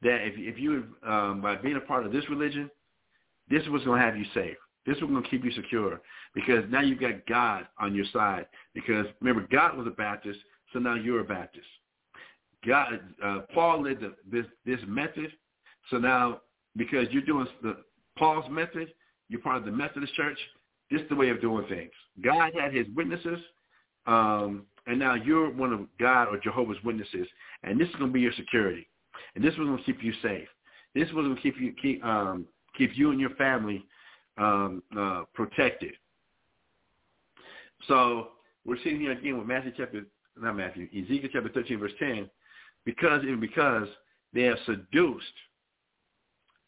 [0.01, 2.71] That if if you um, by being a part of this religion,
[3.47, 4.57] this is what's going to have you safe.
[4.87, 6.01] This is what's going to keep you secure
[6.33, 8.47] because now you've got God on your side.
[8.73, 10.39] Because remember, God was a Baptist,
[10.73, 11.67] so now you're a Baptist.
[12.65, 15.31] God, uh, Paul led the, this this method,
[15.91, 16.41] so now
[16.77, 17.77] because you're doing the
[18.17, 18.93] Paul's method,
[19.29, 20.37] you're part of the Methodist Church.
[20.89, 21.91] This is the way of doing things.
[22.23, 23.39] God had His witnesses,
[24.05, 27.27] um, and now you're one of God or Jehovah's Witnesses,
[27.63, 28.87] and this is going to be your security,
[29.35, 30.47] and this is going to keep you safe.
[30.95, 32.45] This is going to keep you keep um,
[32.77, 33.83] keep you and your family
[34.37, 35.93] um, uh, protected.
[37.87, 38.29] So
[38.65, 40.03] we're sitting here again with Matthew chapter
[40.39, 42.29] not Matthew Ezekiel chapter 13 verse 10
[42.85, 43.87] because because
[44.33, 45.25] they have seduced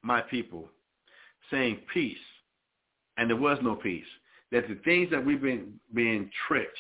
[0.02, 0.70] my people,
[1.52, 2.18] saying peace,
[3.18, 4.06] and there was no peace.
[4.52, 6.78] That the things that we've been being tricked,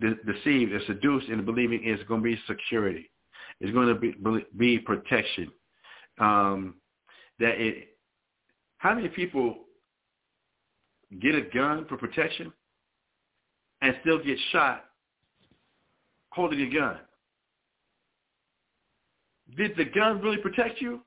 [0.00, 3.10] de- deceived, and seduced into believing is going to be security.
[3.60, 4.14] It's going to be,
[4.56, 5.50] be protection.
[6.18, 6.74] Um,
[7.40, 7.88] that it,
[8.78, 9.56] how many people
[11.20, 12.52] get a gun for protection
[13.80, 14.84] and still get shot
[16.30, 16.98] holding a gun?
[19.56, 21.00] Did the gun really protect you?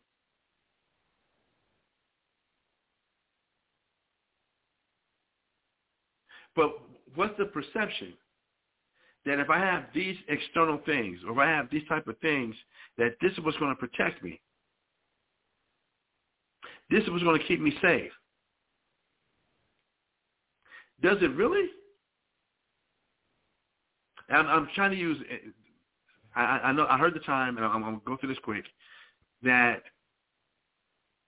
[6.61, 6.79] But
[7.15, 8.13] what's the perception?
[9.25, 12.53] That if I have these external things, or if I have these type of things,
[12.99, 14.39] that this is what's going to protect me.
[16.91, 18.11] This is what's going to keep me safe.
[21.01, 21.67] Does it really?
[24.29, 25.17] I'm, I'm trying to use.
[26.35, 28.43] I, I know I heard the time, and I'm, I'm going to go through this
[28.43, 28.65] quick.
[29.41, 29.81] That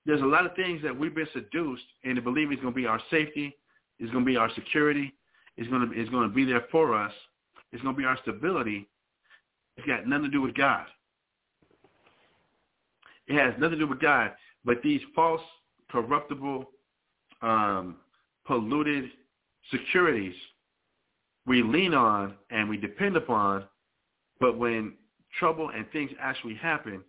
[0.05, 2.85] there's a lot of things that we've been seduced into believing is going to be
[2.85, 3.55] our safety,
[3.99, 5.11] is going to be our security.
[5.57, 7.11] It's going to, it's going to be there for us.
[7.71, 8.87] It's going to be our stability.
[9.77, 10.85] It's got nothing to do with God.
[13.27, 14.31] It has nothing to do with God.
[14.65, 15.41] But these false,
[15.91, 16.65] corruptible,
[17.41, 17.97] um,
[18.45, 19.09] polluted
[19.71, 20.35] securities
[21.45, 23.65] we lean on and we depend upon,
[24.39, 24.93] but when
[25.39, 27.03] trouble and things actually happen,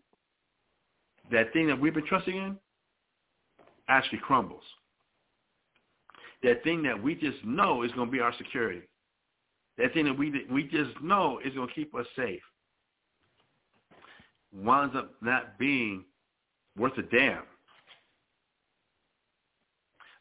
[1.30, 2.56] that thing that we've been trusting in
[3.88, 4.64] actually crumbles
[6.44, 8.82] that thing that we just know is going to be our security.
[9.78, 12.40] That thing that we we just know is going to keep us safe
[14.54, 16.04] winds up not being
[16.78, 17.42] worth a damn.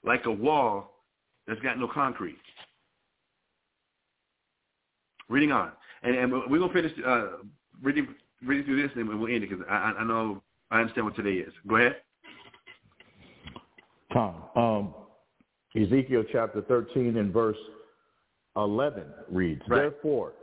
[0.04, 0.92] Like a wall
[1.48, 2.38] that's got no concrete.
[5.30, 5.72] Reading on.
[6.04, 7.28] And, and we're going to finish uh,
[7.82, 8.08] reading,
[8.46, 10.42] reading through this and we'll end it because I, I know,
[10.72, 11.54] I understand what today is.
[11.68, 11.98] Go ahead.
[14.12, 14.94] Tom, um,
[15.76, 17.58] Ezekiel chapter 13 and verse
[18.56, 19.82] 11 reads, right.
[19.82, 20.34] Therefore,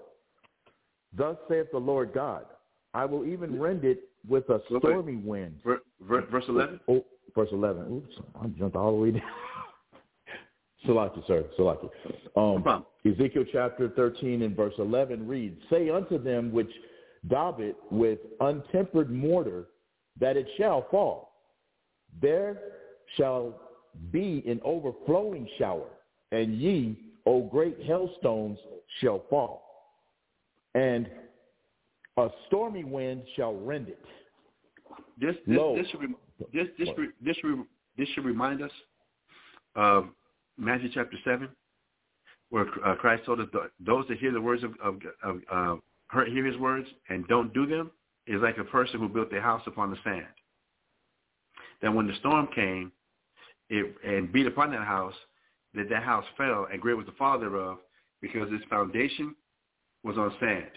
[1.16, 2.46] thus saith the Lord God,
[2.94, 5.60] I will even rend it with a stormy wind.
[6.00, 6.80] Verse 11?
[6.88, 7.04] Oh,
[7.34, 7.82] verse 11.
[7.92, 9.22] Oops, I jumped all the way down.
[10.86, 11.90] Salaki, sir, Salaki.
[12.36, 16.70] Um, Ezekiel chapter 13 and verse 11 reads, Say unto them which
[17.28, 19.66] daub it with untempered mortar,
[20.18, 21.32] that it shall fall.
[22.20, 22.58] There
[23.16, 23.69] shall
[24.10, 25.88] be an overflowing shower,
[26.32, 28.58] and ye, O great hailstones,
[29.00, 29.62] shall fall.
[30.74, 31.08] And
[32.16, 34.04] a stormy wind shall rend it.
[35.20, 36.00] This this this should,
[36.52, 36.88] this this,
[37.24, 37.36] this,
[37.98, 38.70] this should remind us
[39.76, 40.06] of
[40.56, 41.48] Matthew chapter seven,
[42.50, 43.46] where uh, Christ told us
[43.84, 47.66] those that hear the words of, of, of uh, hear His words and don't do
[47.66, 47.90] them
[48.26, 50.26] is like a person who built their house upon the sand.
[51.82, 52.92] That when the storm came,
[53.70, 55.14] it and beat upon that house,
[55.74, 57.78] that that house fell, and great was the fall thereof,
[58.20, 59.34] because its foundation
[60.02, 60.70] was on sand.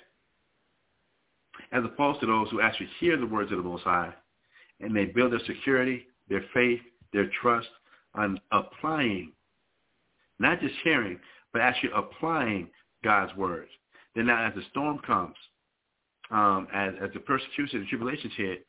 [1.72, 4.14] As opposed to those who actually hear the words of the Most High,
[4.80, 6.80] and they build their security, their faith,
[7.12, 7.68] their trust
[8.16, 9.32] on applying,
[10.40, 11.20] not just hearing,
[11.52, 12.70] but actually applying
[13.04, 13.70] God's words.
[14.16, 15.36] Then now as the storm comes,
[16.32, 18.66] um, as, as the persecution and tribulations hit,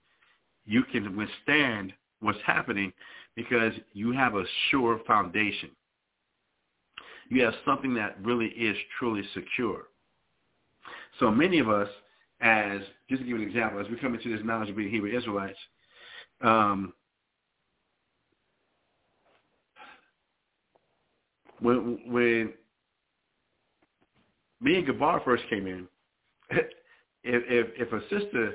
[0.67, 2.93] you can withstand what's happening
[3.37, 5.71] because you have a sure foundation.
[7.29, 9.85] You have something that really is truly secure.
[11.19, 11.89] So many of us,
[12.41, 14.91] as just to give you an example, as we come into this knowledge of being
[14.91, 15.59] Hebrew Israelites,
[16.43, 16.93] um,
[21.61, 22.53] when when
[24.61, 25.87] me and Gabar first came in,
[26.51, 26.67] if
[27.25, 28.55] if if a sister,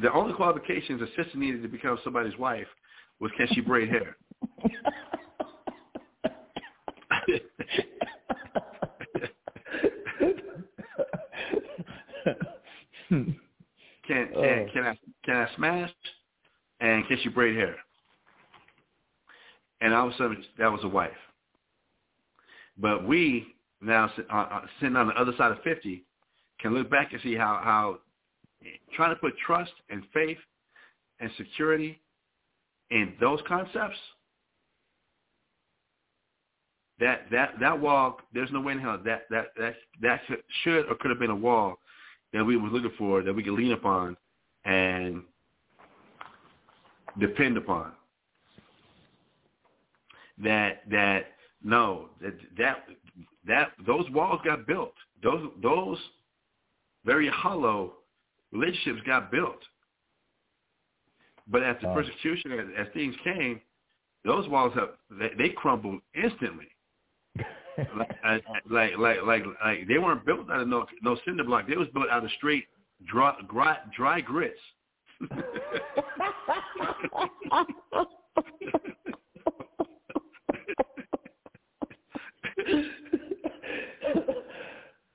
[0.00, 2.66] the only qualifications a sister needed to become somebody's wife
[3.20, 4.16] was can she braid hair.
[13.10, 13.36] can
[14.06, 14.66] can Oh.
[14.72, 15.90] can I can I smash
[16.80, 17.76] and can she braid hair?
[19.80, 21.10] And all of a sudden that was a wife.
[22.78, 26.04] But we now uh, uh, sitting on the other side of fifty
[26.60, 27.98] can look back and see how how
[28.94, 30.38] trying to put trust and faith
[31.20, 32.00] and security
[32.90, 33.98] in those concepts
[36.98, 40.20] that that that wall there's no way in hell that that that that
[40.62, 41.76] should or could have been a wall
[42.32, 44.16] that we were looking for that we could lean upon
[44.64, 45.22] and
[47.18, 47.92] depend upon.
[50.42, 51.26] That that
[51.62, 52.84] no that that
[53.46, 54.94] that those walls got built.
[55.22, 55.98] Those those
[57.04, 57.94] very hollow
[58.52, 59.60] relationships got built
[61.50, 61.94] but after Wow.
[61.94, 63.60] persecution as, as things came
[64.24, 66.68] those walls have they, they crumbled instantly
[67.96, 71.66] like, I- like like like like they weren't built out of no no cinder block.
[71.68, 72.66] They was built out of straight
[73.06, 74.58] dry dry, dry grits.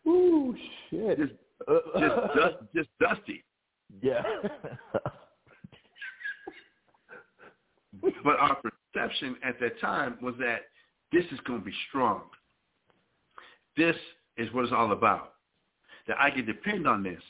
[0.07, 0.55] Ooh,
[0.89, 1.17] shit.
[1.17, 1.33] just
[1.99, 3.43] just dust, just dusty.
[4.01, 4.21] yeah.
[8.23, 10.61] But our perception at that time was that
[11.11, 12.21] this is going to be strong.
[13.77, 13.95] This
[14.37, 15.33] is what it's all about.
[16.07, 17.21] That I can depend on this.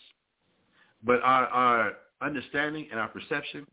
[1.04, 3.66] But our our understanding and our perception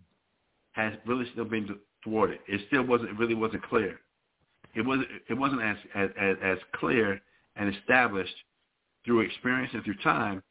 [0.72, 1.68] has really still been
[2.04, 2.38] thwarted.
[2.48, 3.98] It still wasn't it really wasn't clear.
[4.74, 6.10] It wasn't it wasn't as as
[6.42, 7.20] as, clear
[7.56, 8.34] and established
[9.04, 10.42] through experience and through time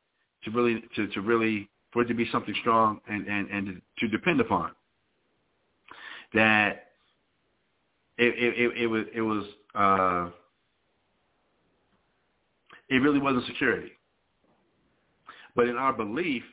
[0.43, 4.07] to really to, to really for it to be something strong and, and, and to
[4.07, 4.71] depend upon.
[6.33, 6.87] That
[8.17, 9.43] it it, it, it was it was
[9.75, 10.29] uh,
[12.89, 13.91] it really wasn't security.
[15.55, 16.43] But in our belief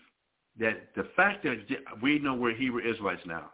[0.58, 1.58] that the fact that
[2.02, 3.50] we know we're Hebrew Israelites now,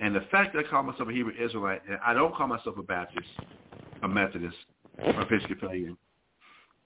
[0.00, 2.76] and the fact that I call myself a Hebrew Israelite, and I don't call myself
[2.78, 3.28] a Baptist,
[4.02, 4.56] a Methodist,
[4.98, 5.96] or a Episcopalian,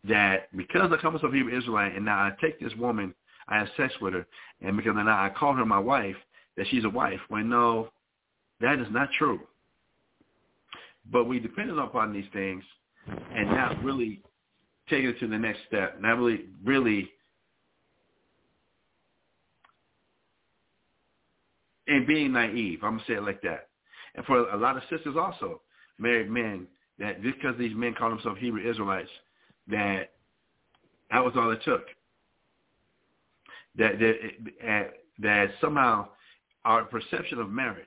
[0.05, 3.15] that because I call myself a Hebrew Israelite, and now I take this woman,
[3.49, 4.27] I have sex with her,
[4.63, 6.17] and because now I call her my wife,
[6.57, 7.91] that she's a wife, when no,
[8.63, 9.41] that is not true.
[11.11, 12.65] But we depended upon these things
[13.35, 14.23] and not really
[14.89, 17.11] taking it to the next step, not really, really
[21.89, 22.81] and being naive.
[22.83, 23.69] I'm gonna say it like that.
[24.15, 25.61] And for a lot of sisters also,
[25.99, 26.67] married men,
[26.99, 29.11] that just because these men call themselves Hebrew Israelites,
[29.69, 30.13] that
[31.11, 31.87] that was all it took.
[33.77, 36.09] That that that somehow
[36.65, 37.87] our perception of marriage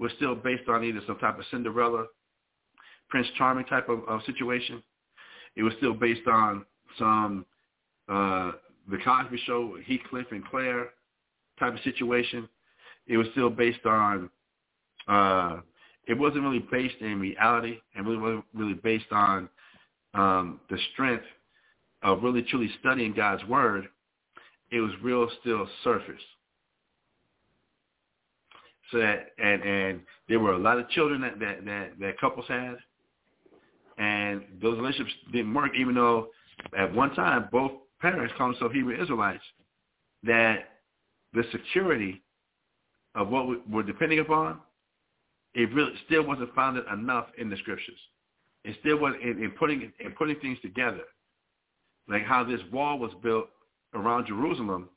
[0.00, 2.06] was still based on either some type of Cinderella,
[3.10, 4.82] Prince Charming type of, of situation.
[5.56, 6.64] It was still based on
[6.98, 7.44] some
[8.08, 8.52] uh,
[8.90, 10.88] the Cosby Show, Heathcliff and Clair
[11.58, 12.48] type of situation.
[13.06, 14.30] It was still based on.
[15.06, 15.60] Uh,
[16.08, 19.48] it wasn't really based in reality, and really wasn't really based on
[20.14, 21.24] um, the strength
[22.02, 23.86] of really truly studying God's word.
[24.70, 26.22] It was real still surface.
[28.90, 32.46] So that and and there were a lot of children that that that, that couples
[32.48, 32.76] had,
[33.98, 35.72] and those relationships didn't work.
[35.78, 36.28] Even though
[36.76, 39.44] at one time both parents called themselves Hebrew Israelites,
[40.24, 40.80] that
[41.32, 42.22] the security
[43.14, 44.58] of what we were depending upon,
[45.54, 47.98] it really still wasn't founded enough in the scriptures.
[48.64, 51.04] It still was in, in putting in putting things together,
[52.08, 53.46] like how this wall was built
[53.94, 54.88] around Jerusalem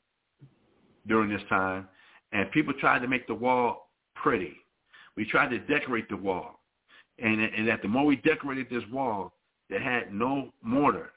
[1.06, 1.88] during this time,
[2.32, 3.83] and people tried to make the wall
[4.24, 4.56] pretty.
[5.16, 6.60] We tried to decorate the wall,
[7.18, 9.34] and and that the more we decorated this wall
[9.70, 11.12] that had no mortar,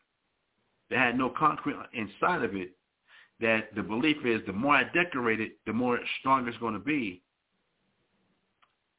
[0.92, 2.72] that had no concrete inside of it,
[3.40, 6.80] that the belief is the more I decorate it, the more stronger it's going to
[6.80, 7.22] be.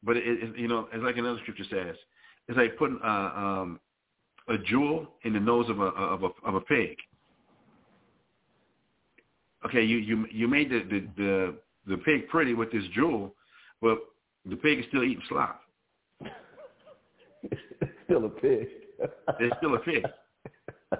[0.02, 1.96] But it, it, you know, it's like another scripture says,
[2.48, 3.80] it's like putting uh, um,
[4.48, 6.96] a jewel in the nose of a of a of a pig.
[9.66, 11.54] Okay, you you you made the the the,
[11.86, 13.34] the pig pretty with this jewel,
[13.80, 13.98] but
[14.44, 15.60] the pig is still eating slop.
[17.42, 17.60] it's
[18.04, 18.68] still a pig.
[19.40, 20.04] it's still a pig.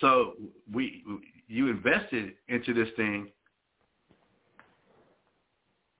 [0.00, 0.34] So
[0.70, 1.02] we
[1.48, 3.30] you invested into this thing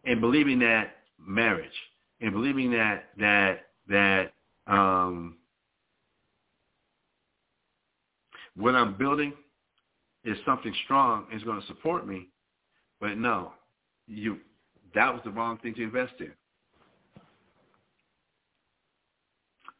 [0.05, 1.73] and believing that marriage
[2.21, 4.33] and believing that that that
[4.67, 5.37] um,
[8.57, 9.33] what I'm building
[10.25, 12.29] is something strong is going to support me,
[13.01, 13.53] but no,
[14.07, 14.39] you
[14.95, 16.33] that was the wrong thing to invest in.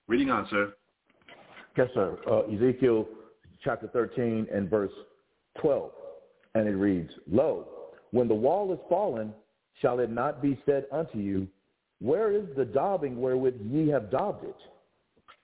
[0.07, 0.75] Reading on, sir.
[1.77, 2.19] Yes, sir.
[2.31, 3.07] Uh, Ezekiel
[3.63, 4.93] chapter 13 and verse
[5.61, 5.91] 12.
[6.55, 7.67] And it reads, Lo,
[8.11, 9.33] when the wall is fallen,
[9.81, 11.49] shall it not be said unto you,
[12.01, 14.57] Where is the daubing wherewith ye have daubed it?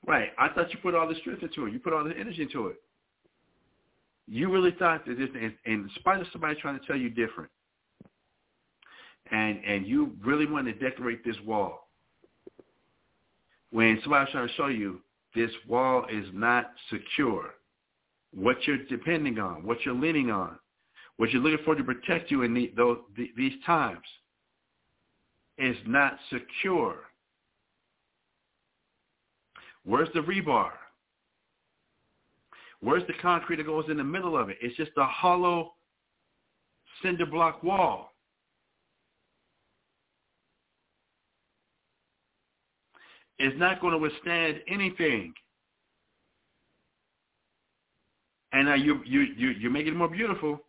[0.07, 0.29] Right.
[0.39, 1.73] I thought you put all the strength into it.
[1.73, 2.77] You put all the energy into it.
[4.27, 5.29] You really thought that this,
[5.65, 7.51] in spite of somebody trying to tell you different,
[9.31, 11.89] and and you really want to decorate this wall,
[13.71, 15.01] when somebody's trying to show you
[15.35, 17.55] this wall is not secure,
[18.35, 20.59] what you're depending on, what you're leaning on,
[21.17, 24.01] what you're looking for to protect you in the, those, the, these times
[25.59, 26.97] is not secure.
[29.85, 30.71] Where's the rebar?
[32.81, 34.57] Where's the concrete that goes in the middle of it?
[34.63, 35.75] It's just a hollow
[37.03, 38.10] cinder block wall.
[43.41, 45.33] It's not going to withstand anything.
[48.53, 50.61] And now you you you you're making it more beautiful.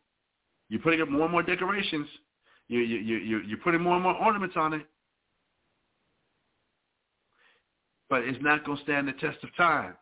[0.69, 2.07] You're putting up more and more decorations.
[2.69, 4.85] You you you you're putting more and more ornaments on it.
[8.10, 9.95] But it's not going to stand the test of time.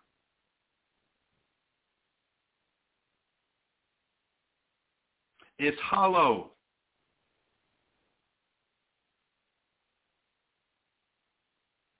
[5.57, 6.51] It's hollow.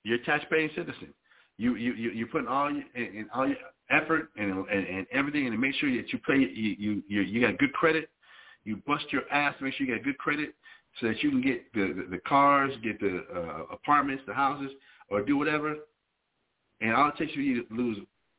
[0.04, 1.14] You're a tax-paying citizen.
[1.58, 3.58] You you you you putting all your, in all your
[3.90, 7.42] effort and, and and everything, and make sure that you play you you you, you
[7.42, 8.10] got good credit.
[8.64, 10.54] You bust your ass to make sure you got good credit,
[11.00, 14.72] so that you can get the the, the cars, get the uh, apartments, the houses,
[15.10, 15.76] or do whatever.
[16.82, 17.98] And all it takes for you to lose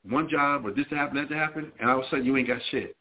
[0.09, 2.37] one job or this to happen, that to happen, and all of a sudden you
[2.39, 2.97] ain't got shit.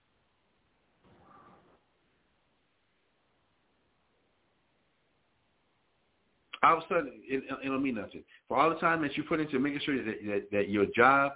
[6.64, 8.24] All of a sudden it, it don't mean nothing.
[8.48, 11.34] For all the time that you put into making sure that, that, that your job,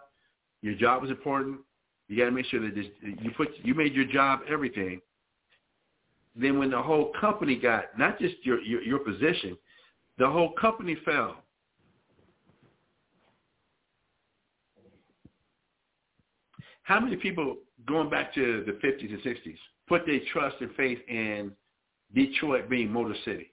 [0.62, 1.60] your job is important,
[2.08, 5.02] you got to make sure that this, you put you made your job everything.
[6.36, 9.58] Then when the whole company got not just your, your your position,
[10.18, 11.38] the whole company fell.
[16.84, 21.00] How many people going back to the 50s and 60s put their trust and faith
[21.08, 21.52] in
[22.14, 23.53] Detroit being Motor City?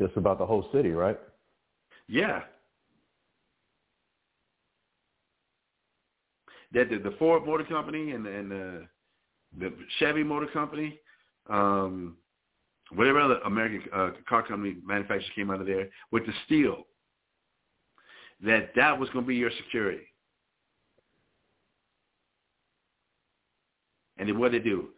[0.00, 1.18] Just about the whole city, right?
[2.08, 2.42] Yeah.
[6.72, 8.86] That the, the Ford Motor Company and, and the,
[9.58, 10.98] the Chevy Motor Company,
[11.48, 12.16] um,
[12.94, 16.84] whatever other American uh, car company manufacturers came out of there with the steel,
[18.44, 20.02] that that was going to be your security.
[24.18, 24.88] And then what they do?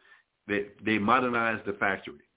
[0.46, 2.27] They they modernized the factory.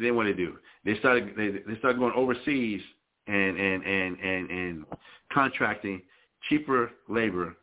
[0.00, 0.56] Then what they do?
[0.84, 2.80] They started they they started going overseas
[3.26, 4.84] and and and and and
[5.32, 6.02] contracting
[6.48, 7.56] cheaper labor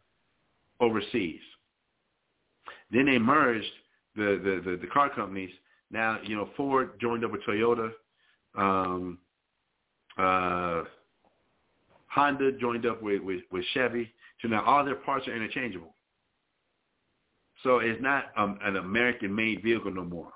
[0.79, 1.39] overseas.
[2.91, 3.65] Then they merged
[4.15, 5.51] the the the, the car companies.
[5.91, 7.91] Now you know Ford joined up with Toyota.
[8.55, 9.19] Um,
[10.17, 10.83] uh,
[12.07, 14.11] Honda joined up with, with, with Chevy.
[14.41, 15.93] So now all their parts are interchangeable.
[17.63, 20.31] So it's not um, an American-made vehicle no more.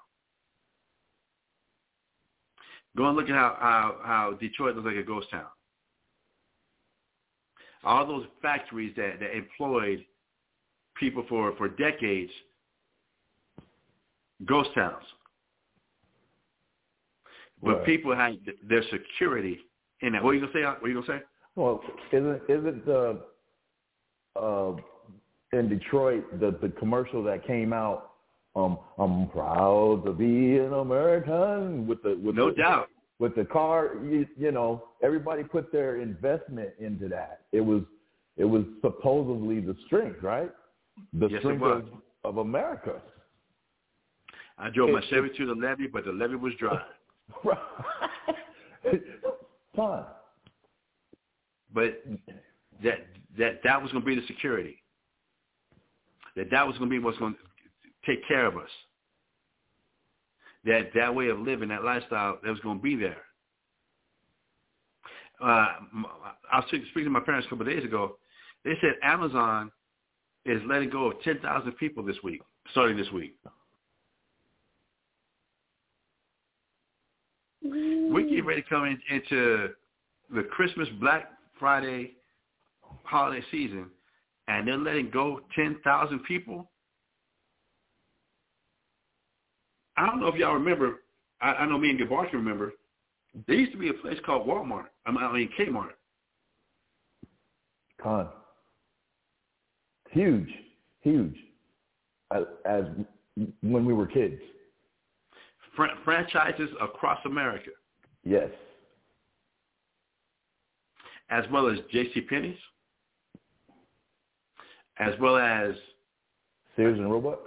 [2.98, 5.46] Go and look at how, how, how Detroit looks like a ghost town.
[7.84, 10.06] All those factories that, that employed
[11.00, 12.32] people for, for decades,
[14.46, 15.04] ghost towns.
[17.62, 17.86] But right.
[17.86, 18.38] people had
[18.68, 19.60] their security
[20.02, 20.24] in that.
[20.24, 20.64] What are you gonna say?
[20.64, 21.26] What are you gonna say?
[21.56, 21.82] Well,
[22.14, 23.22] isn't isn't the
[24.40, 24.76] uh,
[25.52, 28.09] in Detroit the the commercial that came out?
[28.56, 32.90] Um, I'm proud to be an American with the with no the, doubt
[33.20, 33.92] with the car.
[34.04, 37.42] You, you know, everybody put their investment into that.
[37.52, 37.84] It was
[38.38, 40.52] it was supposedly the strength, right?
[41.14, 41.86] The Yes, strength of,
[42.24, 43.02] of America.
[44.58, 46.82] I drove my It- Chevy to the levee, but the levee was dry.
[49.76, 50.04] Fine.
[51.74, 52.04] But
[52.84, 53.06] that
[53.38, 54.82] that that was going to be the security.
[56.36, 57.40] That that was going to be what's going to
[58.06, 58.70] take care of us.
[60.66, 63.18] That that way of living, that lifestyle, that was going to be there.
[65.42, 65.68] Uh,
[66.52, 68.18] I was speaking to my parents a couple of days ago.
[68.66, 69.72] They said Amazon
[70.46, 73.36] is letting go of 10,000 people this week, starting this week.
[77.62, 79.70] We get ready to come in, into
[80.34, 82.14] the Christmas Black Friday
[83.04, 83.88] holiday season,
[84.48, 86.70] and they're letting go 10,000 people.
[90.00, 91.02] I don't know if y'all remember.
[91.42, 92.72] I, I know me and Gabar can remember.
[93.48, 94.86] There used to be a place called Walmart.
[95.06, 95.90] I mean, I mean Kmart.
[98.02, 98.30] Con.
[100.12, 100.50] Huge,
[101.02, 101.36] huge.
[102.34, 102.86] As, as
[103.62, 104.42] when we were kids.
[105.76, 107.72] Fran- franchises across America,
[108.24, 108.50] Yes.
[111.30, 112.22] as well as J.C.
[112.22, 112.58] Penney's,
[114.98, 115.76] as well as
[116.76, 117.40] Sears and Roebuck.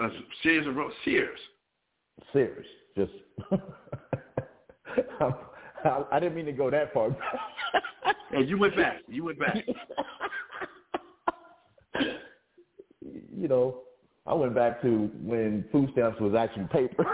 [0.00, 0.08] uh,
[0.42, 1.38] Sears and Ro- Sears.
[2.32, 2.66] Sears.
[2.96, 3.12] Just.
[5.84, 7.14] I, I didn't mean to go that far.
[8.30, 8.98] And you went back.
[9.08, 9.56] You went back.
[13.00, 13.80] you know,
[14.26, 17.04] I went back to when food stamps was actually paper.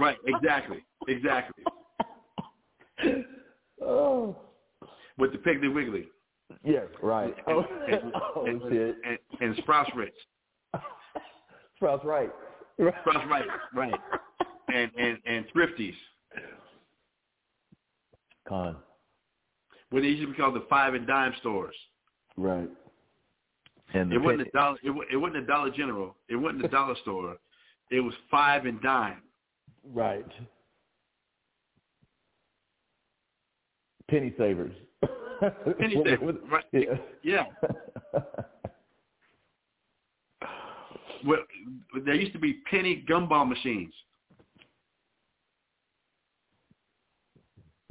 [0.00, 0.16] right.
[0.26, 0.78] Exactly.
[1.08, 1.62] Exactly.
[3.82, 4.36] oh.
[5.18, 6.06] With the Piggly Wiggly.
[6.64, 7.34] Yes, right.
[7.46, 8.96] Oh, And, oh and, shit.
[9.04, 10.16] and, and Sprouts Ritz.
[11.76, 12.30] Sprouts right.
[12.78, 13.44] Sprouts right.
[13.74, 13.94] Right.
[14.72, 15.94] And and and Thrifties.
[18.48, 18.76] Con.
[19.90, 21.74] What they used to be called the five and dime stores.
[22.36, 22.68] Right.
[23.94, 24.76] And It wasn't a dollar.
[24.82, 26.14] It, it wasn't a Dollar General.
[26.28, 27.36] It wasn't a dollar store.
[27.90, 29.22] It was five and dime.
[29.82, 30.26] Right.
[34.10, 34.74] Penny savers.
[35.78, 36.64] Penny savers, right.
[36.72, 36.94] Yeah.
[37.22, 37.44] Yeah.
[41.24, 41.38] Well,
[42.04, 43.92] there used to be penny gumball machines.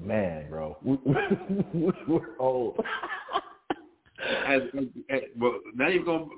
[0.01, 0.77] Man, bro.
[0.83, 2.79] We, we're old.
[4.47, 4.61] As,
[5.11, 6.29] as, well, not even going.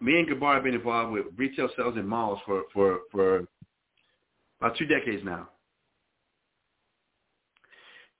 [0.00, 3.46] Me and Gabar have been involved with retail sales in malls for for for
[4.60, 5.50] about two decades now.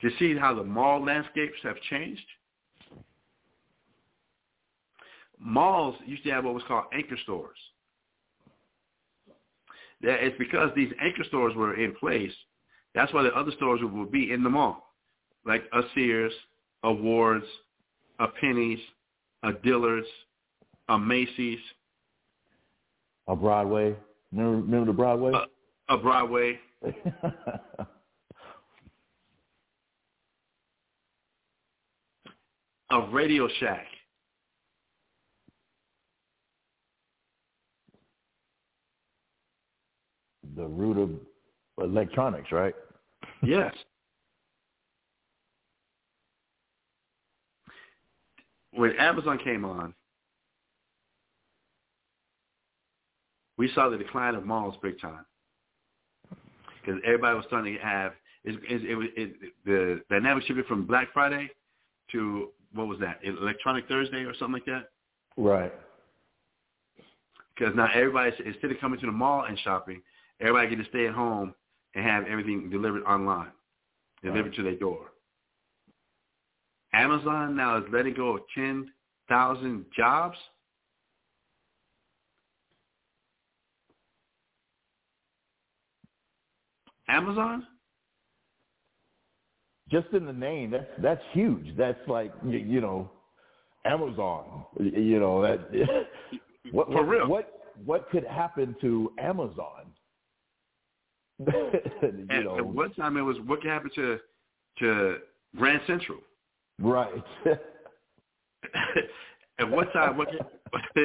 [0.03, 2.27] To see how the mall landscapes have changed.
[5.41, 7.59] Malls used to have what was called anchor stores.
[10.03, 12.33] That it's because these anchor stores were in place.
[12.95, 14.95] That's why the other stores would, be in the mall,
[15.45, 16.33] like a Sears,
[16.83, 17.45] a Wards,
[18.19, 18.81] a Penny's,
[19.43, 20.07] a Dillard's,
[20.89, 21.59] a Macy's,
[23.29, 23.95] A Broadway.
[24.33, 25.33] Remember, remember the Broadway?
[25.89, 26.59] a Broadway.
[32.91, 33.87] a Radio Shack.
[40.57, 41.11] The root of
[41.85, 42.75] electronics, right?
[43.43, 43.75] Yes.
[48.73, 49.95] When Amazon came on,
[53.57, 55.25] we saw the decline of malls big time
[56.81, 58.13] because everybody was starting to have
[58.45, 61.51] it, it, it, it, the dynamic shifted from Black Friday
[62.13, 64.91] to what was that Electronic Thursday or something like that.
[65.37, 65.73] Right.
[67.55, 70.01] Because now everybody instead of coming to the mall and shopping,
[70.41, 71.55] everybody get to stay at home
[71.95, 73.53] and have everything delivered online,
[74.23, 75.07] delivered to their door.
[76.93, 80.37] Amazon now is letting go of 10,000 jobs.
[87.09, 87.67] Amazon?
[89.91, 91.75] Just in the name, that's that's huge.
[91.77, 93.11] That's like you, you know,
[93.87, 94.65] Amazon.
[94.79, 95.71] You know that.
[96.71, 97.27] What, For real.
[97.27, 99.88] What what could happen to Amazon?
[101.47, 104.19] you At, know, at one time it was what happened to
[104.81, 105.17] to
[105.57, 106.19] Grand Central.
[106.81, 107.25] right.
[109.61, 110.29] At one time what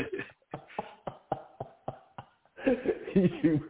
[3.15, 3.61] you,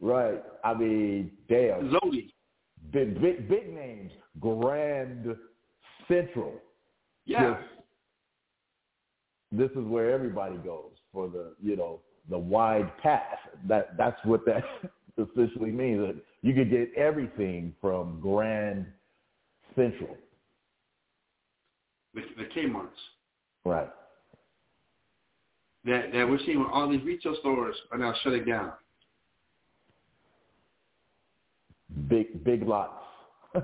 [0.00, 0.42] right.
[0.64, 1.90] I mean, damn.
[1.90, 2.30] Zodi.
[2.92, 4.10] big, big, big names.
[4.40, 5.36] Grand
[6.08, 6.54] Central.
[7.26, 7.54] Yeah.
[7.54, 7.68] Just-
[9.54, 13.38] this is where everybody goes for the, you know, the wide path.
[13.68, 14.64] That that's what that
[15.18, 16.00] essentially means.
[16.00, 18.86] That you could get everything from Grand
[19.74, 20.16] Central.
[22.14, 22.92] The, the Kmart's.
[23.64, 23.90] Right.
[25.84, 28.72] That that we're seeing where all these retail stores are now shutting down.
[32.08, 33.04] Big big lots.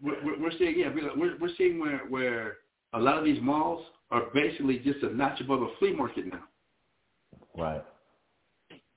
[0.00, 2.58] We're, we're, we're seeing yeah, we're we're seeing where where
[2.92, 6.44] a lot of these malls are basically just a notch above a flea market now.
[7.56, 7.84] Right.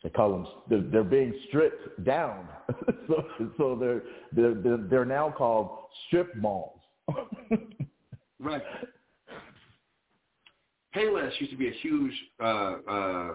[0.04, 0.48] They call them.
[0.70, 2.48] They're, they're being stripped down,
[3.08, 3.26] so
[3.58, 4.02] so they're,
[4.32, 6.80] they're they're now called strip malls.
[8.42, 8.64] Right.
[10.96, 13.30] Payless used to be a huge uh, uh,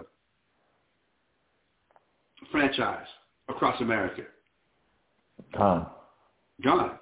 [2.51, 3.07] franchise
[3.47, 4.23] across America.
[5.55, 5.87] Con.
[6.63, 6.99] Gone.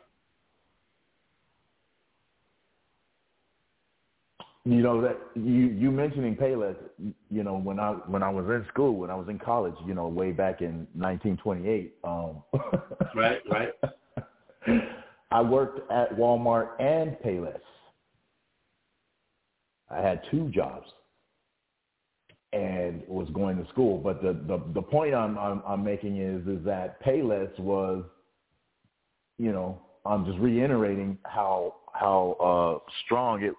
[4.68, 6.76] You know that you you mentioning Payless.
[7.30, 9.94] You know when I when I was in school, when I was in college, you
[9.94, 11.94] know way back in 1928.
[12.04, 12.44] Um,
[13.16, 13.70] Right, right.
[15.32, 17.60] I worked at Walmart and Payless.
[19.90, 20.88] I had two jobs
[22.52, 24.00] and was going to school.
[24.00, 28.04] But the the, the point I'm, I'm I'm making is is that Payless was,
[29.38, 33.54] you know, I'm just reiterating how how uh, strong it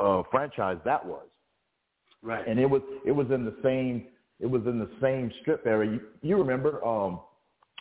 [0.00, 1.26] uh, franchise that was.
[2.22, 2.46] Right.
[2.46, 4.06] And it was it was in the same
[4.40, 5.92] it was in the same strip area.
[5.92, 7.20] You, you remember um,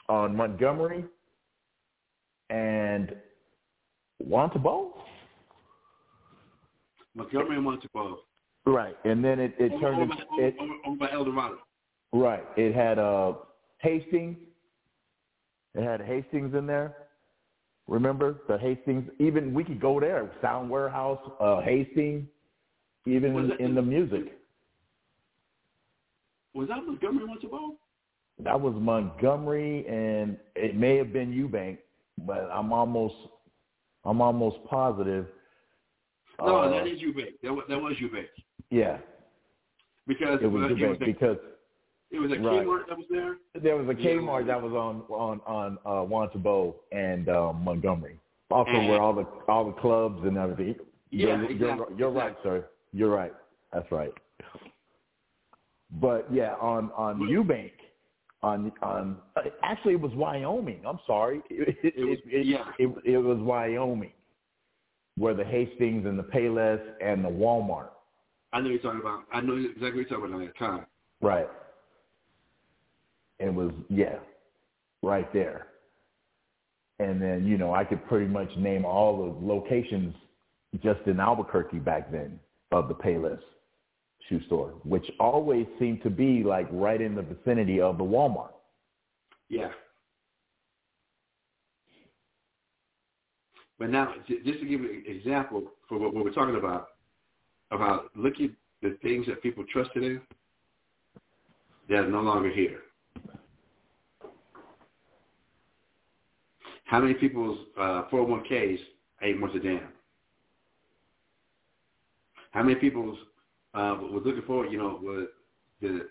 [0.08, 1.06] on Montgomery
[2.50, 3.16] and
[4.20, 4.92] Juan Tabo?
[7.16, 8.16] Montgomery and Juan Tabo.
[8.66, 8.96] Right.
[9.06, 11.58] And then it, it Over, turned over, into it, over, over by El Dorado.
[12.14, 12.44] right.
[12.58, 13.34] It had uh
[13.80, 14.38] Hastings.
[15.76, 16.96] It had Hastings in there.
[17.90, 19.10] Remember the Hastings?
[19.20, 20.32] Even we could go there.
[20.42, 22.28] Sound Warehouse, uh Hastings,
[23.06, 24.36] even in, it- in the music.
[26.54, 27.76] Was that Montgomery and Juan Tabo?
[28.44, 31.78] That was Montgomery, and it may have been Eubank,
[32.26, 33.16] but I'm almost,
[34.06, 35.28] I'm almost positive.
[36.40, 37.34] No, Uh, that is Eubank.
[37.44, 38.28] That was, that was Eubank.
[38.70, 38.98] yeah,
[40.08, 41.38] Because it was uh, Eubank a, because
[42.12, 42.66] it was a right.
[42.66, 43.38] Kmart that was there.
[43.62, 44.12] there was a Yeah.
[44.12, 49.02] Kmart that was on on on uh, Juan Tabo and um, Montgomery, also And- where
[49.02, 50.76] all the all the clubs and everything.
[51.12, 52.66] Yeah, you're, exactly, you're, you're right, sir.
[52.94, 53.34] You're right.
[53.74, 54.14] That's right.
[55.92, 57.72] But yeah, on on Eubank,
[58.44, 59.18] on on
[59.64, 60.82] actually it was Wyoming.
[60.86, 62.66] I'm sorry, it it, It was- it, yeah.
[62.78, 64.12] it, it was Wyoming,
[65.18, 67.90] where the Hastings and the Payless and the Walmart.
[68.54, 69.24] I know you're talking about.
[69.32, 70.88] I know exactly what you're talking about.
[71.22, 71.48] Right.
[73.40, 74.18] It was yeah,
[75.02, 75.68] right there.
[77.00, 80.14] And then you know I could pretty much name all the locations
[80.84, 82.40] just in Albuquerque back then
[82.72, 83.40] of the Payless
[84.28, 88.52] shoe store, which always seemed to be like right in the vicinity of the Walmart.
[89.50, 89.70] Yeah.
[93.80, 96.90] But now, just to give an example for what, we're talking about,
[97.72, 100.22] about looking at the things that people trusted in,
[101.88, 102.82] that are no longer here.
[106.90, 108.80] How many people's uh, 401ks
[109.22, 109.90] ain't worth a damn?
[112.50, 113.16] How many people's
[113.76, 115.28] uh, was looking forward, you know, was
[115.82, 116.08] the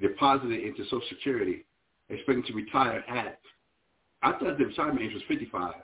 [0.00, 1.66] deposited into Social Security,
[2.08, 3.40] expecting to retire at,
[4.22, 5.74] I thought the retirement age was 55,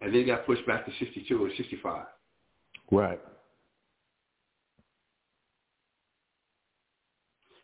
[0.00, 2.06] and then got pushed back to 62 or 65.
[2.90, 3.20] Right.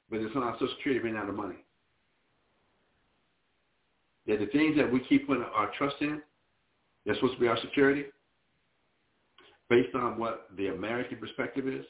[0.09, 1.66] But it's on Social Security ran out of money.
[4.27, 6.21] That the things that we keep putting our trust in,
[7.05, 8.07] that's supposed to be our security,
[9.69, 11.85] based on what the American perspective is,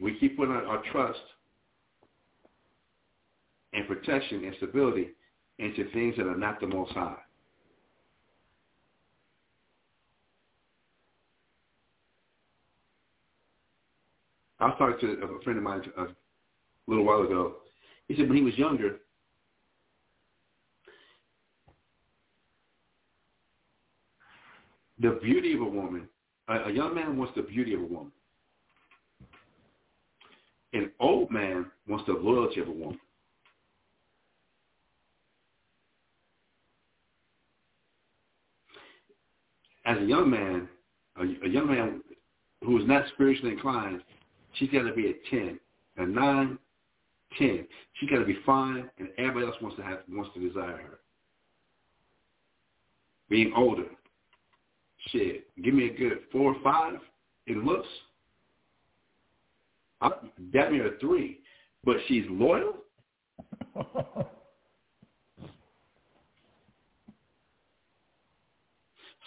[0.00, 1.18] we keep putting our, trust
[3.72, 5.10] and protection and stability
[5.58, 7.16] into things that are not the most high.
[14.58, 16.06] I was talking to a friend of mine a
[16.86, 17.56] little while ago.
[18.08, 18.96] He said when he was younger,
[25.00, 26.08] the beauty of a woman,
[26.48, 28.12] a, a young man wants the beauty of a woman.
[30.72, 32.98] An old man wants the loyalty of a woman.
[39.84, 40.68] As a young man,
[41.16, 42.02] a, a young man
[42.64, 44.02] who is not spiritually inclined,
[44.54, 45.60] she's got to be a 10,
[45.98, 46.58] a 9,
[47.38, 47.66] ten.
[47.94, 50.98] She got to be fine, and everybody else wants to have wants to desire her.
[53.28, 53.86] Being older,
[55.08, 57.00] shit, give me a good four or five
[57.46, 57.88] in looks.
[60.00, 60.10] I,
[60.52, 61.40] that me a three,
[61.84, 62.74] but she's loyal.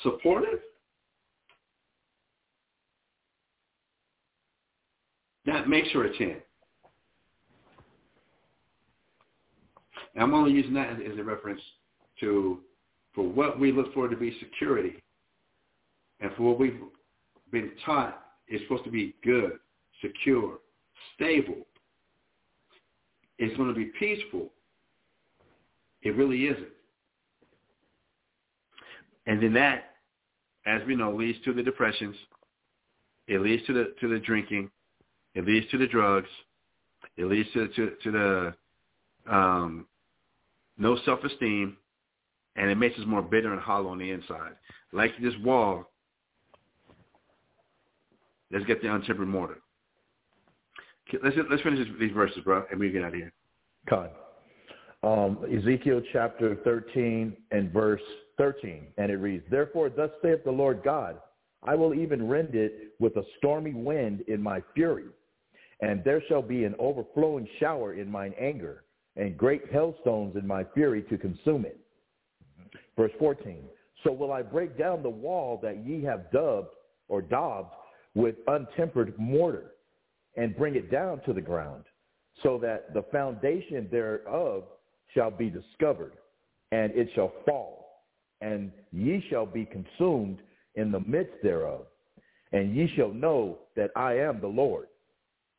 [0.03, 0.59] supportive.
[5.45, 6.35] That makes her a 10.
[10.13, 11.61] And I'm only using that as, a reference
[12.19, 12.59] to
[13.13, 15.01] for what we look for to be security
[16.19, 16.79] and for what we've
[17.51, 19.53] been taught is supposed to be good,
[20.01, 20.59] secure,
[21.15, 21.65] stable.
[23.38, 24.51] It's going to be peaceful.
[26.01, 26.67] It really isn't.
[29.27, 29.95] And then that,
[30.65, 32.15] as we know, leads to the depressions.
[33.27, 34.71] It leads to the to the drinking.
[35.35, 36.29] It leads to the drugs.
[37.15, 39.85] It leads to to, to the um,
[40.80, 41.77] no self-esteem,
[42.56, 44.53] and it makes us more bitter and hollow on the inside.
[44.91, 45.91] Like this wall,
[48.51, 49.59] let's get the untempered mortar.
[51.24, 53.33] Let's let's finish these verses, bro, and we get out of here.
[53.88, 54.11] God.
[55.01, 58.01] Um, Ezekiel chapter 13 and verse
[58.38, 61.17] 13, and it reads, Therefore thus saith the Lord God,
[61.64, 65.06] I will even rend it with a stormy wind in my fury,
[65.82, 68.83] and there shall be an overflowing shower in mine anger,
[69.15, 71.79] and great hailstones in my fury to consume it.
[72.97, 73.63] Verse 14,
[74.03, 76.73] So will I break down the wall that ye have dubbed
[77.07, 77.73] or daubed
[78.15, 79.71] with untempered mortar,
[80.35, 81.83] and bring it down to the ground,
[82.43, 84.63] so that the foundation thereof
[85.13, 86.13] shall be discovered,
[86.71, 87.79] and it shall fall
[88.41, 90.39] and ye shall be consumed
[90.75, 91.85] in the midst thereof,
[92.51, 94.88] and ye shall know that I am the Lord.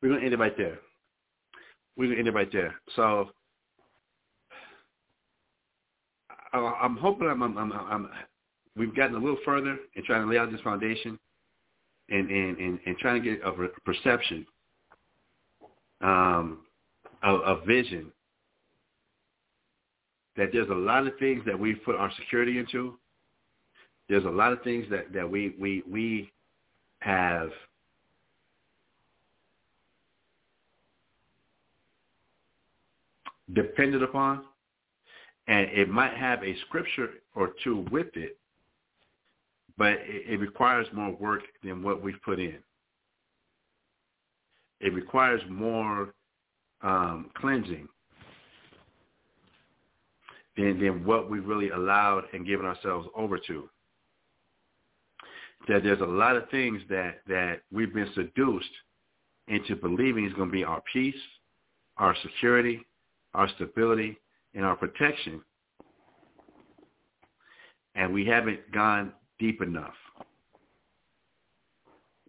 [0.01, 0.79] We're going to end it right there.
[1.95, 2.75] We're going to end it right there.
[2.95, 3.29] So
[6.53, 8.09] I'm hoping I'm, I'm, I'm, I'm,
[8.75, 11.17] we've gotten a little further in trying to lay out this foundation
[12.09, 13.51] and, and, and, and trying to get a
[13.85, 14.45] perception,
[16.01, 16.59] um,
[17.23, 18.11] a, a vision
[20.37, 22.97] that there's a lot of things that we put our security into.
[24.09, 26.31] There's a lot of things that, that we, we, we
[26.99, 27.49] have
[33.53, 34.45] depended upon,
[35.47, 38.37] and it might have a scripture or two with it,
[39.77, 42.57] but it, it requires more work than what we've put in.
[44.79, 46.13] It requires more
[46.81, 47.87] um, cleansing
[50.57, 53.69] than, than what we really allowed and given ourselves over to.
[55.67, 58.65] That there's a lot of things that, that we've been seduced
[59.47, 61.13] into believing is going to be our peace,
[61.97, 62.85] our security,
[63.33, 64.17] our stability,
[64.53, 65.41] and our protection.
[67.95, 69.93] And we haven't gone deep enough.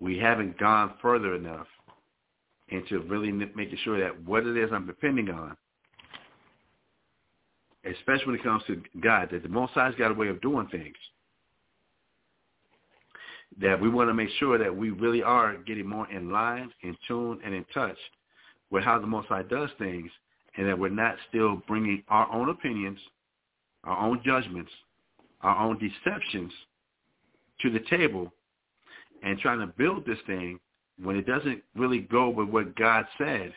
[0.01, 1.67] We haven't gone further enough
[2.69, 5.57] into really making sure that what it is I'm depending on
[7.85, 10.69] especially when it comes to God, that the Most High's got a way of doing
[10.69, 10.97] things.
[13.61, 16.97] That we want to make sure that we really are getting more in line, in
[17.07, 17.99] tune, and in touch
[18.71, 20.11] with how the Most High does things,
[20.57, 22.99] and that we're not still bringing our own opinions,
[23.85, 24.71] our own judgments,
[25.41, 26.53] our own deceptions
[27.61, 28.33] to the table
[29.23, 30.59] and trying to build this thing
[31.03, 33.53] when it doesn't really go with what God said.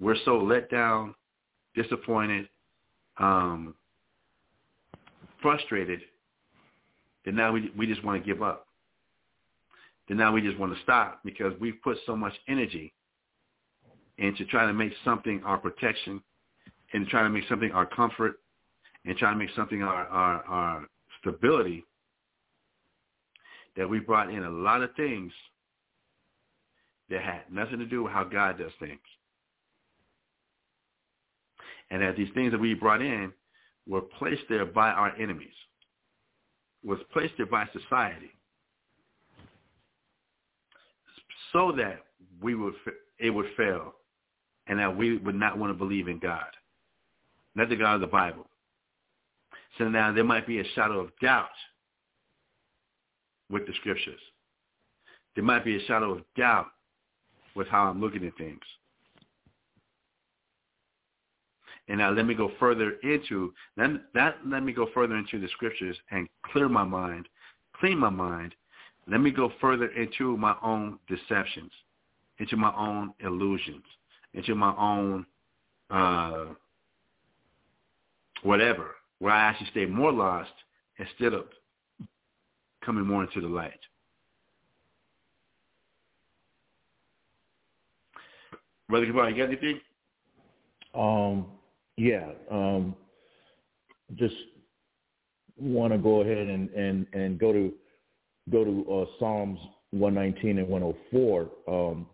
[0.00, 1.14] We're so let down,
[1.74, 2.48] disappointed,
[3.18, 3.74] um,
[5.40, 6.00] frustrated,
[7.24, 8.66] that now we we just want to give up.
[10.08, 12.92] That now we just want to stop because we've put so much energy
[14.22, 16.22] into try to make something our protection,
[16.92, 18.40] and to try to make something our comfort,
[19.04, 20.86] and try to make something our our, our
[21.20, 21.84] stability.
[23.76, 25.32] That we brought in a lot of things
[27.08, 29.00] that had nothing to do with how God does things
[31.92, 33.32] and that these things that we brought in
[33.86, 35.52] were placed there by our enemies,
[36.82, 38.30] was placed there by society,
[41.52, 42.06] so that
[42.40, 42.72] we would
[43.18, 43.94] it would fail,
[44.72, 46.46] and that we would not want to believe in God,
[47.54, 48.46] not the God of the Bible.
[49.76, 51.50] So now there might be a shadow of doubt
[53.50, 54.18] with the scriptures.
[55.34, 56.68] There might be a shadow of doubt
[57.54, 58.62] with how I'm looking at things.
[61.88, 65.48] And now let me go further into that, that let me go further into the
[65.48, 67.28] scriptures and clear my mind,
[67.78, 68.54] clean my mind.
[69.06, 71.72] Let me go further into my own deceptions,
[72.38, 73.84] into my own illusions,
[74.34, 75.26] into my own
[75.90, 76.46] uh,
[78.42, 80.50] whatever, where I actually stay more lost
[80.98, 81.44] instead of
[82.84, 83.78] coming more into the light.
[88.88, 89.80] Brother you got anything?
[90.94, 91.46] Um,
[91.96, 92.26] yeah.
[92.50, 92.94] Um,
[94.16, 94.34] just
[95.56, 97.72] want to go ahead and, and, and go to
[98.50, 99.58] go to uh, Psalms
[99.92, 102.06] 119 and 104, um,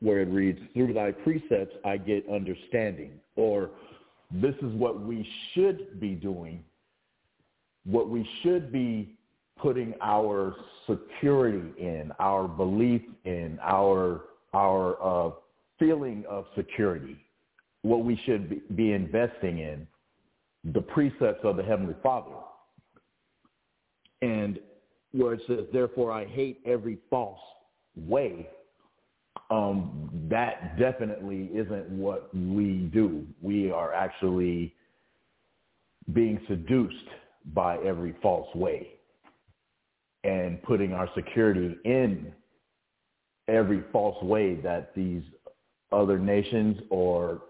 [0.00, 3.70] where it reads, "Through Thy precepts I get understanding," or
[4.30, 6.64] "This is what we should be doing.
[7.84, 9.16] What we should be
[9.56, 15.30] putting our security in, our belief in, our our uh,
[15.78, 17.16] feeling of security,
[17.82, 19.86] what we should be, be investing in,
[20.72, 22.34] the precepts of the Heavenly Father.
[24.22, 24.58] And
[25.12, 27.40] where it says, therefore I hate every false
[27.96, 28.48] way,
[29.50, 33.24] um, that definitely isn't what we do.
[33.40, 34.74] We are actually
[36.12, 36.94] being seduced
[37.54, 38.88] by every false way
[40.24, 42.32] and putting our security in
[43.48, 45.22] every false way that these
[45.92, 47.42] other nations or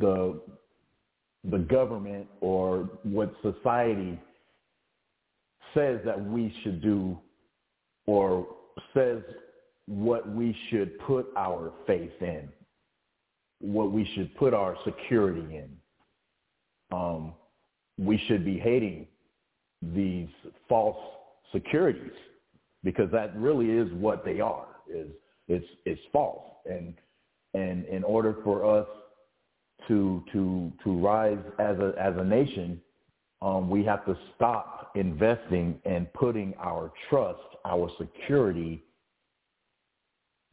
[0.00, 0.40] the
[1.50, 4.18] the government or what society
[5.74, 7.18] says that we should do
[8.06, 8.46] or
[8.94, 9.20] says
[9.86, 12.48] what we should put our faith in,
[13.60, 15.70] what we should put our security in.
[16.92, 17.34] Um,
[17.98, 19.06] we should be hating
[19.82, 20.28] these
[20.68, 20.96] false
[21.52, 22.12] securities
[22.82, 24.66] because that really is what they are.
[24.92, 25.08] Is
[25.48, 26.94] it's it's false, and
[27.54, 28.86] and in order for us
[29.88, 32.80] to to to rise as a as a nation,
[33.42, 38.82] um, we have to stop investing and putting our trust, our security,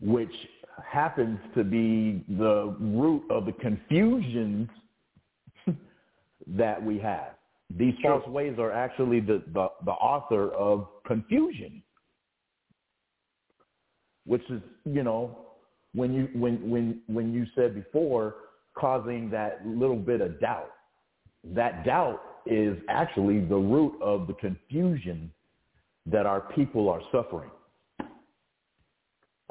[0.01, 0.33] which
[0.83, 4.67] happens to be the root of the confusions
[6.47, 7.35] that we have.
[7.77, 11.81] These false ways are actually the, the, the author of confusion,
[14.25, 15.37] which is, you know,
[15.93, 18.35] when you when when when you said before
[18.77, 20.71] causing that little bit of doubt.
[21.43, 25.31] That doubt is actually the root of the confusion
[26.05, 27.51] that our people are suffering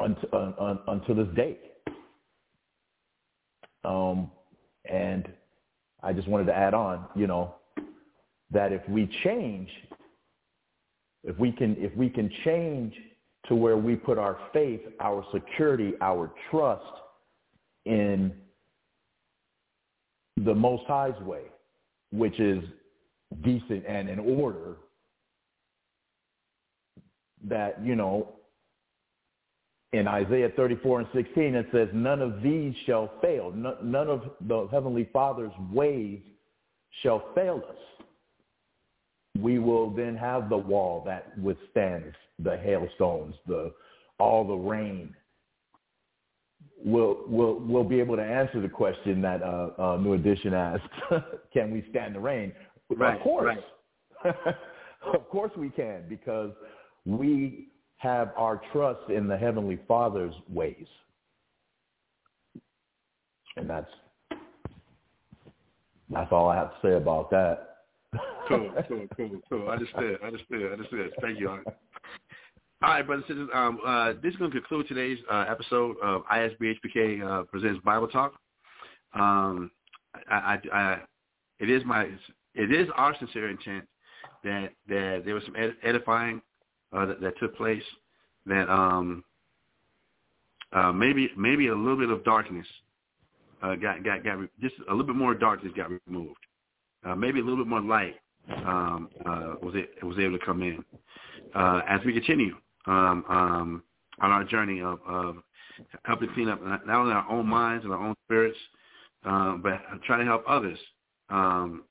[0.02, 1.58] unto, uh, this day.
[3.84, 4.30] Um,
[4.90, 5.28] and
[6.02, 7.54] I just wanted to add on, you know,
[8.50, 9.68] that if we change,
[11.24, 12.94] if we can, if we can change
[13.46, 16.84] to where we put our faith, our security, our trust
[17.86, 18.32] in
[20.44, 21.42] the Most High's way,
[22.12, 22.62] which is
[23.42, 24.76] decent and in order,
[27.48, 28.34] that, you know,
[29.92, 33.52] in Isaiah 34 and 16, it says, none of these shall fail.
[33.52, 36.20] None of the Heavenly Father's ways
[37.02, 38.06] shall fail us.
[39.38, 43.72] We will then have the wall that withstands the hailstones, the
[44.18, 45.14] all the rain.
[46.84, 50.82] We'll we'll we'll be able to answer the question that uh, uh, New Edition asked:
[51.52, 52.52] Can we stand the rain?
[52.90, 53.56] Right, of course,
[54.24, 54.34] right.
[55.14, 56.50] of course we can, because
[57.06, 57.68] we
[58.00, 60.86] have our trust in the Heavenly Father's ways,
[63.56, 63.90] and that's
[66.08, 67.76] that's all I have to say about that.
[68.48, 69.68] cool, cool, cool, cool.
[69.68, 71.12] i Understood, understood, understood.
[71.20, 71.50] Thank you.
[71.50, 71.60] All
[72.82, 73.50] right, brothers and sisters.
[73.54, 78.08] Um, uh, this is going to conclude today's uh, episode of ISUPK uh, presents Bible
[78.08, 78.32] Talk.
[79.12, 79.70] Um,
[80.30, 80.98] I, I, I,
[81.58, 82.04] it is my,
[82.54, 83.84] it is our sincere intent
[84.42, 86.40] that that there was some edifying
[86.92, 87.82] uh, that, that took place.
[88.46, 89.24] That um,
[90.72, 92.66] uh, maybe maybe a little bit of darkness
[93.62, 96.38] uh, got got got re- just a little bit more darkness got removed.
[97.04, 98.16] Uh, maybe a little bit more light
[98.66, 100.84] um, uh, was it was able to come in
[101.54, 102.54] uh, as we continue
[102.86, 103.82] um, um,
[104.20, 105.36] on our journey of, of
[106.04, 108.58] helping clean up not only our own minds and our own spirits,
[109.24, 110.78] um, but trying to help others
[111.30, 111.84] um,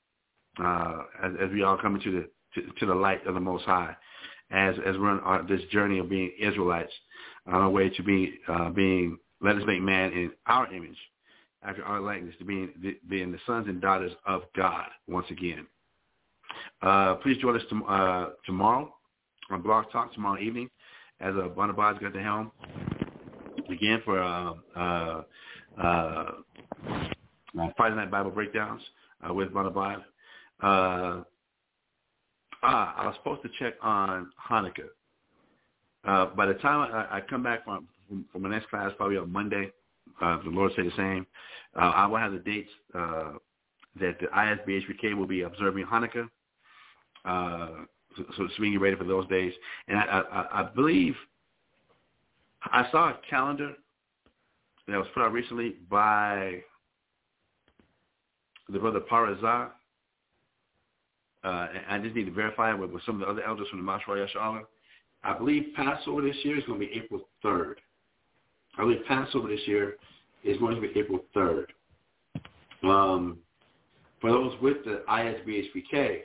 [0.62, 3.64] uh, as, as we all come into the to, to the light of the Most
[3.64, 3.94] High,
[4.50, 6.92] as as we're on our, this journey of being Israelites
[7.46, 10.96] on our way to being uh, being let us make man in our image,
[11.62, 12.70] after our likeness, to being
[13.08, 15.66] being the sons and daughters of God once again.
[16.82, 18.92] Uh, please join us to, uh, tomorrow
[19.50, 20.68] on Blog Talk tomorrow evening
[21.20, 22.50] as uh, Barnabas got the helm
[23.70, 25.22] again for uh, uh,
[25.80, 26.32] uh,
[27.76, 28.82] Friday Night Bible Breakdowns
[29.28, 30.02] uh, with Barnabas.
[32.62, 34.88] Ah, I was supposed to check on Hanukkah.
[36.04, 39.16] Uh, by the time I, I come back from, from, from my next class, probably
[39.16, 39.70] on Monday,
[40.20, 41.26] uh, the Lord say the same.
[41.76, 43.32] Uh, I will have the dates uh,
[43.98, 46.28] that the ISUPK will be observing Hanukkah.
[47.24, 47.84] Uh,
[48.16, 49.52] so, so it's being ready for those days.
[49.88, 51.14] And I, I, I believe
[52.64, 53.74] I saw a calendar
[54.88, 56.60] that was put out recently by
[58.68, 59.70] the brother Parazah.
[61.42, 63.68] Uh, and I just need to verify it with, with some of the other elders
[63.70, 64.62] from the Mashra Yasha'Allah.
[65.22, 67.74] I believe Passover this year is going to be April 3rd.
[68.78, 69.96] I believe Passover this year
[70.44, 71.66] is going to be April 3rd.
[72.82, 73.38] Um,
[74.20, 76.20] for those with the ISUPK,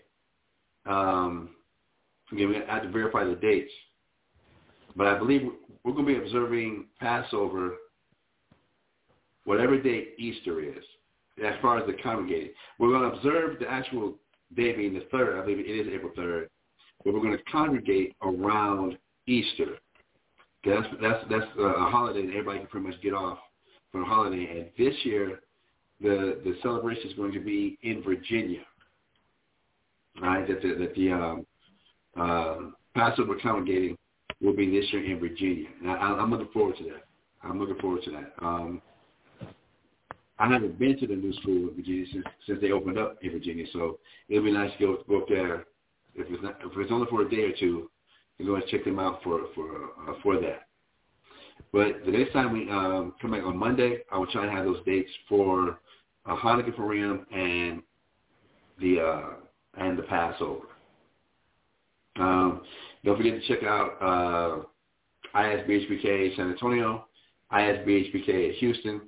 [0.85, 1.49] um,
[2.31, 3.71] again, we have to verify the dates.
[4.95, 5.41] But I believe
[5.83, 7.73] we're going to be observing Passover
[9.45, 10.83] whatever day Easter is,
[11.43, 12.51] as far as the congregating.
[12.79, 14.15] We're going to observe the actual
[14.55, 15.41] day being the 3rd.
[15.41, 16.47] I believe it is April 3rd.
[17.03, 19.77] But we're going to congregate around Easter.
[20.65, 23.37] That's that's that's a holiday that everybody can pretty much get off
[23.91, 24.47] for a holiday.
[24.49, 25.41] And this year,
[26.01, 28.61] the the celebration is going to be in Virginia.
[30.21, 31.45] Right, that the, that the um,
[32.17, 32.57] uh,
[32.95, 33.97] Passover congregating
[34.41, 37.03] will be this year in Virginia, and I, I'm looking forward to that.
[37.43, 38.33] I'm looking forward to that.
[38.41, 38.81] Um,
[40.37, 43.31] I haven't been to the new school in Virginia since since they opened up in
[43.31, 45.65] Virginia, so it'll be nice to go go up there.
[46.15, 47.89] If it's not, if it's only for a day or two,
[48.37, 50.67] to go and check them out for for uh, for that.
[51.71, 54.65] But the next time we um, come back on Monday, I will try to have
[54.65, 55.79] those dates for
[56.25, 57.81] uh, Hanukkah Purim and
[58.79, 59.29] the uh,
[59.77, 60.67] and the Passover.
[62.17, 62.61] Um,
[63.03, 67.07] don't forget to check out uh, ISUPK San Antonio,
[67.51, 69.01] ISUPK Houston,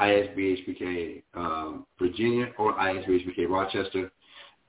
[0.00, 4.10] ISUPK um, Virginia, or ISUPK Rochester.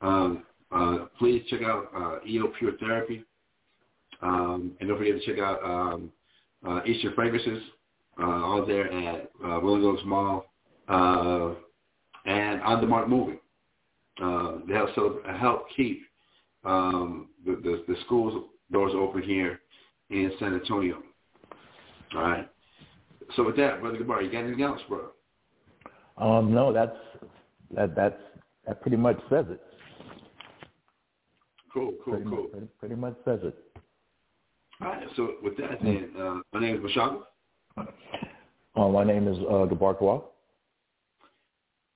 [0.01, 3.23] Um, uh, please check out uh, EO Pure Therapy.
[4.21, 6.11] Um, and don't forget to check out um,
[6.67, 7.63] uh, Eastern Fragrances,
[8.19, 10.45] uh, all there at uh, Rolling Oaks Mall,
[10.87, 11.53] uh,
[12.25, 13.39] and On the Mark Moving.
[14.21, 16.01] Uh, they help, help keep
[16.63, 19.59] um, the, the, the schools doors open here
[20.09, 21.01] in San Antonio.
[22.15, 22.49] All right.
[23.35, 25.09] So with that, Brother Gabar, you got anything else, bro?
[26.21, 26.95] Um, no, that's
[27.75, 28.21] that that's
[28.67, 29.61] that pretty much says it.
[31.73, 32.43] Cool, cool, pretty cool.
[32.43, 33.57] Much, pretty, pretty much says it.
[34.81, 35.07] All right.
[35.15, 37.23] So with that, then, uh, my name is Mashaka.
[37.77, 40.23] Uh, my name is uh, Gabar Kawal.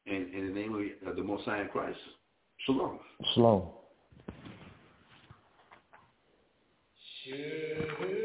[0.08, 1.98] And in the name of uh, the Most High Christ,
[2.66, 3.00] Shalom.
[3.34, 3.64] Shalom.
[7.24, 8.25] Sure.